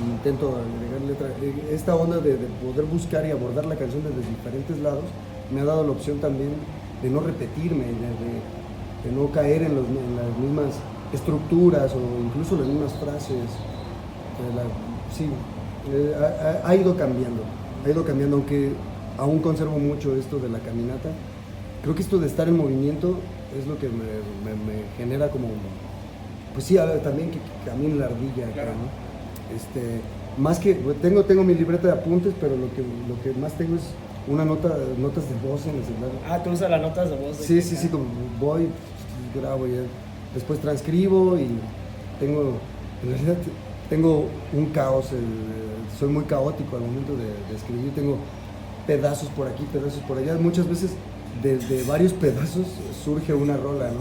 intento 0.00 0.56
agregar 0.56 1.00
letra. 1.06 1.28
Eh, 1.42 1.74
esta 1.74 1.94
onda 1.94 2.18
de, 2.18 2.36
poder 2.64 2.86
buscar 2.86 3.26
y 3.26 3.32
abordar 3.32 3.66
la 3.66 3.76
canción 3.76 4.02
desde 4.02 4.30
diferentes 4.30 4.78
lados 4.78 5.04
me 5.52 5.60
ha 5.60 5.64
dado 5.64 5.84
la 5.84 5.90
opción 5.90 6.18
también 6.20 6.52
de 7.02 7.10
no 7.10 7.20
repetirme, 7.20 7.84
de, 7.84 9.12
no 9.12 9.30
caer 9.30 9.62
en, 9.64 9.74
las 9.74 9.84
mismas 10.40 10.76
estructuras 11.12 11.92
o 11.92 12.24
incluso 12.24 12.56
las 12.56 12.66
mismas 12.66 12.92
frases. 12.94 13.44
sí, 15.12 15.28
eh, 15.92 16.14
ha, 16.64 16.74
ido 16.76 16.96
cambiando, 16.96 17.42
ha 17.84 17.90
ido 17.90 18.04
cambiando, 18.04 18.36
aunque 18.36 18.72
aún 19.18 19.40
conservo 19.40 19.78
mucho 19.78 20.16
esto 20.16 20.38
de 20.38 20.48
la 20.48 20.58
caminata. 20.58 21.10
Creo 21.82 21.94
que 21.94 22.02
esto 22.02 22.18
de 22.18 22.26
estar 22.26 22.48
en 22.48 22.56
movimiento 22.56 23.18
es 23.58 23.66
lo 23.66 23.78
que 23.78 23.88
me, 23.88 24.98
genera 24.98 25.30
como, 25.30 25.48
pues 26.54 26.64
sí, 26.66 26.76
también 27.02 27.30
que 27.30 27.38
camine 27.64 27.96
la 27.96 28.06
ardilla 28.06 28.46
Este, 29.54 30.00
más 30.38 30.58
que, 30.58 30.74
tengo, 31.02 31.24
tengo 31.24 31.42
mi 31.42 31.54
libreta 31.54 31.88
de 31.88 31.94
apuntes, 31.94 32.34
pero 32.40 32.56
lo 32.56 32.72
que, 32.74 32.82
lo 32.82 33.20
que 33.22 33.38
más 33.38 33.52
tengo 33.54 33.76
es 33.76 33.82
una 34.28 34.44
nota, 34.44 34.68
notas 34.98 35.24
de 35.28 35.48
voz 35.48 35.66
en 35.66 35.76
el 35.76 35.84
celular. 35.84 36.10
Ah, 36.28 36.42
¿tú 36.42 36.50
usas 36.50 36.70
las 36.70 36.80
notas 36.80 37.10
de 37.10 37.16
voz? 37.16 37.36
sí, 37.36 37.60
sí, 37.62 37.76
sí, 37.76 37.88
como 37.88 38.04
voy, 38.38 38.68
grabo 39.34 39.66
y 39.66 39.72
después 40.34 40.60
transcribo 40.60 41.38
y 41.38 41.48
tengo, 42.18 42.58
en 43.02 43.10
realidad 43.10 43.36
tengo 43.88 44.26
un 44.52 44.66
caos, 44.66 45.06
eh, 45.12 45.16
soy 45.98 46.08
muy 46.08 46.24
caótico 46.24 46.76
al 46.76 46.82
momento 46.82 47.12
de, 47.16 47.54
escribir, 47.54 47.92
tengo 47.94 48.18
pedazos 48.86 49.28
por 49.30 49.46
aquí, 49.48 49.64
pedazos 49.72 50.00
por 50.02 50.18
allá, 50.18 50.34
muchas 50.34 50.68
veces 50.68 50.92
de, 51.42 51.84
varios 51.84 52.12
pedazos 52.12 52.66
surge 53.04 53.32
una 53.32 53.56
rola, 53.56 53.90
¿no? 53.90 54.00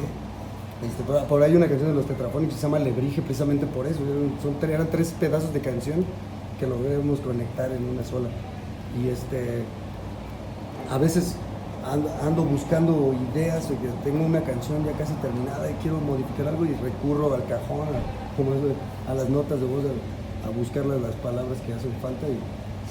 Este, 0.85 1.03
por, 1.27 1.43
ahí 1.43 1.51
hay 1.51 1.57
una 1.57 1.67
canción 1.67 1.89
de 1.89 1.95
los 1.95 2.05
tetrafónicos 2.05 2.55
que 2.55 2.61
se 2.61 2.67
llama 2.67 2.79
Lebrige, 2.79 3.21
precisamente 3.21 3.65
por 3.65 3.85
eso, 3.85 3.99
son, 4.41 4.69
eran 4.69 4.87
tres 4.89 5.13
pedazos 5.19 5.53
de 5.53 5.59
canción 5.59 6.05
que 6.59 6.67
logramos 6.67 7.19
conectar 7.19 7.71
en 7.71 7.83
una 7.83 8.03
sola. 8.03 8.29
Y 9.01 9.09
este, 9.09 9.63
a 10.89 10.97
veces 10.97 11.35
ando, 12.23 12.43
buscando 12.43 13.15
ideas, 13.33 13.65
que 13.67 14.09
tengo 14.09 14.25
una 14.25 14.41
canción 14.41 14.85
ya 14.85 14.91
casi 14.93 15.13
terminada 15.13 15.69
y 15.69 15.73
quiero 15.81 15.99
modificar 15.99 16.47
algo 16.49 16.65
y 16.65 16.73
recurro 16.75 17.33
al 17.33 17.45
cajón, 17.45 17.87
a, 17.87 18.35
como 18.35 18.51
a 19.07 19.13
las 19.13 19.29
notas 19.29 19.59
de 19.59 19.65
voz, 19.65 19.83
a, 19.85 20.49
buscarle 20.49 20.99
las 20.99 21.15
palabras 21.15 21.59
que 21.65 21.73
hacen 21.73 21.91
falta 22.01 22.25
y 22.27 22.39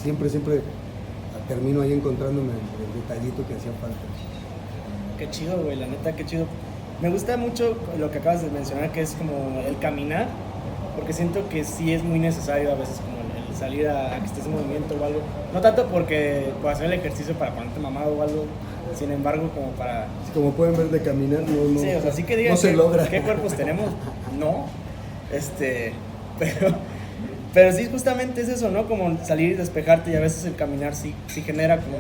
siempre, 0.02 0.28
siempre 0.28 0.62
termino 1.48 1.82
ahí 1.82 1.92
encontrándome 1.92 2.52
el, 2.52 3.00
detallito 3.00 3.46
que 3.48 3.54
hacía 3.54 3.72
falta. 3.80 3.96
Qué 5.18 5.30
chido, 5.30 5.56
güey, 5.56 5.76
la 5.76 5.86
neta, 5.86 6.14
qué 6.14 6.24
chido. 6.24 6.46
Me 7.00 7.10
gusta 7.10 7.36
mucho 7.36 7.76
lo 7.98 8.10
que 8.10 8.18
acabas 8.18 8.42
de 8.42 8.50
mencionar, 8.50 8.92
que 8.92 9.00
es 9.00 9.12
como 9.12 9.62
el 9.66 9.78
caminar, 9.78 10.28
porque 10.96 11.12
siento 11.12 11.48
que 11.48 11.64
sí 11.64 11.92
es 11.92 12.02
muy 12.02 12.18
necesario 12.18 12.70
a 12.70 12.74
veces 12.74 13.00
como 13.00 13.18
salir 13.58 13.88
a, 13.88 14.18
que 14.20 14.26
estés 14.26 14.46
en 14.46 14.52
movimiento 14.52 14.94
o 15.00 15.04
algo. 15.04 15.20
No 15.52 15.60
tanto 15.60 15.86
porque 15.86 16.52
puedas 16.60 16.78
hacer 16.78 16.92
el 16.92 17.00
ejercicio 17.00 17.34
para 17.34 17.52
ponerte 17.52 17.80
mamado 17.80 18.16
o 18.16 18.22
algo, 18.22 18.44
sin 18.96 19.10
embargo, 19.10 19.50
como 19.54 19.70
para. 19.72 20.06
Como 20.32 20.52
pueden 20.52 20.76
ver 20.76 20.88
de 20.88 21.02
caminar, 21.02 21.40
no, 21.40 21.64
no, 21.64 21.80
sí, 21.80 21.88
o 21.94 22.02
sea, 22.02 22.12
sí 22.12 22.22
que 22.22 22.36
digan 22.36 22.56
se 22.56 22.72
logra. 22.74 23.08
qué 23.08 23.20
cuerpos 23.20 23.54
tenemos. 23.54 23.86
No. 24.38 24.66
Este. 25.32 25.92
Pero. 26.38 26.74
Pero 27.54 27.72
sí, 27.72 27.88
justamente 27.90 28.42
es 28.42 28.48
eso, 28.48 28.70
¿no? 28.70 28.86
Como 28.86 29.24
salir 29.24 29.52
y 29.52 29.54
despejarte 29.54 30.10
y 30.10 30.16
a 30.16 30.20
veces 30.20 30.44
el 30.44 30.54
caminar 30.54 30.94
sí, 30.94 31.14
sí 31.28 31.42
genera 31.42 31.78
como 31.78 31.96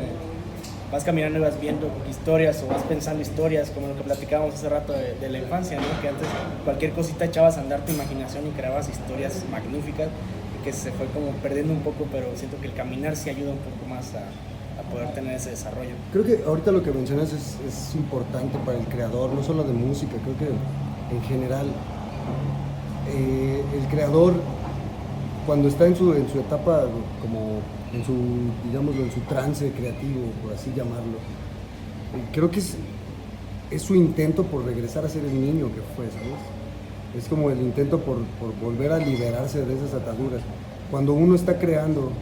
vas 0.92 1.04
caminando 1.04 1.38
y 1.38 1.42
vas 1.42 1.60
viendo 1.60 1.90
historias 2.08 2.62
o 2.62 2.72
vas 2.72 2.82
pensando 2.82 3.22
historias, 3.22 3.70
como 3.70 3.88
lo 3.88 3.96
que 3.96 4.02
platicábamos 4.02 4.54
hace 4.54 4.68
rato 4.68 4.92
de, 4.92 5.28
la 5.28 5.38
infancia, 5.38 5.78
¿no? 5.78 6.00
Que 6.00 6.08
antes 6.08 6.26
cualquier 6.64 6.92
cosita 6.92 7.24
echabas 7.24 7.56
a 7.58 7.60
andar 7.60 7.84
tu 7.84 7.92
imaginación 7.92 8.46
y 8.46 8.50
creabas 8.50 8.88
historias 8.88 9.44
magníficas 9.50 10.08
que 10.64 10.72
se 10.72 10.90
fue 10.92 11.06
como 11.06 11.30
perdiendo 11.42 11.72
un 11.72 11.80
poco, 11.80 12.06
pero 12.10 12.26
siento 12.36 12.58
que 12.60 12.66
el 12.66 12.74
caminar 12.74 13.16
sí 13.16 13.30
ayuda 13.30 13.52
un 13.52 13.58
poco 13.58 13.86
más 13.88 14.14
a, 14.14 14.24
poder 14.92 15.12
tener 15.12 15.34
ese 15.34 15.50
desarrollo. 15.50 15.90
Creo 16.12 16.24
que 16.24 16.42
ahorita 16.46 16.72
lo 16.72 16.82
que 16.82 16.90
mencionas 16.92 17.30
es, 17.34 17.58
es, 17.68 17.94
importante 17.94 18.56
para 18.64 18.78
el 18.78 18.86
creador, 18.86 19.34
no 19.34 19.42
solo 19.42 19.62
de 19.64 19.74
música, 19.74 20.12
creo 20.24 20.38
que 20.38 21.14
en 21.14 21.22
general 21.24 21.66
eh, 23.14 23.62
el 23.78 23.88
creador 23.88 24.32
cuando 25.48 25.68
está 25.68 25.86
en 25.86 25.96
su, 25.96 26.12
en 26.12 26.28
su 26.28 26.40
etapa 26.40 26.84
como 27.22 27.60
en 27.94 28.04
su, 28.04 28.12
digámoslo, 28.68 29.02
en 29.02 29.10
su 29.10 29.20
trance 29.20 29.72
creativo, 29.72 30.20
por 30.42 30.52
así 30.52 30.70
llamarlo, 30.76 31.16
eh, 31.16 32.28
creo 32.34 32.50
que 32.50 32.60
es, 32.60 32.76
su 33.82 33.94
intento 33.94 34.42
por 34.42 34.66
regresar 34.66 35.06
a 35.06 35.08
ser 35.08 35.24
el 35.24 35.40
niño 35.40 35.68
que 35.68 35.80
fue, 35.96 36.04
¿sabes? 36.10 36.36
es 37.16 37.26
como 37.28 37.48
el 37.48 37.62
intento 37.62 37.98
por, 37.98 38.18
volver 38.60 38.92
a 38.92 38.98
liberarse 38.98 39.64
de 39.64 39.74
esas 39.74 39.94
ataduras. 39.94 40.42
Cuando 40.90 41.14
uno 41.14 41.34
está 41.34 41.58
creando 41.58 42.12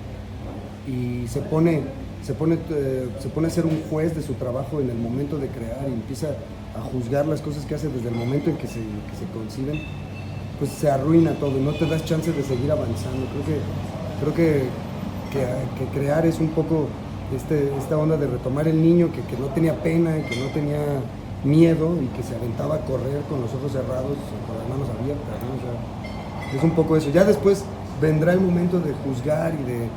y 0.87 1.27
se 1.27 1.41
pone, 1.41 1.83
se, 2.23 2.33
pone, 2.33 2.59
eh, 2.71 3.09
se 3.19 3.29
pone 3.29 3.49
a 3.49 3.51
ser 3.51 3.67
un 3.67 3.83
juez 3.91 4.15
de 4.15 4.23
su 4.23 4.35
trabajo 4.35 4.81
en 4.81 4.89
el 4.89 4.99
momento 4.99 5.37
de 5.37 5.49
crear 5.49 5.85
y 5.89 5.95
empieza 5.95 6.29
a 6.77 6.81
juzgar 6.93 7.27
las 7.27 7.41
cosas 7.41 7.65
que 7.65 7.75
hace 7.75 7.89
desde 7.89 8.09
el 8.09 8.15
momento 8.15 8.51
en 8.51 8.57
que 8.57 8.69
se, 8.69 8.79
conciben, 9.35 9.83
pues 10.59 10.71
se 10.71 10.91
arruina 10.91 11.33
todo 11.33 11.59
y 11.59 11.63
no 11.63 11.73
te 11.73 11.87
das 11.87 12.05
chance 12.05 12.33
de 12.33 12.43
seguir 12.43 12.71
avanzando. 12.71 13.27
Creo 13.33 13.45
que, 13.45 13.61
creo 14.21 14.35
que, 14.35 14.69
que, 15.79 15.99
crear 15.99 16.25
es 16.27 16.41
un 16.41 16.49
poco 16.49 16.89
este, 17.35 17.71
esta 17.79 17.99
onda 17.99 18.17
de 18.17 18.27
retomar 18.27 18.67
el 18.69 18.81
niño 18.81 19.11
que, 19.13 19.21
que 19.23 19.37
no 19.37 19.47
tenía 19.49 19.75
pena 19.83 20.19
y 20.19 20.23
que 20.23 20.37
no 20.37 20.47
tenía 20.47 20.81
miedo 21.45 21.97
y 22.03 22.07
que 22.09 22.23
se 22.23 22.35
aventaba 22.35 22.77
a 22.77 22.81
correr 22.81 23.21
con 23.29 23.41
los 23.41 23.53
ojos 23.55 23.73
cerrados, 23.73 24.17
con 24.47 24.59
las 24.59 24.69
manos 24.69 24.89
abiertas. 24.89 25.35
es 26.55 26.63
un 26.63 26.73
poco 26.73 26.97
eso. 26.97 27.11
Ya 27.11 27.25
después 27.25 27.65
vendrá 28.01 28.33
el 28.33 28.41
momento 28.41 28.81
de 28.81 28.93
juzgar 28.93 29.55
y 29.55 29.63
de, 29.65 29.89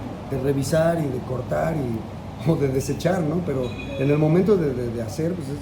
revisar 0.44 1.00
y 1.00 1.08
de 1.08 1.20
cortar 1.28 1.76
y, 1.76 2.50
o 2.50 2.56
de 2.56 2.68
desechar, 2.68 3.22
¿no? 3.22 3.42
Pero 3.46 3.66
en 3.66 4.10
el 4.10 4.18
momento 4.18 4.56
de, 4.56 5.02
hacer, 5.02 5.34
pues 5.34 5.48
es 5.50 5.58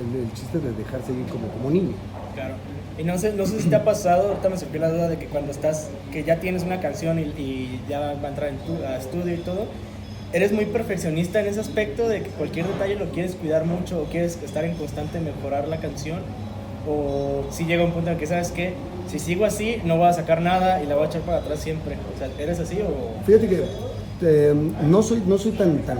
el, 0.00 0.32
chiste 0.32 0.58
de 0.58 0.72
dejarse 0.72 1.12
ir 1.12 1.26
como, 1.26 1.48
como 1.48 1.70
niño. 1.70 1.94
Claro. 2.34 2.54
Y 2.98 3.04
no 3.04 3.16
sé, 3.18 3.32
no 3.32 3.46
sé 3.46 3.60
si 3.60 3.68
te 3.68 3.76
ha 3.76 3.84
pasado, 3.84 4.28
ahorita 4.28 4.48
me 4.48 4.58
surgió 4.58 4.80
la 4.80 4.90
duda 4.90 5.08
de 5.08 5.18
que 5.18 5.26
cuando 5.26 5.50
estás, 5.50 5.88
que 6.12 6.24
ya 6.24 6.40
tienes 6.40 6.62
una 6.62 6.80
canción 6.80 7.18
y, 7.18 7.80
ya 7.88 8.00
va 8.00 8.08
a 8.08 8.28
entrar 8.28 8.50
en 8.50 8.84
a 8.84 8.96
estudio 8.96 9.34
y 9.34 9.38
todo, 9.38 9.66
eres 10.32 10.52
muy 10.52 10.66
perfeccionista 10.66 11.40
en 11.40 11.46
ese 11.46 11.60
aspecto 11.60 12.08
de 12.08 12.22
que 12.22 12.30
cualquier 12.30 12.66
detalle 12.66 12.96
lo 12.96 13.10
quieres 13.10 13.34
cuidar 13.34 13.64
mucho 13.64 14.02
o 14.02 14.04
quieres 14.04 14.38
estar 14.42 14.64
en 14.64 14.74
constante 14.76 15.20
mejorar 15.20 15.68
la 15.68 15.78
canción 15.78 16.20
o 16.88 17.44
si 17.50 17.64
llega 17.64 17.84
un 17.84 17.92
punto 17.92 18.10
en 18.10 18.18
que 18.18 18.26
sabes 18.26 18.50
que 18.50 18.74
si 19.08 19.18
sigo 19.18 19.44
así 19.44 19.80
no 19.84 19.98
voy 19.98 20.08
a 20.08 20.12
sacar 20.12 20.40
nada 20.40 20.82
y 20.82 20.86
la 20.86 20.94
voy 20.94 21.04
a 21.04 21.08
echar 21.08 21.22
para 21.22 21.38
atrás 21.38 21.60
siempre 21.60 21.96
o 22.14 22.18
sea 22.18 22.28
eres 22.42 22.58
así 22.58 22.80
o 22.80 23.24
fíjate 23.24 23.48
que 23.48 23.64
eh, 24.22 24.54
no 24.82 25.02
soy 25.02 25.22
no 25.26 25.38
soy 25.38 25.52
tan 25.52 25.78
tan 25.80 25.98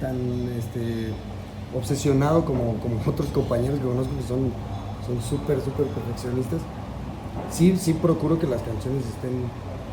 tan 0.00 0.16
este 0.58 1.12
obsesionado 1.74 2.44
como, 2.44 2.74
como 2.80 3.00
otros 3.06 3.28
compañeros 3.28 3.78
que 3.78 3.86
conozco 3.86 4.16
que 4.16 4.26
son 4.26 4.52
son 5.06 5.20
súper 5.22 5.60
súper 5.60 5.86
perfeccionistas 5.86 6.60
sí 7.50 7.76
sí 7.76 7.92
procuro 7.94 8.38
que 8.38 8.46
las 8.46 8.62
canciones 8.62 9.04
estén 9.06 9.50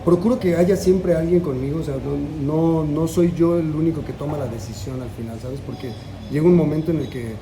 procuro 0.08 0.40
que 0.40 0.56
haya 0.56 0.78
siempre 0.78 1.16
alguien 1.16 1.42
conmigo, 1.42 1.82
o 1.82 1.84
sea, 1.84 1.96
no, 2.42 2.86
no, 2.86 3.10
soy 3.10 3.34
yo 3.36 3.60
el 3.60 3.76
único 3.76 4.06
que 4.06 4.14
toma 4.14 4.38
la 4.38 4.48
decisión 4.48 5.02
al 5.02 5.10
final, 5.10 5.38
¿sabes? 5.42 5.60
Porque 5.60 5.92
llega 6.32 6.46
un 6.46 6.56
momento 6.56 6.92
en 6.92 7.00
el 7.00 7.10
que 7.10 7.34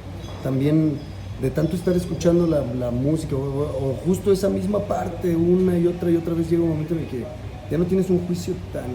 también 0.41 0.97
de 1.43 1.51
tanto 1.51 1.75
estar 1.75 1.95
escuchando 1.95 2.47
la, 2.47 2.89
música 2.89 3.35
o, 3.35 3.95
justo 4.03 4.31
esa 4.31 4.49
misma 4.49 4.79
parte 4.79 5.35
una 5.35 5.77
y 5.77 5.85
otra 5.85 6.09
y 6.09 6.15
otra 6.15 6.33
vez 6.33 6.49
llega 6.49 6.63
un 6.63 6.69
momento 6.69 6.95
en 6.95 7.01
el 7.01 7.07
que 7.07 7.23
ya 7.69 7.77
no 7.77 7.85
tienes 7.85 8.09
un 8.09 8.25
juicio 8.25 8.55
tan, 8.73 8.89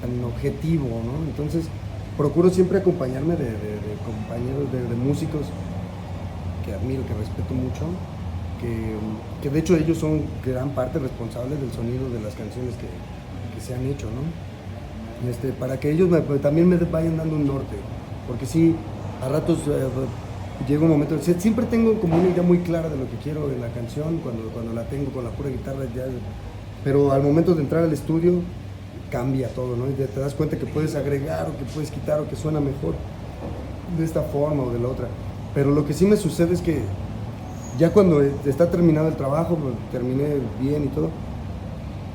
tan 0.00 0.24
objetivo, 0.24 0.88
¿no? 0.88 1.30
Entonces 1.30 1.66
procuro 2.16 2.50
siempre 2.50 2.78
acompañarme 2.78 3.36
de, 3.36 3.54
compañeros, 4.04 4.72
de 4.72 4.96
músicos 4.96 5.42
que 6.68 6.74
admiro, 6.74 7.06
que 7.06 7.14
respeto 7.14 7.54
mucho 7.54 7.86
que, 8.60 9.48
de 9.50 9.58
hecho 9.58 9.76
ellos 9.76 9.98
son 9.98 10.22
gran 10.44 10.70
parte 10.70 10.98
responsables 10.98 11.60
del 11.60 11.72
sonido 11.72 12.10
de 12.10 12.20
las 12.20 12.34
canciones 12.34 12.74
que, 12.74 12.88
se 13.60 13.74
han 13.74 13.84
hecho, 13.86 14.06
¿no? 14.06 15.28
Este, 15.28 15.48
para 15.48 15.80
que 15.80 15.90
ellos 15.90 16.08
pues, 16.28 16.40
también 16.40 16.68
me 16.68 16.76
vayan 16.76 17.16
dando 17.16 17.34
un 17.34 17.44
norte, 17.44 17.74
porque 18.28 18.46
sí, 18.46 18.76
a 19.20 19.28
ratos 19.28 19.58
eh, 19.66 19.88
llega 20.68 20.84
un 20.84 20.90
momento, 20.90 21.18
siempre 21.18 21.66
tengo 21.66 22.00
como 22.00 22.16
una 22.16 22.28
idea 22.28 22.44
muy 22.44 22.58
clara 22.58 22.88
de 22.88 22.96
lo 22.96 23.10
que 23.10 23.16
quiero 23.16 23.50
en 23.50 23.60
la 23.60 23.66
canción, 23.70 24.18
cuando, 24.18 24.44
cuando 24.50 24.72
la 24.72 24.84
tengo 24.84 25.10
con 25.10 25.24
la 25.24 25.30
pura 25.30 25.50
guitarra 25.50 25.86
ya, 25.94 26.04
pero 26.84 27.10
al 27.10 27.20
momento 27.20 27.52
de 27.56 27.62
entrar 27.62 27.82
al 27.82 27.92
estudio 27.92 28.34
cambia 29.10 29.48
todo, 29.48 29.74
¿no? 29.76 29.88
Y 29.88 29.94
te 29.94 30.20
das 30.20 30.34
cuenta 30.34 30.56
que 30.56 30.66
puedes 30.66 30.94
agregar 30.94 31.48
o 31.48 31.58
que 31.58 31.64
puedes 31.64 31.90
quitar 31.90 32.20
o 32.20 32.28
que 32.28 32.36
suena 32.36 32.60
mejor 32.60 32.94
de 33.98 34.04
esta 34.04 34.22
forma 34.22 34.62
o 34.62 34.70
de 34.70 34.78
la 34.78 34.86
otra. 34.86 35.08
Pero 35.54 35.70
lo 35.70 35.86
que 35.86 35.92
sí 35.92 36.06
me 36.06 36.16
sucede 36.16 36.54
es 36.54 36.60
que 36.60 36.82
ya 37.78 37.92
cuando 37.92 38.20
está 38.20 38.70
terminado 38.70 39.08
el 39.08 39.16
trabajo, 39.16 39.56
pues, 39.56 39.74
terminé 39.92 40.38
bien 40.60 40.84
y 40.84 40.88
todo, 40.88 41.10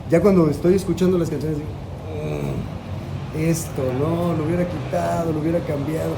ya 0.09 0.21
cuando 0.21 0.49
estoy 0.49 0.75
escuchando 0.75 1.17
las 1.17 1.29
canciones, 1.29 1.57
digo, 1.57 1.69
mm, 2.11 3.39
esto, 3.39 3.81
no, 3.97 4.33
lo 4.37 4.43
hubiera 4.45 4.67
quitado, 4.67 5.31
lo 5.31 5.39
hubiera 5.39 5.59
cambiado. 5.59 6.11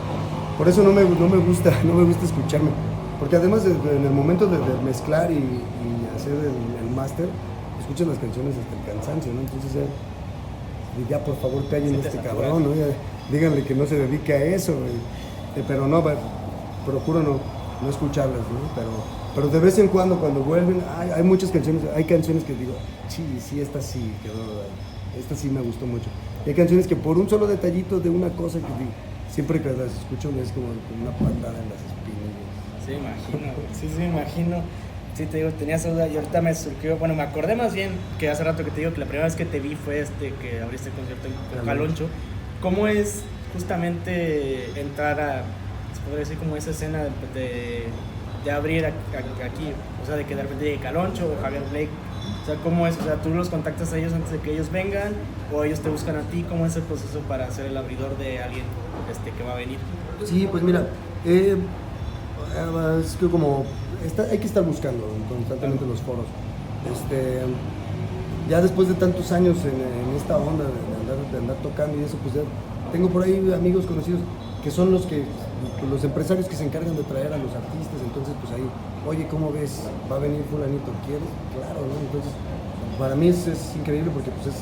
Por 0.57 0.68
eso 0.68 0.84
no 0.84 0.91
me, 0.91 1.03
no 1.03 1.30
me 1.30 1.38
gusta, 1.38 1.72
no 1.84 1.93
me 1.93 2.03
gusta 2.03 2.26
escucharme. 2.26 2.72
Porque 3.20 3.38
además 3.38 3.63
en 3.66 4.05
el 4.05 4.11
momento 4.11 4.45
de, 4.47 4.57
mezclar 4.84 5.32
y, 5.32 5.61
hacer 6.16 6.34
el, 6.34 6.95
máster, 6.95 7.28
escuchan 7.80 8.07
las 8.09 8.18
canciones 8.18 8.55
hasta 8.57 8.91
el 8.91 8.97
cansancio, 8.97 9.34
¿no? 9.34 9.41
Entonces 9.41 9.72
ya, 11.09 11.20
por 11.20 11.36
favor 11.38 11.68
callen 11.70 11.95
este 11.95 12.20
cabrón, 12.20 12.63
¿no? 12.63 12.70
díganle 13.32 13.63
que 13.63 13.76
no 13.76 13.86
se 13.86 13.97
dedique 13.97 14.34
a 14.34 14.43
eso, 14.45 14.72
eh, 14.72 15.63
pero 15.68 15.88
no, 15.88 16.01
procuro 16.86 17.21
no, 17.21 17.39
no 17.81 17.89
escucharlas, 17.89 18.39
¿no? 18.39 18.59
Pero, 18.75 18.89
pero 19.36 19.47
de 19.47 19.59
vez 19.59 19.77
en 19.79 19.88
cuando, 19.88 20.17
cuando 20.17 20.41
vuelven, 20.41 20.81
hay, 20.97 21.09
hay 21.11 21.23
muchas 21.23 21.51
canciones, 21.51 21.83
hay 21.95 22.03
canciones 22.05 22.43
que 22.43 22.53
digo, 22.53 22.73
sí, 23.07 23.23
sí, 23.39 23.59
esta 23.59 23.81
sí 23.81 24.13
quedó, 24.23 24.63
esta 25.19 25.36
sí 25.36 25.49
me 25.49 25.61
gustó 25.61 25.86
mucho. 25.86 26.05
Y 26.45 26.49
hay 26.49 26.55
canciones 26.55 26.88
que 26.88 26.95
por 26.95 27.17
un 27.17 27.29
solo 27.29 27.47
detallito 27.47 27.99
de 27.99 28.09
una 28.09 28.29
cosa 28.29 28.59
que 28.59 28.67
digo, 28.79 28.91
siempre 29.29 29.61
que 29.61 29.69
las 29.69 29.91
escucho 29.91 30.29
es 30.41 30.51
como, 30.51 30.67
como 30.67 31.01
una 31.01 31.11
patada 31.11 31.59
en 31.59 31.69
las 31.69 31.81
espinillas. 31.83 32.45
Sí, 32.86 32.93
imagino, 32.93 33.53
sí, 33.73 33.89
sí, 33.89 33.97
me 33.97 34.07
imagino. 34.07 34.57
Sí, 35.15 35.25
te 35.27 35.38
digo, 35.38 35.49
tenía 35.51 35.77
esa 35.77 35.91
duda 35.91 36.09
y 36.09 36.17
ahorita 36.17 36.41
me 36.41 36.53
surgió, 36.53 36.97
bueno, 36.97 37.15
me 37.15 37.23
acordé 37.23 37.55
más 37.55 37.73
bien 37.73 37.91
que 38.19 38.29
hace 38.29 38.43
rato 38.43 38.65
que 38.65 38.71
te 38.71 38.81
digo 38.81 38.93
que 38.93 38.99
la 38.99 39.05
primera 39.05 39.23
vez 39.25 39.38
que 39.38 39.45
te 39.45 39.61
vi 39.61 39.75
fue 39.75 40.01
este, 40.01 40.33
que 40.33 40.59
abriste 40.59 40.89
el 40.89 40.95
concierto 40.95 41.27
en 41.27 41.65
Caloncho. 41.65 42.07
¿Cómo 42.61 42.86
es 42.88 43.23
justamente 43.53 44.77
entrar 44.77 45.21
a, 45.21 45.43
podría 46.05 46.19
decir, 46.19 46.37
como 46.37 46.55
esa 46.55 46.71
escena 46.71 47.03
de, 47.33 47.87
de, 48.43 48.51
abrir 48.51 48.85
aquí? 48.85 49.73
O 50.01 50.05
sea, 50.05 50.15
de 50.15 50.25
que 50.25 50.35
de 50.35 50.43
repente 50.43 50.65
llegue 50.65 50.77
Caloncho 50.77 51.25
o 51.27 51.41
Javier 51.41 51.63
Blake. 51.71 51.89
O 52.41 52.45
sea, 52.45 52.55
¿cómo 52.63 52.87
es? 52.87 52.97
O 52.97 53.03
sea, 53.03 53.15
¿tú 53.15 53.29
los 53.29 53.49
contactas 53.49 53.91
a 53.93 53.97
ellos 53.97 54.13
antes 54.13 54.31
de 54.31 54.39
que 54.39 54.53
ellos 54.53 54.71
vengan 54.71 55.13
o 55.53 55.63
ellos 55.63 55.79
te 55.79 55.89
buscan 55.89 56.15
a 56.15 56.21
ti? 56.21 56.45
¿Cómo 56.47 56.65
es 56.65 56.75
el 56.75 56.83
proceso 56.83 57.19
para 57.27 57.49
ser 57.51 57.67
el 57.67 57.77
abridor 57.77 58.17
de 58.17 58.39
alguien 58.39 58.65
este, 59.11 59.31
que 59.31 59.43
va 59.43 59.53
a 59.53 59.55
venir? 59.55 59.79
Sí, 60.23 60.47
pues 60.49 60.63
mira, 60.63 60.87
eh, 61.25 61.57
es 63.03 63.15
que 63.15 63.27
como 63.27 63.65
hay 64.31 64.37
que 64.37 64.45
estar 64.45 64.63
buscando 64.63 65.07
constantemente 65.27 65.85
los 65.85 66.01
foros. 66.01 66.25
Este, 66.91 67.41
ya 68.49 68.61
después 68.61 68.87
de 68.87 68.93
tantos 68.93 69.31
años 69.31 69.57
en, 69.65 70.15
esta 70.15 70.37
onda 70.37 70.63
de 70.63 71.37
andar, 71.37 71.57
tocando 71.57 71.99
y 71.99 72.03
eso, 72.03 72.17
pues 72.23 72.35
ya 72.35 72.41
tengo 72.91 73.09
por 73.09 73.23
ahí 73.23 73.51
amigos 73.53 73.85
conocidos 73.85 74.21
que 74.63 74.71
son 74.71 74.91
los 74.91 75.05
que 75.05 75.23
los 75.89 76.03
empresarios 76.03 76.47
que 76.47 76.55
se 76.55 76.65
encargan 76.65 76.95
de 76.95 77.03
traer 77.03 77.33
a 77.33 77.37
los 77.37 77.53
artistas, 77.53 77.99
entonces 78.03 78.33
pues 78.41 78.53
ahí, 78.53 78.67
oye, 79.07 79.27
¿cómo 79.27 79.51
ves? 79.51 79.83
¿Va 80.11 80.17
a 80.17 80.19
venir 80.19 80.43
fulanito? 80.49 80.91
¿Quieres? 81.05 81.29
Claro, 81.55 81.81
¿no? 81.81 81.95
Entonces, 82.05 82.31
para 82.99 83.15
mí 83.15 83.27
es, 83.27 83.47
es 83.47 83.75
increíble 83.75 84.11
porque 84.13 84.31
pues 84.31 84.55
es 84.55 84.61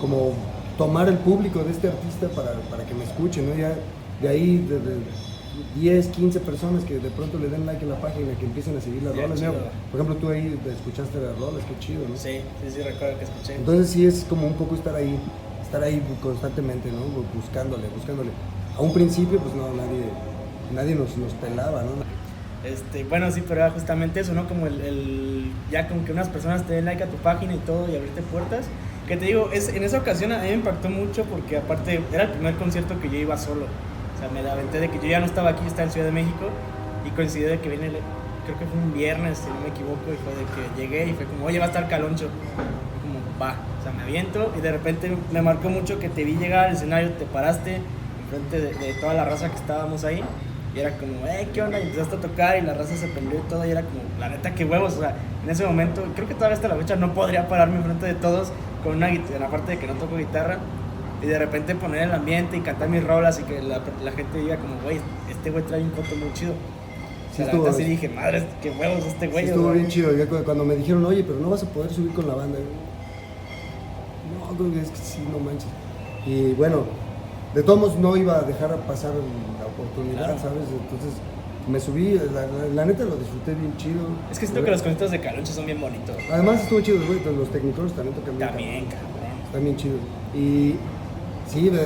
como 0.00 0.32
tomar 0.78 1.08
el 1.08 1.18
público 1.18 1.62
de 1.62 1.70
este 1.70 1.88
artista 1.88 2.28
para, 2.28 2.52
para 2.70 2.84
que 2.84 2.94
me 2.94 3.04
escuchen, 3.04 3.48
¿no? 3.48 3.56
Ya 3.56 3.74
de 4.20 4.28
ahí, 4.28 4.58
de, 4.58 4.80
10, 5.74 6.08
15 6.08 6.40
personas 6.40 6.84
que 6.84 6.98
de 6.98 7.10
pronto 7.10 7.38
le 7.38 7.48
den 7.48 7.64
like 7.64 7.84
a 7.84 7.88
la 7.88 8.00
página, 8.00 8.34
que 8.38 8.44
empiecen 8.44 8.76
a 8.76 8.80
seguir 8.80 9.02
las 9.02 9.16
rolas. 9.16 9.40
Por 9.90 10.00
ejemplo, 10.00 10.16
tú 10.16 10.28
ahí 10.30 10.58
escuchaste 10.66 11.18
las 11.20 11.38
rolas, 11.38 11.64
qué 11.64 11.78
chido, 11.78 12.06
¿no? 12.08 12.16
Sí, 12.16 12.40
sí, 12.62 12.70
sí, 12.70 12.82
recuerdo 12.82 13.18
que 13.18 13.24
escuché. 13.24 13.54
Entonces 13.56 13.90
sí 13.90 14.06
es 14.06 14.26
como 14.28 14.46
un 14.46 14.54
poco 14.54 14.74
estar 14.74 14.94
ahí, 14.94 15.18
estar 15.62 15.82
ahí 15.82 16.02
constantemente, 16.22 16.90
¿no? 16.90 17.00
Buscándole, 17.34 17.88
buscándole. 17.88 18.30
A 18.76 18.82
un 18.82 18.92
principio, 18.92 19.38
pues 19.38 19.54
no, 19.54 19.68
nadie, 19.68 20.04
nadie 20.74 20.94
nos, 20.94 21.16
nos 21.16 21.32
pelaba, 21.34 21.82
¿no? 21.82 22.04
Este, 22.62 23.04
bueno, 23.04 23.30
sí, 23.30 23.42
pero 23.46 23.60
era 23.62 23.70
justamente 23.70 24.20
eso, 24.20 24.34
¿no? 24.34 24.48
Como 24.48 24.66
el, 24.66 24.80
el, 24.80 25.52
ya 25.70 25.88
como 25.88 26.04
que 26.04 26.12
unas 26.12 26.28
personas 26.28 26.66
te 26.66 26.74
den 26.74 26.84
like 26.84 27.02
a 27.02 27.06
tu 27.06 27.16
página 27.16 27.54
y 27.54 27.58
todo 27.58 27.90
y 27.90 27.96
abrirte 27.96 28.22
puertas. 28.22 28.66
Que 29.06 29.16
te 29.16 29.26
digo, 29.26 29.50
es, 29.52 29.68
en 29.68 29.84
esa 29.84 29.98
ocasión 29.98 30.32
a 30.32 30.38
mí 30.38 30.48
me 30.48 30.54
impactó 30.54 30.90
mucho 30.90 31.24
porque 31.24 31.56
aparte 31.56 32.00
era 32.12 32.24
el 32.24 32.30
primer 32.30 32.56
concierto 32.56 33.00
que 33.00 33.08
yo 33.08 33.16
iba 33.16 33.38
solo. 33.38 33.64
O 33.64 34.18
sea, 34.18 34.28
me 34.30 34.48
aventé 34.48 34.80
de 34.80 34.90
que 34.90 34.98
yo 34.98 35.06
ya 35.06 35.20
no 35.20 35.26
estaba 35.26 35.50
aquí, 35.50 35.64
estaba 35.66 35.84
en 35.84 35.90
Ciudad 35.92 36.06
de 36.06 36.12
México 36.12 36.50
y 37.06 37.10
coincidió 37.10 37.48
de 37.48 37.60
que 37.60 37.68
viene, 37.68 37.88
creo 38.44 38.58
que 38.58 38.66
fue 38.66 38.78
un 38.78 38.92
viernes, 38.92 39.38
si 39.38 39.48
no 39.48 39.60
me 39.60 39.68
equivoco, 39.68 40.12
y 40.12 40.16
fue 40.16 40.34
de 40.34 40.44
que 40.44 40.80
llegué 40.82 41.10
y 41.10 41.14
fue 41.14 41.24
como, 41.26 41.46
oye, 41.46 41.58
va 41.58 41.66
a 41.66 41.68
estar 41.68 41.88
Caloncho. 41.88 42.26
Y 42.26 43.00
como, 43.00 43.20
va, 43.40 43.56
o 43.78 43.82
sea, 43.82 43.92
me 43.92 44.02
aviento 44.02 44.52
y 44.58 44.60
de 44.60 44.72
repente 44.72 45.16
me 45.32 45.40
marcó 45.40 45.70
mucho 45.70 45.98
que 45.98 46.08
te 46.08 46.24
vi 46.24 46.34
llegar 46.34 46.66
al 46.66 46.74
escenario, 46.74 47.10
te 47.12 47.26
paraste 47.26 47.80
enfrente 48.26 48.60
de, 48.60 48.74
de 48.74 48.94
toda 49.00 49.14
la 49.14 49.24
raza 49.24 49.48
que 49.48 49.56
estábamos 49.56 50.04
ahí 50.04 50.22
y 50.76 50.80
era 50.80 50.90
como, 50.98 51.26
eh, 51.26 51.48
¿qué 51.54 51.62
onda? 51.62 51.78
Y 51.78 51.84
empezaste 51.84 52.16
a 52.16 52.20
tocar 52.20 52.58
y 52.58 52.60
la 52.60 52.74
raza 52.74 52.94
se 52.96 53.08
prendió 53.08 53.38
y 53.38 53.48
todo 53.48 53.64
y 53.64 53.70
era 53.70 53.80
como, 53.80 54.00
la 54.20 54.28
neta, 54.28 54.54
qué 54.54 54.66
huevos, 54.66 54.96
o 54.96 55.00
sea, 55.00 55.16
en 55.42 55.48
ese 55.48 55.64
momento, 55.64 56.04
creo 56.14 56.28
que 56.28 56.34
todavía 56.34 56.56
hasta 56.56 56.68
la 56.68 56.76
fecha 56.76 56.96
no 56.96 57.14
podría 57.14 57.48
pararme 57.48 57.76
enfrente 57.76 58.04
de 58.04 58.14
todos 58.14 58.52
con 58.84 58.96
una 58.96 59.08
guitarra, 59.08 59.46
aparte 59.46 59.72
de 59.72 59.78
que 59.78 59.86
no 59.86 59.94
toco 59.94 60.18
guitarra, 60.18 60.58
y 61.22 61.26
de 61.26 61.38
repente 61.38 61.74
poner 61.74 62.02
el 62.02 62.12
ambiente 62.12 62.58
y 62.58 62.60
cantar 62.60 62.90
mis 62.90 63.02
rolas 63.02 63.40
y 63.40 63.44
que 63.44 63.62
la, 63.62 63.80
la 64.04 64.12
gente 64.12 64.38
diga 64.38 64.56
como, 64.56 64.74
güey, 64.82 65.00
este 65.30 65.50
güey 65.50 65.64
trae 65.64 65.82
un 65.82 65.90
coto 65.90 66.14
muy 66.14 66.30
chido. 66.34 66.52
Sí, 67.34 67.42
estuvo, 67.42 67.66
así 67.68 67.84
dije, 67.84 68.10
madre, 68.10 68.46
qué 68.62 68.70
huevos 68.70 69.06
este 69.06 69.28
güey. 69.28 69.44
Sí, 69.44 69.50
estuvo 69.50 69.72
bien 69.72 69.88
chido. 69.88 70.10
cuando 70.44 70.64
me 70.64 70.76
dijeron, 70.76 71.04
oye, 71.06 71.22
pero 71.22 71.38
no 71.38 71.50
vas 71.50 71.62
a 71.62 71.66
poder 71.66 71.90
subir 71.90 72.12
con 72.12 72.26
la 72.26 72.34
banda. 72.34 72.58
No, 74.58 74.80
es 74.80 74.90
que 74.90 74.96
sí, 74.96 75.18
no 75.32 75.38
manches. 75.38 75.68
Y 76.26 76.52
bueno, 76.52 76.84
de 77.54 77.62
todos 77.62 77.78
modos 77.78 77.96
no 77.96 78.16
iba 78.16 78.38
a 78.38 78.42
dejar 78.42 78.76
pasar 78.80 79.12
la 79.14 79.66
oportunidad, 79.66 80.38
¿sabes? 80.40 80.64
Entonces 80.70 81.18
me 81.68 81.80
subí, 81.80 82.20
la, 82.74 82.84
neta 82.84 83.04
lo 83.04 83.16
disfruté 83.16 83.54
bien 83.54 83.76
chido. 83.76 84.06
Es 84.30 84.38
que 84.38 84.46
siento 84.46 84.64
que 84.64 84.70
los 84.70 84.82
conciertos 84.82 85.10
de 85.10 85.20
Caloncho 85.20 85.52
son 85.52 85.66
bien 85.66 85.80
bonitos. 85.80 86.16
Además 86.30 86.62
estuvo 86.62 86.80
chido, 86.80 86.98
güey, 87.06 87.20
los 87.36 87.50
técnicos 87.50 87.92
también 87.92 88.14
tocan 88.14 88.36
bien. 88.36 88.48
También, 88.48 88.84
cabrón. 88.86 89.10
Están 89.46 89.64
bien 89.64 89.76
chidos. 89.76 90.00
Y 90.34 90.74
Sí, 91.48 91.70
me, 91.70 91.80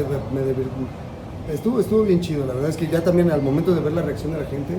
estuvo, 1.52 1.80
estuvo 1.80 2.02
bien 2.02 2.20
chido. 2.20 2.46
La 2.46 2.54
verdad 2.54 2.70
es 2.70 2.76
que 2.76 2.86
ya 2.86 3.02
también 3.02 3.30
al 3.30 3.42
momento 3.42 3.74
de 3.74 3.80
ver 3.80 3.92
la 3.92 4.02
reacción 4.02 4.32
de 4.32 4.40
la 4.40 4.46
gente, 4.46 4.74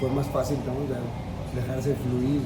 fue 0.00 0.10
más 0.10 0.26
fácil 0.26 0.58
dejarse 1.54 1.94
fluir. 1.94 2.40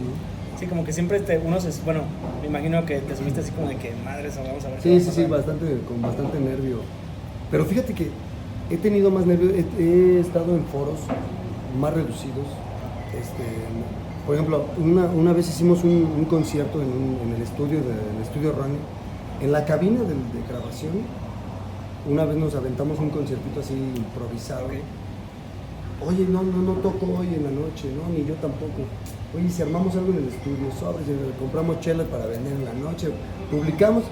Sí, 0.58 0.66
como 0.66 0.84
que 0.84 0.92
siempre 0.92 1.20
te, 1.20 1.38
uno 1.38 1.60
se. 1.60 1.70
Bueno, 1.82 2.02
me 2.40 2.48
imagino 2.48 2.84
que 2.84 2.98
te 2.98 3.16
subiste 3.16 3.40
así 3.40 3.52
como 3.52 3.68
de 3.68 3.76
que 3.76 3.92
madres, 4.04 4.36
vamos 4.36 4.64
a 4.64 4.68
ver. 4.68 4.80
Sí, 4.80 5.00
sí, 5.00 5.10
sí, 5.12 5.24
bastante, 5.24 5.80
con 5.86 6.02
bastante 6.02 6.40
nervio. 6.40 6.80
Pero 7.50 7.64
fíjate 7.64 7.94
que 7.94 8.10
he 8.70 8.76
tenido 8.76 9.10
más 9.10 9.26
nervio, 9.26 9.50
he, 9.50 10.20
estado 10.20 10.54
en 10.54 10.64
foros 10.66 10.98
más 11.80 11.94
reducidos. 11.94 12.46
Este, 13.08 13.44
por 14.26 14.34
ejemplo, 14.34 14.66
una, 14.76 15.06
una 15.06 15.32
vez 15.32 15.48
hicimos 15.48 15.82
un, 15.84 16.26
concierto 16.28 16.82
en, 16.82 16.88
en, 17.22 17.34
el 17.34 17.42
estudio 17.42 17.78
de, 17.80 17.92
el 18.16 18.22
estudio 18.22 18.52
Running 18.52 18.98
en 19.40 19.52
la 19.52 19.64
cabina 19.64 20.00
de, 20.00 20.14
grabación, 20.48 20.92
una 22.08 22.24
vez 22.24 22.36
nos 22.36 22.54
aventamos 22.54 22.98
un 22.98 23.10
conciertito 23.10 23.60
así 23.60 23.74
improvisado. 23.74 24.68
Oye, 26.06 26.26
no, 26.28 26.42
no, 26.42 26.62
no 26.62 26.72
toco 26.74 27.06
hoy 27.18 27.28
en 27.34 27.44
la 27.44 27.50
noche, 27.50 27.88
no, 27.94 28.12
ni 28.12 28.24
yo 28.24 28.34
tampoco. 28.34 28.82
Oye, 29.36 29.50
si 29.50 29.62
armamos 29.62 29.94
algo 29.94 30.12
en 30.12 30.18
el 30.18 30.28
estudio, 30.28 30.70
sobres, 30.78 31.06
compramos 31.38 31.80
chelas 31.80 32.06
para 32.08 32.26
vender 32.26 32.52
en 32.52 32.64
la 32.64 32.72
noche, 32.72 33.08
publicamos, 33.50 34.04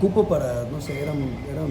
cupo 0.00 0.28
para, 0.28 0.64
no 0.70 0.80
sé, 0.80 1.02
eran, 1.02 1.16
eran 1.50 1.68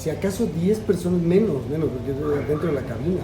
si 0.00 0.08
acaso 0.08 0.46
10 0.46 0.78
personas 0.80 1.20
menos, 1.20 1.68
menos, 1.68 1.90
porque 1.90 2.12
dentro 2.48 2.68
de 2.68 2.72
la 2.72 2.82
cabina. 2.82 3.20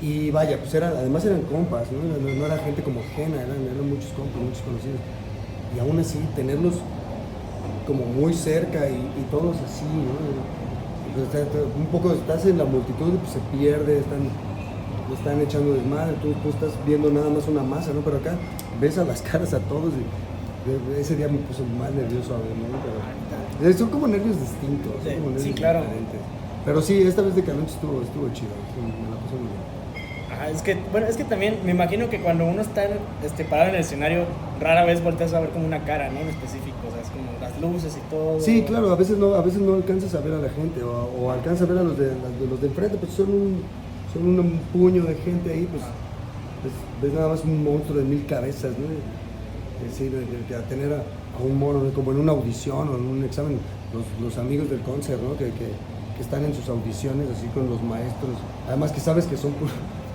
Y 0.00 0.30
vaya, 0.30 0.58
pues 0.58 0.72
eran, 0.72 0.94
además 0.96 1.22
eran 1.26 1.42
compas, 1.42 1.86
¿no? 1.92 2.00
No, 2.00 2.46
era 2.46 2.56
gente 2.58 2.82
como 2.82 3.00
ajena, 3.00 3.36
eran, 3.36 3.60
eran 3.62 3.86
muchos 3.86 4.10
compas, 4.12 4.40
muchos 4.40 4.62
conocidos 4.62 4.98
y 5.76 5.78
aún 5.78 5.98
así 5.98 6.18
tenerlos 6.34 6.74
como 7.86 8.04
muy 8.06 8.32
cerca 8.32 8.88
y, 8.88 9.26
todos 9.30 9.56
así, 9.56 9.84
¿no? 9.84 10.16
Pues, 11.14 11.46
un 11.76 11.86
poco 11.86 12.12
estás 12.12 12.46
en 12.46 12.56
la 12.56 12.64
multitud 12.64 13.18
pues 13.18 13.32
se 13.32 13.40
pierde, 13.56 13.98
están, 13.98 14.30
están 15.12 15.40
echando 15.40 15.74
desmadre, 15.74 16.14
tú, 16.22 16.32
tú 16.42 16.50
estás 16.50 16.70
viendo 16.86 17.10
nada 17.10 17.28
más 17.28 17.46
una 17.48 17.62
masa, 17.62 17.92
¿no? 17.92 18.00
Pero 18.00 18.16
acá 18.16 18.36
ves 18.80 18.96
a 18.96 19.04
las 19.04 19.20
caras 19.30 19.52
a 19.52 19.58
todos 19.60 19.92
y 19.92 20.98
ese 21.00 21.16
día 21.16 21.28
me 21.28 21.38
puso 21.38 21.64
más 21.78 21.92
nervioso 21.92 22.34
a 22.34 22.38
son 23.76 23.90
como 23.90 24.06
nervios 24.06 24.40
distintos, 24.40 24.92
sí, 25.02 25.10
como 25.14 25.30
nervios 25.30 25.42
sí, 25.42 25.52
claro. 25.52 25.80
diferentes. 25.80 26.20
Pero 26.64 26.82
sí, 26.82 27.02
esta 27.02 27.22
vez 27.22 27.34
de 27.34 27.42
Caloncho 27.42 27.74
estuvo, 27.74 28.02
estuvo 28.02 28.28
chido, 28.32 28.52
me 28.76 29.10
la 29.10 29.16
pasé 29.16 29.34
muy 29.34 29.48
bien 29.48 29.80
es 30.48 30.62
que, 30.62 30.76
bueno, 30.90 31.06
es 31.06 31.16
que 31.16 31.24
también 31.24 31.58
me 31.64 31.72
imagino 31.72 32.08
que 32.08 32.20
cuando 32.20 32.44
uno 32.44 32.62
está 32.62 32.88
este, 33.24 33.44
parado 33.44 33.70
en 33.70 33.74
el 33.76 33.80
escenario, 33.82 34.24
rara 34.60 34.84
vez 34.84 35.02
volteas 35.02 35.34
a 35.34 35.40
ver 35.40 35.50
como 35.50 35.66
una 35.66 35.84
cara, 35.84 36.10
¿no? 36.10 36.20
En 36.20 36.28
específico, 36.28 36.76
o 36.88 36.92
sea, 36.92 37.02
es 37.02 37.10
como 37.10 37.30
las 37.40 37.60
luces 37.60 37.96
y 37.96 38.10
todo. 38.10 38.40
Sí, 38.40 38.62
claro, 38.62 38.90
a 38.90 38.96
veces 38.96 39.18
no, 39.18 39.34
a 39.34 39.42
veces 39.42 39.60
no 39.60 39.74
alcanzas 39.74 40.14
a 40.14 40.20
ver 40.20 40.34
a 40.34 40.38
la 40.38 40.48
gente, 40.48 40.82
o, 40.82 41.30
alcanzas 41.30 41.68
a 41.68 41.72
ver 41.72 41.78
a 41.78 41.82
los 41.82 41.98
de, 41.98 42.12
los 42.48 42.60
de 42.60 42.68
enfrente, 42.68 42.96
pues 42.96 43.12
son 43.12 43.30
un, 43.30 43.62
son 44.12 44.38
un 44.38 44.60
puño 44.72 45.04
de 45.04 45.14
gente 45.16 45.52
ahí, 45.52 45.68
pues, 45.70 45.82
pues 46.62 46.72
ves 47.02 47.12
nada 47.12 47.28
más 47.28 47.44
un 47.44 47.62
monstruo 47.62 47.98
de 47.98 48.04
mil 48.04 48.24
cabezas, 48.26 48.72
¿no? 48.72 48.86
Es 49.84 49.98
decir, 49.98 50.12
que 50.46 50.54
a 50.54 50.62
tener 50.62 50.92
a, 50.92 51.02
un 51.42 51.58
mono, 51.58 51.90
como 51.94 52.12
en 52.12 52.20
una 52.20 52.32
audición 52.32 52.88
o 52.88 52.96
en 52.96 53.06
un 53.06 53.24
examen, 53.24 53.58
los, 53.92 54.04
los 54.22 54.38
amigos 54.38 54.68
del 54.68 54.80
concert, 54.80 55.20
¿no? 55.22 55.36
Que, 55.36 55.46
que, 55.46 55.72
que, 56.16 56.22
están 56.22 56.44
en 56.44 56.54
sus 56.54 56.68
audiciones 56.68 57.28
así 57.30 57.46
con 57.48 57.70
los 57.70 57.82
maestros, 57.82 58.36
además 58.68 58.92
que 58.92 59.00
sabes 59.00 59.24
que 59.24 59.38
son 59.38 59.54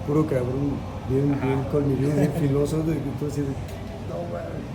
puro 0.08 0.28
cabrón, 0.28 0.78
bien, 1.10 1.36
bien 1.42 1.64
colmilludo, 1.72 2.16
bien 2.16 2.32
filoso, 2.40 2.78
de 2.84 2.94
de, 2.94 3.00
no, 3.02 4.22
güey. 4.30 4.66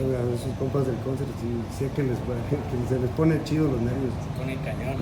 A 0.00 0.22
sus 0.38 0.56
compas 0.56 0.86
del 0.86 0.96
concert, 1.04 1.28
sí, 1.42 1.50
sé 1.76 1.90
que, 1.94 2.02
les, 2.02 2.16
que 2.16 2.88
se 2.88 2.98
les 2.98 3.10
pone 3.10 3.42
chido 3.44 3.64
los 3.66 3.82
nervios. 3.82 4.14
Se 4.14 4.40
pone 4.40 4.56
cañón. 4.64 4.96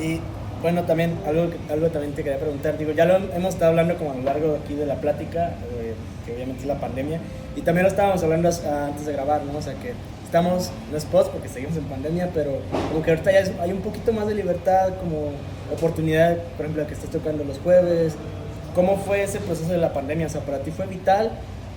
Y 0.00 0.18
bueno, 0.64 0.82
también, 0.84 1.18
algo, 1.26 1.52
algo 1.70 1.88
también 1.88 2.14
te 2.14 2.24
quería 2.24 2.40
preguntar, 2.40 2.78
digo, 2.78 2.92
ya 2.92 3.04
lo 3.04 3.16
hemos 3.16 3.52
estado 3.52 3.72
hablando 3.72 3.96
como 3.96 4.12
a 4.12 4.14
lo 4.16 4.22
largo 4.22 4.58
aquí 4.64 4.74
de 4.74 4.86
la 4.86 4.96
plática, 4.96 5.54
eh, 5.70 5.94
que 6.24 6.34
obviamente 6.34 6.62
es 6.62 6.66
la 6.66 6.80
pandemia, 6.80 7.20
y 7.56 7.62
también 7.62 7.84
lo 7.84 7.88
estábamos 7.88 8.22
hablando 8.22 8.48
antes 8.48 9.06
de 9.06 9.12
grabar, 9.12 9.42
¿no? 9.44 9.58
O 9.58 9.62
sea, 9.62 9.74
que 9.74 9.92
estamos, 10.24 10.70
no 10.90 10.96
es 10.96 11.04
post 11.04 11.30
porque 11.30 11.48
seguimos 11.48 11.76
en 11.76 11.84
pandemia, 11.84 12.30
pero 12.34 12.58
como 12.90 13.02
que 13.02 13.10
ahorita 13.10 13.30
ya 13.30 13.62
hay 13.62 13.70
un 13.70 13.80
poquito 13.80 14.12
más 14.12 14.26
de 14.26 14.34
libertad, 14.34 14.94
como 15.00 15.30
oportunidad, 15.72 16.36
por 16.56 16.66
ejemplo, 16.66 16.86
que 16.86 16.94
estás 16.94 17.10
tocando 17.10 17.44
los 17.44 17.58
jueves. 17.58 18.16
¿Cómo 18.74 18.96
fue 18.96 19.22
ese 19.22 19.38
proceso 19.38 19.70
de 19.70 19.78
la 19.78 19.92
pandemia? 19.92 20.26
O 20.26 20.30
sea, 20.30 20.40
para 20.40 20.58
ti 20.58 20.72
fue 20.72 20.86
vital, 20.86 21.30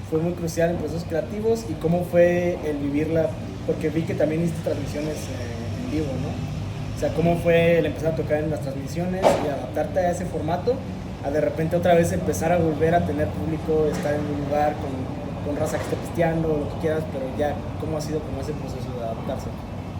fue 0.09 0.19
muy 0.19 0.34
crucial 0.34 0.71
en 0.71 0.78
procesos 0.78 1.03
creativos 1.07 1.65
y 1.69 1.73
cómo 1.73 2.03
fue 2.05 2.57
el 2.65 2.78
vivirla, 2.78 3.28
porque 3.67 3.89
vi 3.89 4.01
que 4.01 4.15
también 4.15 4.43
hiciste 4.43 4.63
transmisiones 4.63 5.15
eh, 5.15 5.86
en 5.86 5.91
vivo, 5.91 6.07
¿no? 6.23 6.30
O 6.95 6.99
sea, 6.99 7.09
¿cómo 7.09 7.38
fue 7.38 7.78
el 7.78 7.86
empezar 7.86 8.13
a 8.13 8.15
tocar 8.15 8.39
en 8.39 8.49
las 8.49 8.61
transmisiones 8.61 9.21
y 9.21 9.47
adaptarte 9.49 9.99
a 9.99 10.09
ese 10.09 10.25
formato? 10.25 10.73
A 11.23 11.30
de 11.30 11.41
repente 11.41 11.75
otra 11.75 11.93
vez 11.93 12.11
empezar 12.11 12.51
a 12.51 12.57
volver 12.57 12.95
a 12.95 13.05
tener 13.05 13.28
público, 13.28 13.86
estar 13.91 14.15
en 14.15 14.21
un 14.21 14.45
lugar 14.45 14.73
con, 14.73 15.16
con 15.48 15.56
raza 15.56 15.78
que 15.78 15.84
esté 15.84 15.95
pisteando, 15.95 16.50
lo 16.50 16.70
que 16.76 16.82
quieras, 16.82 17.04
pero 17.12 17.26
ya, 17.38 17.56
¿cómo 17.80 17.98
ha 17.98 18.02
sido 18.02 18.20
como 18.20 18.41
ese 18.41 18.52
proceso 18.52 18.91
de 19.00 19.04
adaptarse? 19.04 19.48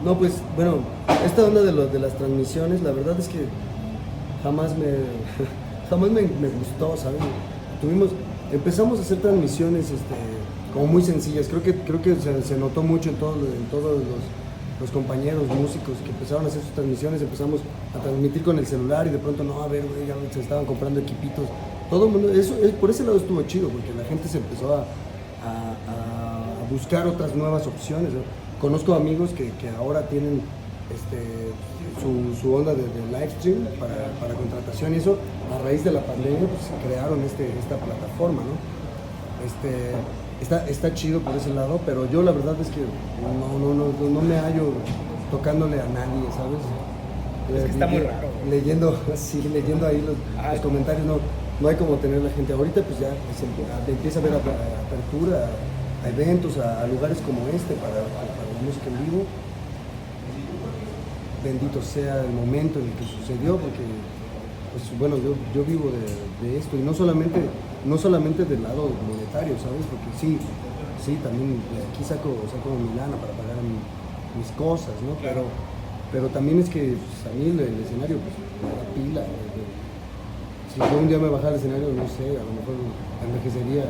No, 0.04 0.18
pues 0.18 0.34
bueno, 0.56 0.80
esta 1.26 1.46
onda 1.46 1.64
de, 1.64 1.72
lo, 1.72 1.88
de 1.88 2.00
las 2.00 2.14
transmisiones, 2.16 2.82
la 2.84 2.92
verdad 2.92 3.18
es 3.18 3.30
que 3.30 3.46
jamás 4.44 4.78
me, 4.78 4.86
jamás 5.90 6.12
me, 6.12 6.22
me 6.22 6.50
gustó, 6.50 6.98
¿sabes? 6.98 7.22
Tuvimos, 7.82 8.10
empezamos 8.52 9.00
a 9.00 9.02
hacer 9.02 9.20
transmisiones 9.20 9.86
este, 9.86 10.16
como 10.74 10.86
muy 10.86 11.02
sencillas, 11.02 11.48
creo 11.48 11.64
que, 11.64 11.74
creo 11.74 12.02
que 12.02 12.16
se, 12.16 12.58
notó 12.58 12.84
mucho 12.84 13.10
en, 13.10 13.16
todo, 13.16 13.36
en 13.36 13.66
todos 13.72 14.00
los 14.00 14.20
los 14.80 14.92
compañeros 14.92 15.48
músicos 15.48 15.98
que 16.04 16.12
empezaron 16.12 16.46
a 16.46 16.50
hacer 16.50 16.62
sus 16.62 16.70
transmisiones, 16.72 17.20
empezamos 17.20 17.62
a 17.96 18.00
transmitir 18.00 18.44
con 18.44 18.60
el 18.60 18.68
celular 18.68 19.08
y 19.08 19.10
de 19.10 19.18
pronto, 19.18 19.44
no, 19.44 19.64
a 19.64 19.68
ver, 19.68 19.84
ya 20.08 20.14
se 20.32 20.40
estaban 20.40 20.66
comprando 20.66 21.00
equipitos. 21.00 21.46
Todo 21.90 22.06
el 22.06 22.12
mundo, 22.12 22.30
eso, 22.30 22.54
por 22.80 22.92
ese 22.92 23.04
lado 23.04 23.18
estuvo 23.18 23.42
chido, 23.44 23.70
porque 23.70 23.92
la 23.98 24.04
gente 24.04 24.28
se 24.28 24.38
empezó 24.38 24.76
a, 24.76 24.86
a, 25.48 26.70
buscar 26.70 27.08
otras 27.08 27.36
nuevas 27.36 27.66
opciones. 27.66 28.12
Conozco 28.60 28.94
amigos 28.94 29.30
que, 29.32 29.52
que 29.52 29.70
ahora 29.70 30.02
tienen 30.08 30.42
este, 30.94 31.54
su, 32.02 32.36
su, 32.42 32.54
onda 32.54 32.74
de, 32.74 32.84
live 32.84 33.30
stream 33.40 33.66
para, 33.80 33.96
para, 34.20 34.34
contratación 34.34 34.94
y 34.94 34.98
eso, 34.98 35.18
a 35.54 35.64
raíz 35.64 35.84
de 35.84 35.92
la 35.92 36.02
pandemia, 36.02 36.40
pues 36.40 36.70
crearon 36.86 37.22
este, 37.22 37.48
esta 37.60 37.78
plataforma, 37.78 38.42
¿no? 38.42 38.56
Este, 39.46 39.92
está, 40.42 40.68
está 40.68 40.94
chido 40.94 41.20
por 41.22 41.36
ese 41.36 41.54
lado, 41.54 41.80
pero 41.86 42.10
yo 42.10 42.22
la 42.22 42.32
verdad 42.32 42.56
es 42.60 42.68
que 42.68 42.82
no, 42.82 43.60
no, 43.60 43.74
no, 43.74 44.10
no 44.10 44.22
me 44.22 44.36
hallo 44.38 44.74
tocándole 45.32 45.80
a 45.80 45.88
nadie, 45.88 46.28
¿sabes? 46.36 46.62
Es 47.56 47.64
que 47.64 47.72
está 47.72 47.88
muy 47.88 48.00
raro. 48.00 48.28
Leyendo, 48.50 49.00
sí, 49.16 49.42
leyendo 49.54 49.88
ahí 49.88 50.02
los, 50.02 50.16
los, 50.52 50.62
comentarios, 50.62 51.06
no, 51.06 51.20
no 51.60 51.68
hay 51.68 51.76
como 51.76 51.96
tener 51.96 52.22
la 52.22 52.30
gente. 52.30 52.54
Ahorita 52.54 52.82
pues 52.82 53.00
ya 53.00 53.10
se 53.38 53.92
empieza 53.92 54.20
a 54.20 54.24
ver 54.24 54.34
apertura 54.34 55.50
a 56.04 56.10
eventos, 56.10 56.58
a, 56.58 56.86
lugares 56.88 57.18
como 57.26 57.48
este 57.48 57.74
para, 57.76 58.02
para, 58.16 58.30
la 58.54 58.62
música 58.64 58.88
en 58.88 59.06
vivo. 59.06 59.24
Bendito 61.44 61.82
sea 61.82 62.24
el 62.24 62.32
momento 62.32 62.80
en 62.80 62.86
el 62.86 62.94
que 62.94 63.06
sucedió, 63.06 63.58
porque 63.58 63.86
pues 64.74 65.00
bueno, 65.00 65.18
yo, 65.18 65.34
yo 65.56 65.64
vivo 65.64 65.90
de, 65.90 66.48
de 66.48 66.58
esto 66.58 66.76
y 66.76 66.82
no 66.82 66.94
solamente 66.94 67.40
no 67.88 67.98
solamente 67.98 68.46
del 68.46 68.64
lado 68.64 68.90
monetario, 69.08 69.56
¿sabes? 69.60 69.86
Porque 69.88 70.12
sí, 70.20 70.38
sí, 71.04 71.18
también 71.24 71.62
pues, 71.72 71.88
aquí 71.88 72.04
saco, 72.04 72.36
saco 72.52 72.76
mi 72.76 72.96
lana 72.98 73.16
para 73.16 73.34
pagar 73.34 73.58
mis 73.64 74.52
cosas, 74.60 74.94
¿no? 75.08 75.16
Pero, 75.22 75.46
pero 76.12 76.28
también 76.28 76.60
es 76.60 76.70
que 76.70 76.98
pues, 77.00 77.18
a 77.26 77.32
mí 77.32 77.50
el, 77.52 77.80
escenario, 77.80 78.18
pues, 78.20 78.36
da 78.36 78.84
pila. 78.92 79.24
Si 80.78 80.84
yo 80.84 81.00
un 81.00 81.08
día 81.08 81.18
me 81.18 81.28
bajara 81.28 81.50
al 81.50 81.56
escenario, 81.56 81.88
no 81.88 82.08
sé, 82.08 82.30
a 82.30 82.44
lo 82.46 82.54
mejor 82.54 82.76
envejecería 83.26 83.86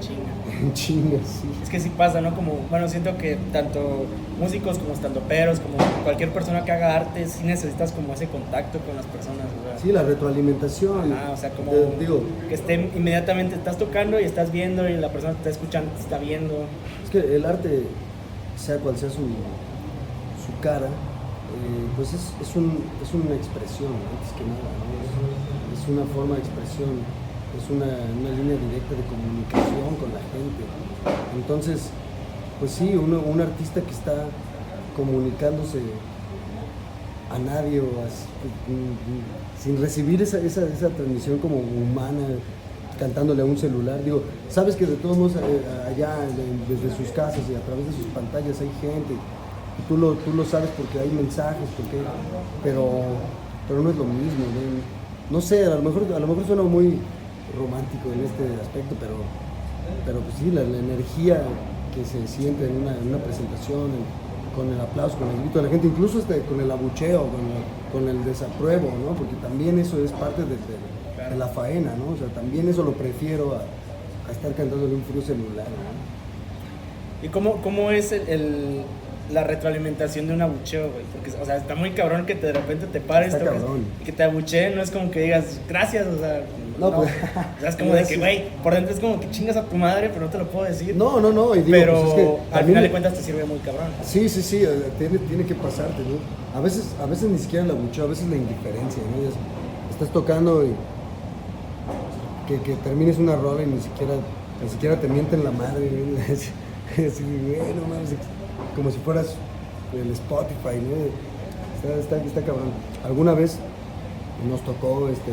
chinga. 0.00 0.74
chinga, 0.74 1.18
sí. 1.24 1.48
Es 1.62 1.68
que 1.68 1.78
sí 1.78 1.88
pasa, 1.90 2.20
¿no? 2.20 2.34
Como, 2.34 2.54
bueno, 2.68 2.88
siento 2.88 3.16
que 3.16 3.38
tanto 3.52 4.06
músicos 4.40 4.78
como 4.78 4.92
estandoperos, 4.92 5.60
como 5.60 5.76
cualquier 6.02 6.30
persona 6.30 6.64
que 6.64 6.72
haga 6.72 6.96
arte, 6.96 7.28
sí 7.28 7.44
necesitas 7.44 7.92
como 7.92 8.12
ese 8.14 8.26
contacto 8.26 8.80
con 8.80 8.96
las 8.96 9.06
personas, 9.06 9.46
Sí, 9.80 9.92
la 9.92 10.02
retroalimentación. 10.02 11.12
Ah, 11.12 11.30
o 11.32 11.36
sea, 11.36 11.50
como 11.50 11.70
digo, 12.00 12.24
que 12.48 12.54
esté 12.54 12.74
inmediatamente, 12.74 13.54
estás 13.54 13.78
tocando 13.78 14.18
y 14.18 14.24
estás 14.24 14.50
viendo 14.50 14.88
y 14.88 14.94
la 14.94 15.10
persona 15.10 15.34
te 15.34 15.38
está 15.38 15.50
escuchando, 15.50 15.92
te 15.92 16.00
está 16.00 16.18
viendo. 16.18 16.64
Es 17.04 17.10
que 17.10 17.36
el 17.36 17.46
arte, 17.46 17.84
sea 18.56 18.78
cual 18.78 18.96
sea 18.96 19.10
su, 19.10 19.18
su 19.18 20.60
cara, 20.60 20.86
eh, 20.86 21.86
pues 21.96 22.14
es, 22.14 22.32
es, 22.40 22.56
un, 22.56 22.82
es, 23.02 23.14
una 23.14 23.34
expresión, 23.34 23.90
antes 23.90 24.32
que 24.34 24.42
nada, 24.42 24.70
es, 25.02 25.29
es 25.80 25.88
una 25.88 26.04
forma 26.14 26.34
de 26.34 26.40
expresión 26.40 27.00
es 27.58 27.68
una, 27.68 27.86
una, 27.86 28.30
línea 28.30 28.56
directa 28.56 28.94
de 28.94 29.02
comunicación 29.10 29.96
con 29.98 30.12
la 30.14 30.22
gente. 30.30 30.62
Entonces, 31.34 31.90
pues 32.60 32.70
sí, 32.70 32.94
uno, 32.94 33.20
un 33.20 33.40
artista 33.40 33.80
que 33.80 33.90
está 33.90 34.26
comunicándose 34.96 35.80
a 37.30 37.38
nadie 37.38 37.80
o 37.80 37.90
sin 39.58 39.80
recibir 39.80 40.22
esa, 40.22 40.38
esa, 40.38 40.64
esa, 40.66 40.90
transmisión 40.90 41.38
como 41.38 41.56
humana, 41.56 42.38
cantándole 42.98 43.42
a 43.42 43.44
un 43.44 43.58
celular. 43.58 44.02
Digo, 44.04 44.22
sabes 44.48 44.76
que 44.76 44.86
de 44.86 44.96
todos 44.96 45.16
modos 45.16 45.32
eh, 45.36 45.62
allá 45.88 46.18
desde 46.68 46.96
sus 46.96 47.08
casas 47.08 47.42
y 47.50 47.54
a 47.54 47.60
través 47.60 47.86
de 47.86 47.92
sus 47.92 48.06
pantallas 48.14 48.60
hay 48.60 48.70
gente. 48.80 49.14
Tú 49.88 49.96
lo, 49.96 50.12
tú 50.14 50.32
lo 50.34 50.44
sabes 50.44 50.70
porque 50.76 51.00
hay 51.00 51.10
mensajes, 51.10 51.68
porque, 51.76 51.98
pero, 52.62 52.90
pero 53.66 53.82
no 53.82 53.90
es 53.90 53.96
lo 53.96 54.04
mismo. 54.04 54.44
¿no? 54.44 54.99
No 55.30 55.40
sé, 55.40 55.64
a 55.64 55.76
lo 55.76 55.82
mejor, 55.82 56.04
a 56.14 56.18
lo 56.18 56.26
mejor 56.26 56.46
suena 56.46 56.62
muy, 56.62 56.98
romántico 57.56 58.12
en 58.12 58.24
este 58.24 58.44
aspecto, 58.62 58.94
pero, 59.00 59.16
pero 60.04 60.20
pues 60.20 60.34
sí, 60.38 60.50
la, 60.50 60.62
energía 60.62 61.42
que 61.94 62.04
se 62.04 62.26
siente 62.26 62.66
en 62.66 62.82
una, 62.82 63.18
presentación, 63.18 63.90
con 64.54 64.68
el 64.72 64.80
aplauso, 64.80 65.16
con 65.16 65.28
el 65.28 65.40
grito 65.42 65.58
de 65.58 65.64
la 65.64 65.70
gente, 65.70 65.86
incluso 65.86 66.18
este, 66.18 66.40
con 66.42 66.60
el 66.60 66.70
abucheo, 66.70 67.26
con, 67.92 68.08
el 68.08 68.24
desapruebo, 68.24 68.88
¿no? 69.04 69.14
Porque 69.14 69.34
también 69.36 69.78
eso 69.78 70.02
es 70.02 70.12
parte 70.12 70.42
de, 70.42 70.56
la 71.36 71.46
faena, 71.48 71.94
¿no? 71.96 72.14
O 72.14 72.16
sea, 72.16 72.26
también 72.28 72.68
eso 72.68 72.82
lo 72.82 72.92
prefiero 72.92 73.54
a, 73.54 73.62
estar 74.30 74.54
cantando 74.54 74.86
en 74.86 74.94
un 74.94 75.02
frío 75.02 75.22
celular, 75.22 75.66
¿Y 77.22 77.28
cómo, 77.28 77.60
cómo 77.62 77.90
es 77.90 78.12
el, 78.12 78.82
la 79.32 79.44
retroalimentación 79.44 80.26
de 80.26 80.34
un 80.34 80.42
abucheo, 80.42 80.90
güey? 80.90 81.04
Porque, 81.12 81.30
o 81.40 81.44
sea, 81.44 81.56
está 81.56 81.74
muy 81.74 81.90
cabrón 81.92 82.26
que 82.26 82.34
de 82.34 82.52
repente 82.52 82.86
te 82.86 83.00
pares 83.00 83.34
y 83.34 84.04
que 84.04 84.12
te 84.12 84.22
abucheen, 84.22 84.76
no 84.76 84.82
es 84.82 84.90
como 84.90 85.10
que 85.10 85.20
digas, 85.20 85.60
gracias, 85.68 86.06
o 86.06 86.18
sea, 86.18 86.42
no, 86.78 86.96
pues. 86.96 87.10
O 87.10 87.60
sea, 87.60 87.68
es 87.68 87.76
como 87.78 87.94
de 87.94 88.04
que, 88.04 88.16
güey, 88.16 88.44
por 88.62 88.74
dentro 88.74 88.94
es 88.94 89.00
como 89.00 89.20
que 89.20 89.30
chingas 89.30 89.56
a 89.56 89.64
tu 89.64 89.76
madre, 89.76 90.08
pero 90.08 90.26
no 90.26 90.30
te 90.30 90.38
lo 90.38 90.48
puedo 90.48 90.64
decir. 90.64 90.96
No, 90.96 91.20
no, 91.20 91.30
no. 91.30 91.54
Y 91.54 91.62
digo, 91.62 91.78
pero 91.78 92.00
pues 92.00 92.08
es 92.08 92.14
que 92.14 92.56
al 92.56 92.64
final 92.64 92.82
de 92.82 92.90
cuentas 92.90 93.14
te 93.14 93.22
sirve 93.22 93.44
muy 93.44 93.58
cabrón. 93.58 93.88
Sí, 94.02 94.28
sí, 94.28 94.42
sí, 94.42 94.64
eh, 94.64 94.90
tiene, 94.98 95.18
tiene 95.18 95.44
que 95.44 95.54
pasarte, 95.54 96.02
¿no? 96.02 96.58
A 96.58 96.62
veces, 96.62 96.94
a 97.00 97.06
veces 97.06 97.28
ni 97.28 97.38
siquiera 97.38 97.66
la 97.66 97.74
mucho, 97.74 98.02
a 98.02 98.06
veces 98.06 98.26
la 98.28 98.36
indiferencia, 98.36 99.02
¿no? 99.02 99.50
estás 99.90 100.12
tocando 100.14 100.64
y 100.64 100.70
que, 102.48 102.62
que, 102.62 102.74
termines 102.76 103.18
una 103.18 103.36
rola 103.36 103.62
y 103.62 103.66
ni 103.66 103.80
siquiera, 103.80 104.14
ni 104.62 104.70
siquiera 104.70 104.98
te 104.98 105.08
mienten 105.08 105.44
la 105.44 105.50
madre, 105.50 105.90
¿no? 105.90 106.18
Así, 106.32 107.22
bueno, 107.46 107.82
mames, 107.88 108.10
como 108.80 108.90
si 108.90 108.98
fueras 109.00 109.34
el 109.92 110.10
Spotify, 110.12 110.80
¿no? 110.80 110.96
Está, 111.76 112.00
está, 112.00 112.26
está 112.26 112.40
cabrón. 112.40 112.70
Alguna 113.04 113.34
vez 113.34 113.58
nos 114.48 114.62
tocó 114.62 115.10
este 115.10 115.32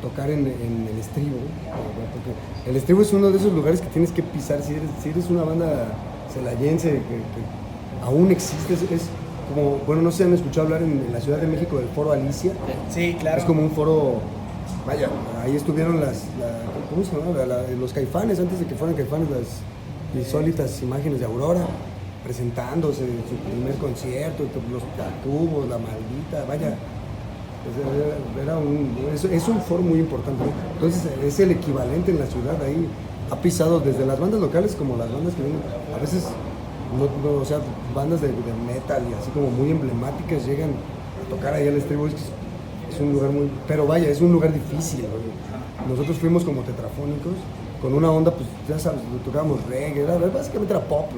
tocar 0.00 0.28
en, 0.28 0.40
el 0.40 0.98
estribo, 0.98 1.36
porque 2.10 2.68
el 2.68 2.76
estribo 2.76 3.02
es 3.02 3.12
uno 3.12 3.30
de 3.30 3.38
esos 3.38 3.52
lugares 3.52 3.80
que 3.80 3.86
tienes 3.86 4.10
que 4.10 4.20
pisar 4.24 4.60
si 4.60 4.72
eres, 4.72 4.90
si 5.00 5.10
eres 5.10 5.30
una 5.30 5.44
banda 5.44 5.96
celayense 6.34 6.90
que, 6.90 8.04
aún 8.04 8.32
existe, 8.32 8.74
es, 8.74 9.02
como, 9.54 9.78
bueno, 9.86 10.02
no 10.02 10.10
sé, 10.10 10.24
han 10.24 10.32
escuchado 10.32 10.66
hablar 10.66 10.82
en, 10.82 11.12
la 11.12 11.20
Ciudad 11.20 11.38
de 11.38 11.46
México 11.46 11.76
del 11.76 11.86
Foro 11.90 12.10
Alicia. 12.10 12.50
Sí, 12.90 13.16
claro. 13.20 13.38
Es 13.38 13.44
como 13.44 13.62
un 13.62 13.70
foro, 13.70 14.14
vaya, 14.84 15.08
ahí 15.40 15.54
estuvieron 15.54 16.00
las, 16.00 16.24
¿cómo 16.90 17.04
se 17.04 17.12
llama? 17.16 17.62
los 17.78 17.92
caifanes, 17.92 18.40
antes 18.40 18.58
de 18.58 18.66
que 18.66 18.74
fueran 18.74 18.96
caifanes, 18.96 19.28
las 19.30 20.20
insólitas 20.20 20.82
imágenes 20.82 21.20
de 21.20 21.26
Aurora 21.26 21.64
presentándose, 22.24 23.06
su 23.28 23.36
primer 23.50 23.74
concierto, 23.76 24.44
los 24.70 24.82
tacubos, 24.96 25.68
la 25.68 25.78
maldita, 25.78 26.44
vaya, 26.48 26.76
era 28.42 28.58
un, 28.58 28.96
es, 29.12 29.48
un 29.48 29.60
foro 29.60 29.82
muy 29.82 30.00
importante. 30.00 30.44
Entonces 30.74 31.02
es 31.22 31.40
el 31.40 31.52
equivalente 31.52 32.10
en 32.10 32.18
la 32.18 32.26
ciudad 32.26 32.60
ahí. 32.62 32.88
Ha 33.30 33.36
pisado 33.36 33.80
desde 33.80 34.04
las 34.04 34.18
bandas 34.18 34.40
locales 34.40 34.74
como 34.74 34.96
las 34.96 35.10
bandas 35.10 35.34
que 35.34 35.42
vienen, 35.42 35.60
a 35.94 35.98
veces, 35.98 36.26
no, 36.98 37.40
o 37.40 37.44
sea, 37.44 37.58
bandas 37.94 38.20
de, 38.20 38.28
metal 38.28 39.02
y 39.10 39.14
así 39.14 39.30
como 39.30 39.50
muy 39.50 39.70
emblemáticas 39.70 40.44
llegan 40.44 40.70
a 40.70 41.30
tocar 41.30 41.54
ahí 41.54 41.68
al 41.68 41.76
estribo. 41.76 42.06
Es, 42.06 43.00
un 43.00 43.12
lugar 43.12 43.30
muy. 43.30 43.50
Pero 43.66 43.86
vaya, 43.86 44.08
es 44.08 44.20
un 44.20 44.32
lugar 44.32 44.52
difícil. 44.52 45.06
Nosotros 45.88 46.18
fuimos 46.18 46.44
como 46.44 46.60
tetrafónicos 46.60 47.34
con 47.80 47.94
una 47.94 48.10
onda, 48.10 48.30
pues 48.30 48.46
ya 48.68 48.78
sabes, 48.78 49.00
tocábamos 49.24 49.64
reggae, 49.66 50.04
básicamente 50.04 50.72
era 50.72 50.82
pop, 50.84 51.10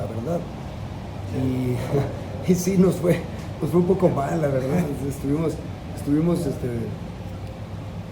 la, 0.00 0.06
verdad. 0.06 0.40
Y, 2.46 2.50
y 2.52 2.54
sí, 2.54 2.76
nos 2.78 2.96
fue, 2.96 3.20
nos 3.60 3.70
fue 3.70 3.80
un 3.80 3.86
poco 3.86 4.08
mal, 4.08 4.40
la 4.40 4.48
verdad. 4.48 4.84
Estuvimos 5.08 5.54
estuvimos 6.00 6.40
este, 6.46 6.68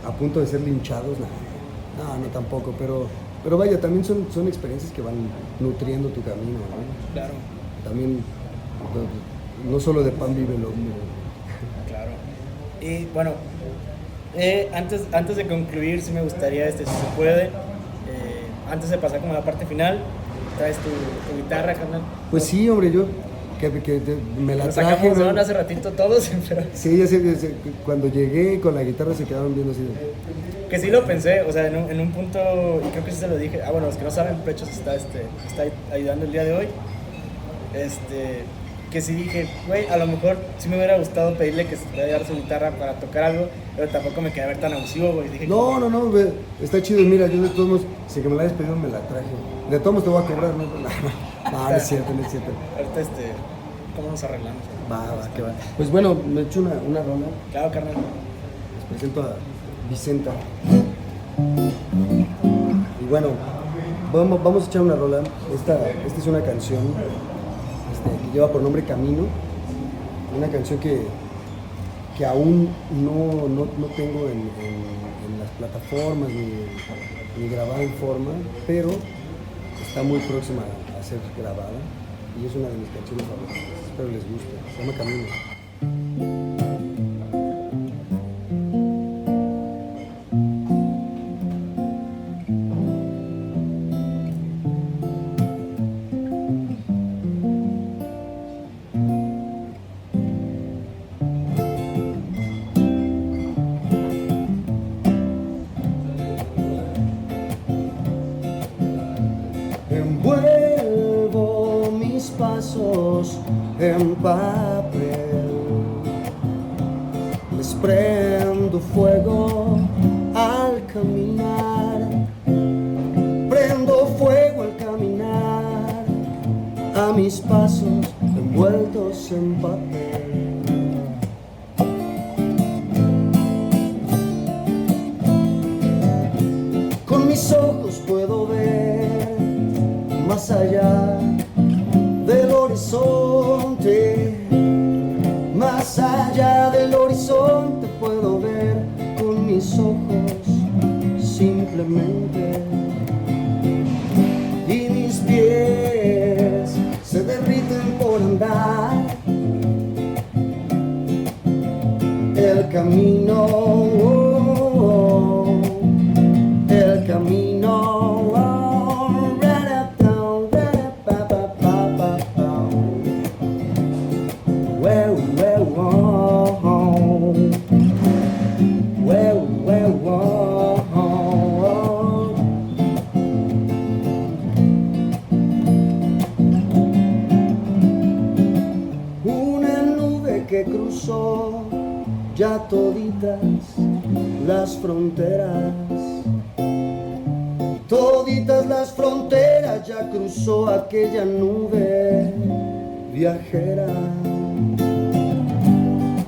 a 0.06 0.12
punto 0.12 0.40
de 0.40 0.46
ser 0.46 0.60
linchados, 0.60 1.18
no, 1.18 2.18
no, 2.18 2.26
tampoco, 2.32 2.74
pero, 2.78 3.06
Pero 3.42 3.56
vaya, 3.56 3.80
también 3.80 4.04
son, 4.04 4.26
son 4.32 4.46
experiencias 4.46 4.92
que 4.92 5.00
van 5.00 5.14
nutriendo 5.58 6.08
tu 6.10 6.22
camino, 6.22 6.58
¿no? 6.58 7.12
Claro. 7.12 7.32
También, 7.82 8.20
no, 9.70 9.80
solo 9.80 10.02
de 10.02 10.12
pan 10.12 10.34
vive 10.34 10.54
el 10.54 10.64
hombre. 10.64 10.94
Claro. 11.86 12.10
Y 12.80 13.06
bueno, 13.06 13.32
eh, 14.36 14.70
antes, 14.74 15.02
antes 15.12 15.36
de 15.36 15.46
concluir, 15.46 16.02
sí 16.02 16.12
me 16.12 16.22
gustaría, 16.22 16.68
este, 16.68 16.84
si 16.84 16.92
se 16.92 17.06
puede, 17.16 17.44
eh, 17.44 17.50
antes 18.70 18.90
de 18.90 18.98
pasar 18.98 19.20
como 19.20 19.32
a 19.32 19.36
la 19.36 19.44
parte 19.44 19.66
final, 19.66 20.00
traes 20.58 20.76
tu, 20.76 20.90
tu 20.90 21.42
guitarra, 21.42 21.74
carnal. 21.74 22.02
Pues 22.30 22.44
sí, 22.44 22.68
hombre, 22.68 22.90
yo 22.92 23.06
que, 23.60 23.70
que 23.82 23.98
te- 24.00 24.16
me 24.40 24.54
la 24.54 24.66
Nos 24.66 24.74
traje. 24.74 24.96
sacamos 25.10 25.38
hace 25.38 25.52
ratito 25.52 25.90
todos, 25.92 26.30
pero 26.48 26.62
Sí, 26.74 26.96
ya 26.98 27.06
sé, 27.06 27.20
cuando 27.84 28.08
llegué 28.08 28.60
con 28.60 28.74
la 28.74 28.82
guitarra 28.84 29.14
se 29.14 29.24
quedaron 29.24 29.54
viendo 29.54 29.72
así. 29.72 29.80
de- 29.82 30.68
que 30.68 30.78
sí 30.78 30.90
lo 30.90 31.04
pensé, 31.06 31.40
o 31.40 31.50
sea, 31.52 31.66
en 31.66 31.76
un, 31.76 31.90
en 31.90 31.98
un 32.00 32.12
punto, 32.12 32.38
y 32.86 32.90
creo 32.90 33.02
que 33.04 33.10
sí 33.10 33.16
se 33.20 33.26
lo 33.28 33.38
dije, 33.38 33.62
ah, 33.62 33.70
bueno, 33.70 33.86
los 33.86 33.96
que 33.96 34.04
no 34.04 34.10
saben, 34.10 34.36
Pechos 34.44 34.68
está, 34.68 34.94
este, 34.94 35.22
está 35.46 35.64
ayudando 35.94 36.26
el 36.26 36.32
día 36.32 36.44
de 36.44 36.52
hoy, 36.52 36.66
este, 37.74 38.42
que 38.90 39.00
sí 39.02 39.14
dije, 39.14 39.48
güey, 39.66 39.86
a 39.86 39.96
lo 39.96 40.06
mejor 40.06 40.38
sí 40.58 40.68
me 40.68 40.76
hubiera 40.76 40.98
gustado 40.98 41.34
pedirle 41.34 41.66
que 41.66 41.76
se 41.76 41.84
pudiera 41.86 42.24
su 42.24 42.34
guitarra 42.34 42.70
para 42.70 42.94
tocar 42.94 43.24
algo, 43.24 43.48
pero 43.76 43.90
tampoco 43.90 44.20
me 44.22 44.30
quería 44.30 44.46
ver 44.46 44.58
tan 44.58 44.72
abusivo, 44.72 45.12
güey, 45.12 45.28
dije, 45.28 45.46
No, 45.46 45.78
no, 45.78 45.90
no, 45.90 46.10
está 46.62 46.80
chido. 46.80 47.00
Mira, 47.00 47.26
yo 47.26 47.42
de 47.42 47.48
todos 47.50 47.68
modos, 47.68 47.82
si 48.06 48.20
que 48.20 48.28
me 48.28 48.36
la 48.36 48.42
hayas 48.42 48.54
pedido, 48.54 48.76
me 48.76 48.88
la 48.88 49.00
traje. 49.00 49.26
De 49.70 49.78
todos 49.78 49.92
modos 49.92 50.04
te 50.04 50.10
voy 50.10 50.22
a 50.22 50.26
cobrar, 50.26 50.54
¿no? 50.54 50.64
No, 50.64 51.52
no, 51.52 51.70
no 51.70 51.76
es 51.76 51.82
cierto, 51.82 52.12
no 52.14 52.22
es 52.22 52.30
cierto. 52.30 52.50
ahorita, 52.76 53.00
este, 53.00 53.32
¿cómo 53.94 54.10
nos 54.10 54.24
arreglamos? 54.24 54.62
Va, 54.90 55.14
va, 55.14 55.34
que 55.34 55.42
va. 55.42 55.52
Pues 55.76 55.90
bueno, 55.90 56.14
me 56.14 56.42
echo 56.42 56.60
una, 56.60 56.72
una 56.86 57.02
rola. 57.02 57.26
Claro, 57.52 57.70
carnal. 57.70 57.94
Les 57.94 58.84
presento 58.88 59.22
a 59.22 59.36
Vicenta. 59.90 60.30
Y 63.00 63.04
bueno, 63.04 63.28
vamos, 64.12 64.42
vamos 64.42 64.64
a 64.64 64.66
echar 64.66 64.82
una 64.82 64.96
rola. 64.96 65.20
Esta, 65.54 65.90
esta 66.06 66.18
es 66.20 66.26
una 66.26 66.40
canción 66.40 66.80
lleva 68.32 68.50
por 68.52 68.62
nombre 68.62 68.82
Camino. 68.84 69.24
Una 70.36 70.48
canción 70.48 70.78
que, 70.78 71.02
que 72.16 72.24
aún 72.26 72.68
no, 72.90 73.48
no, 73.48 73.66
no 73.78 73.86
tengo 73.96 74.26
en, 74.28 74.40
en- 74.64 75.32
en 75.32 75.38
las 75.40 75.50
plataformas 75.58 76.28
ni, 76.30 77.42
ni 77.42 77.48
grabada 77.50 77.82
en 77.82 77.92
forma, 77.94 78.30
pero 78.66 78.90
está 79.86 80.02
muy 80.02 80.18
próxima 80.20 80.62
a 80.98 81.02
ser 81.02 81.18
grabada 81.36 81.70
y 82.40 82.46
es 82.46 82.54
una 82.54 82.68
de 82.68 82.76
mis 82.76 82.88
canciones 82.90 83.26
favoritas. 83.26 83.84
Espero 83.86 84.08
les 84.10 84.24
guste. 84.30 84.48
Se 84.74 84.80
llama 84.82 84.96
Camino. 84.96 86.57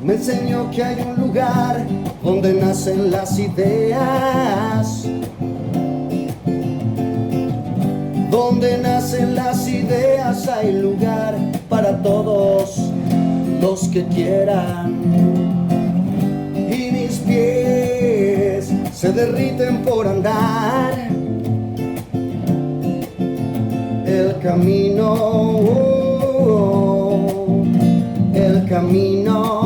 Me 0.02 0.14
enseñó 0.14 0.70
que 0.70 0.82
hay 0.82 1.02
un 1.02 1.20
lugar 1.20 1.86
donde 2.22 2.54
nacen 2.54 3.10
las 3.10 3.38
ideas. 3.38 5.06
Donde 8.30 8.78
nacen 8.78 9.34
las 9.34 9.68
ideas 9.68 10.48
hay 10.48 10.72
lugar 10.72 11.36
para 11.68 12.02
todos 12.02 12.78
los 13.60 13.88
que 13.88 14.04
quieran. 14.06 14.94
Y 16.54 16.90
mis 16.92 17.18
pies 17.18 18.72
se 18.92 19.12
derriten 19.12 19.82
por 19.82 20.06
andar 20.06 21.10
el 24.06 24.38
camino, 24.42 25.99
camino. 28.70 29.59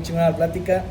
Muy 0.00 0.06
chingada 0.06 0.30
la 0.30 0.36
plática. 0.36 0.84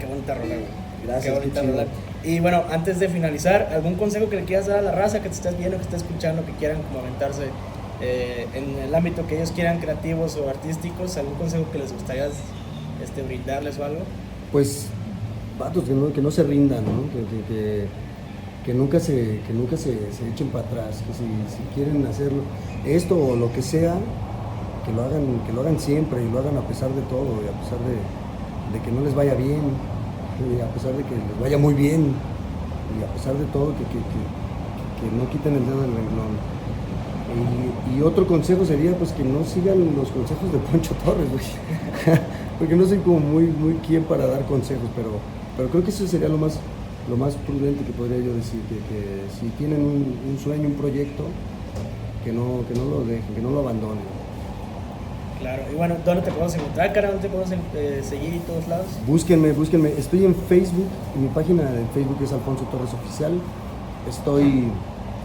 Qué 0.00 0.06
bonita 0.06 0.34
rola, 0.34 0.54
güey. 0.54 0.66
Gracias, 1.04 1.24
Qué 1.24 1.38
bonita 1.38 1.60
qué 1.60 1.66
chido. 1.66 1.78
rola. 1.78 1.88
Y 2.24 2.40
bueno, 2.40 2.64
antes 2.70 2.98
de 2.98 3.08
finalizar, 3.08 3.70
¿algún 3.72 3.94
consejo 3.94 4.28
que 4.28 4.36
le 4.36 4.44
quieras 4.44 4.66
dar 4.66 4.78
a 4.78 4.82
la 4.82 4.92
raza 4.92 5.22
que 5.22 5.28
te 5.28 5.34
estás 5.34 5.56
viendo, 5.56 5.76
que 5.76 5.84
estás 5.84 6.02
escuchando, 6.02 6.44
que 6.44 6.52
quieran 6.52 6.82
como 6.82 7.00
aventarse 7.00 7.44
eh, 8.00 8.46
en 8.54 8.78
el 8.78 8.94
ámbito 8.94 9.26
que 9.26 9.36
ellos 9.36 9.52
quieran, 9.52 9.78
creativos 9.78 10.36
o 10.36 10.48
artísticos, 10.48 11.16
¿algún 11.16 11.34
consejo 11.34 11.70
que 11.70 11.78
les 11.78 11.92
gustaría 11.92 12.26
este, 13.02 13.22
brindarles 13.22 13.78
o 13.78 13.84
algo? 13.84 14.00
Pues, 14.50 14.86
vatos, 15.58 15.84
que 15.84 15.92
no, 15.92 16.12
que 16.12 16.22
no 16.22 16.30
se 16.30 16.42
rindan, 16.42 16.84
¿no? 16.84 17.02
Que, 17.12 17.54
que, 17.54 17.86
que, 18.64 18.74
nunca, 18.74 18.98
se, 18.98 19.40
que 19.46 19.52
nunca 19.52 19.76
se, 19.76 20.12
se 20.12 20.28
echen 20.32 20.48
para 20.48 20.64
atrás, 20.66 21.02
que 21.06 21.12
si, 21.12 21.24
si, 21.24 21.74
quieren 21.74 22.06
hacerlo, 22.06 22.42
esto 22.86 23.16
o 23.16 23.36
lo 23.36 23.52
que 23.52 23.60
sea, 23.60 23.94
que 24.84 24.92
lo 24.92 25.02
hagan, 25.02 25.40
que 25.46 25.52
lo 25.52 25.60
hagan 25.60 25.78
siempre 25.78 26.22
y 26.22 26.30
lo 26.30 26.38
hagan 26.38 26.56
a 26.56 26.66
pesar 26.66 26.90
de 26.90 27.02
todo 27.02 27.40
y 27.42 27.48
a 27.48 27.60
pesar 27.60 27.78
de, 27.80 28.23
de 28.74 28.80
que 28.80 28.90
no 28.90 29.02
les 29.02 29.14
vaya 29.14 29.34
bien, 29.34 29.62
a 30.60 30.74
pesar 30.74 30.92
de 30.92 31.04
que 31.04 31.14
les 31.14 31.40
vaya 31.40 31.56
muy 31.56 31.74
bien 31.74 32.12
y 32.98 33.04
a 33.04 33.14
pesar 33.14 33.34
de 33.34 33.44
todo, 33.46 33.72
que, 33.78 33.84
que, 33.86 34.02
que 34.98 35.06
no 35.16 35.30
quiten 35.30 35.54
el 35.54 35.64
dedo 35.64 35.80
del 35.82 35.94
renglón. 35.94 36.34
Y, 37.96 38.02
otro 38.02 38.26
consejo 38.26 38.64
sería 38.64 38.96
pues 38.98 39.12
que 39.12 39.24
no 39.24 39.44
sigan 39.44 39.96
los 39.96 40.10
consejos 40.10 40.52
de 40.52 40.58
Poncho 40.58 40.94
Torres, 41.04 41.28
porque 42.58 42.76
no 42.76 42.86
soy 42.86 42.98
como 42.98 43.18
muy, 43.18 43.46
muy 43.46 43.74
quien 43.86 44.04
para 44.04 44.26
dar 44.26 44.44
consejos, 44.46 44.90
pero, 44.94 45.10
pero 45.56 45.68
creo 45.70 45.84
que 45.84 45.90
eso 45.90 46.06
sería 46.06 46.28
lo 46.28 46.36
más, 46.36 46.58
lo 47.08 47.16
más 47.16 47.34
prudente 47.34 47.84
que 47.84 47.92
podría 47.92 48.18
yo 48.18 48.34
decir, 48.34 48.60
que, 48.68 48.76
que 48.76 49.22
si 49.40 49.46
tienen 49.56 49.80
un, 49.80 50.18
un, 50.28 50.38
sueño, 50.38 50.68
un 50.68 50.74
proyecto, 50.74 51.24
que 52.24 52.32
no, 52.32 52.64
que 52.68 52.78
no 52.78 52.84
lo 52.84 53.04
dejen, 53.04 53.34
que 53.34 53.40
no 53.40 53.50
lo 53.50 53.60
abandonen. 53.60 54.23
Claro, 55.40 55.62
y 55.70 55.74
bueno, 55.74 55.96
¿dónde 56.04 56.22
te 56.22 56.30
podemos 56.30 56.54
encontrar, 56.54 56.92
cara? 56.92 57.08
¿Dónde 57.08 57.22
te 57.22 57.28
podemos 57.28 57.52
eh, 57.74 58.02
seguir 58.02 58.34
en 58.34 58.40
todos 58.40 58.66
lados? 58.68 58.86
Búsquenme, 59.06 59.52
búsquenme. 59.52 59.90
Estoy 59.90 60.24
en 60.24 60.34
Facebook, 60.34 60.86
mi 61.20 61.28
página 61.28 61.64
de 61.64 61.84
Facebook 61.92 62.18
es 62.22 62.32
Alfonso 62.32 62.64
Torres 62.70 62.94
Oficial. 62.94 63.32
Estoy 64.08 64.70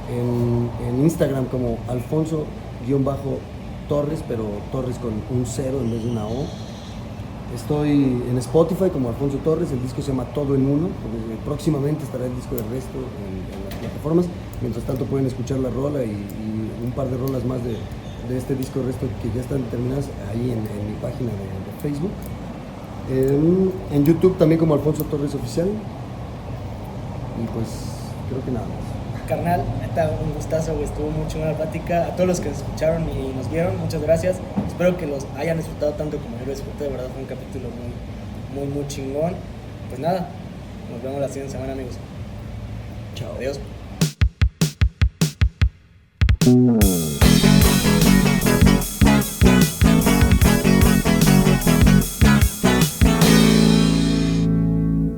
en, 0.10 1.04
Instagram 1.04 1.46
como 1.46 1.78
Alfonso-Torres, 1.88 4.24
pero 4.28 4.46
Torres 4.72 4.98
con 4.98 5.12
un 5.12 5.46
cero 5.46 5.80
en 5.82 5.92
vez 5.92 6.04
de 6.04 6.10
una 6.10 6.26
O. 6.26 6.46
Estoy 7.56 8.22
en 8.30 8.38
Spotify 8.38 8.90
como 8.92 9.10
Alfonso 9.10 9.38
Torres, 9.38 9.72
el 9.72 9.82
disco 9.82 10.02
se 10.02 10.12
llama 10.12 10.26
Todo 10.36 10.54
en 10.54 10.68
Uno, 10.68 10.90
próximamente 11.46 12.04
estará 12.04 12.26
el 12.26 12.36
disco 12.36 12.56
de 12.56 12.62
resto 12.64 12.98
en, 12.98 13.66
las 13.66 13.80
plataformas. 13.80 14.26
Mientras 14.62 14.86
tanto 14.86 15.06
pueden 15.06 15.26
escuchar 15.26 15.60
la 15.60 15.70
rola 15.70 16.04
y 16.04 16.12
un 16.84 16.92
par 16.92 17.10
de 17.10 17.18
rolas 17.18 17.46
más 17.46 17.64
de, 17.64 17.78
de 18.30 18.38
este 18.38 18.56
disco 18.56 18.82
resto 18.86 19.08
que 19.22 19.30
ya 19.34 19.42
están 19.42 19.64
terminadas 19.64 20.06
ahí 20.30 20.52
en, 20.52 20.62
mi 20.62 20.94
página 21.02 21.32
de, 21.32 21.82
Facebook. 21.82 22.12
En, 23.10 24.06
YouTube 24.06 24.38
también 24.38 24.60
como 24.60 24.76
Alfonso 24.76 25.04
Torres 25.06 25.34
Oficial. 25.34 25.68
Y 25.68 27.48
pues 27.54 27.68
creo 28.30 28.46
que 28.46 28.52
nada 28.52 28.68
más. 28.68 29.28
Carnal, 29.28 29.64
neta, 29.82 30.12
un 30.24 30.34
gustazo. 30.34 30.74
Estuvo 30.84 31.10
mucho 31.10 31.40
buena 31.40 31.54
plática. 31.54 32.06
A 32.06 32.16
todos 32.16 32.28
los 32.28 32.40
que 32.40 32.50
nos 32.50 32.60
escucharon 32.60 33.04
y 33.10 33.34
nos 33.36 33.50
vieron, 33.50 33.78
muchas 33.80 34.02
gracias. 34.02 34.38
Espero 34.68 34.96
que 34.98 35.08
los 35.08 35.26
hayan 35.38 35.58
disfrutado 35.58 35.94
tanto 35.94 36.18
como 36.18 36.38
yo 36.40 36.46
lo 36.46 36.52
disfruté. 36.52 36.84
De 36.86 36.90
verdad, 36.92 37.08
fue 37.12 37.24
un 37.24 37.28
capítulo 37.28 37.70
muy, 37.70 38.66
muy, 38.66 38.74
muy 38.74 38.88
chingón. 38.88 39.34
Pues 39.90 40.00
nada, 40.00 40.30
nos 40.92 41.02
vemos 41.02 41.20
la 41.20 41.28
siguiente 41.28 41.54
semana, 41.54 41.74
amigos. 41.74 41.96
Chao. 43.16 43.34
Adiós. 43.38 43.60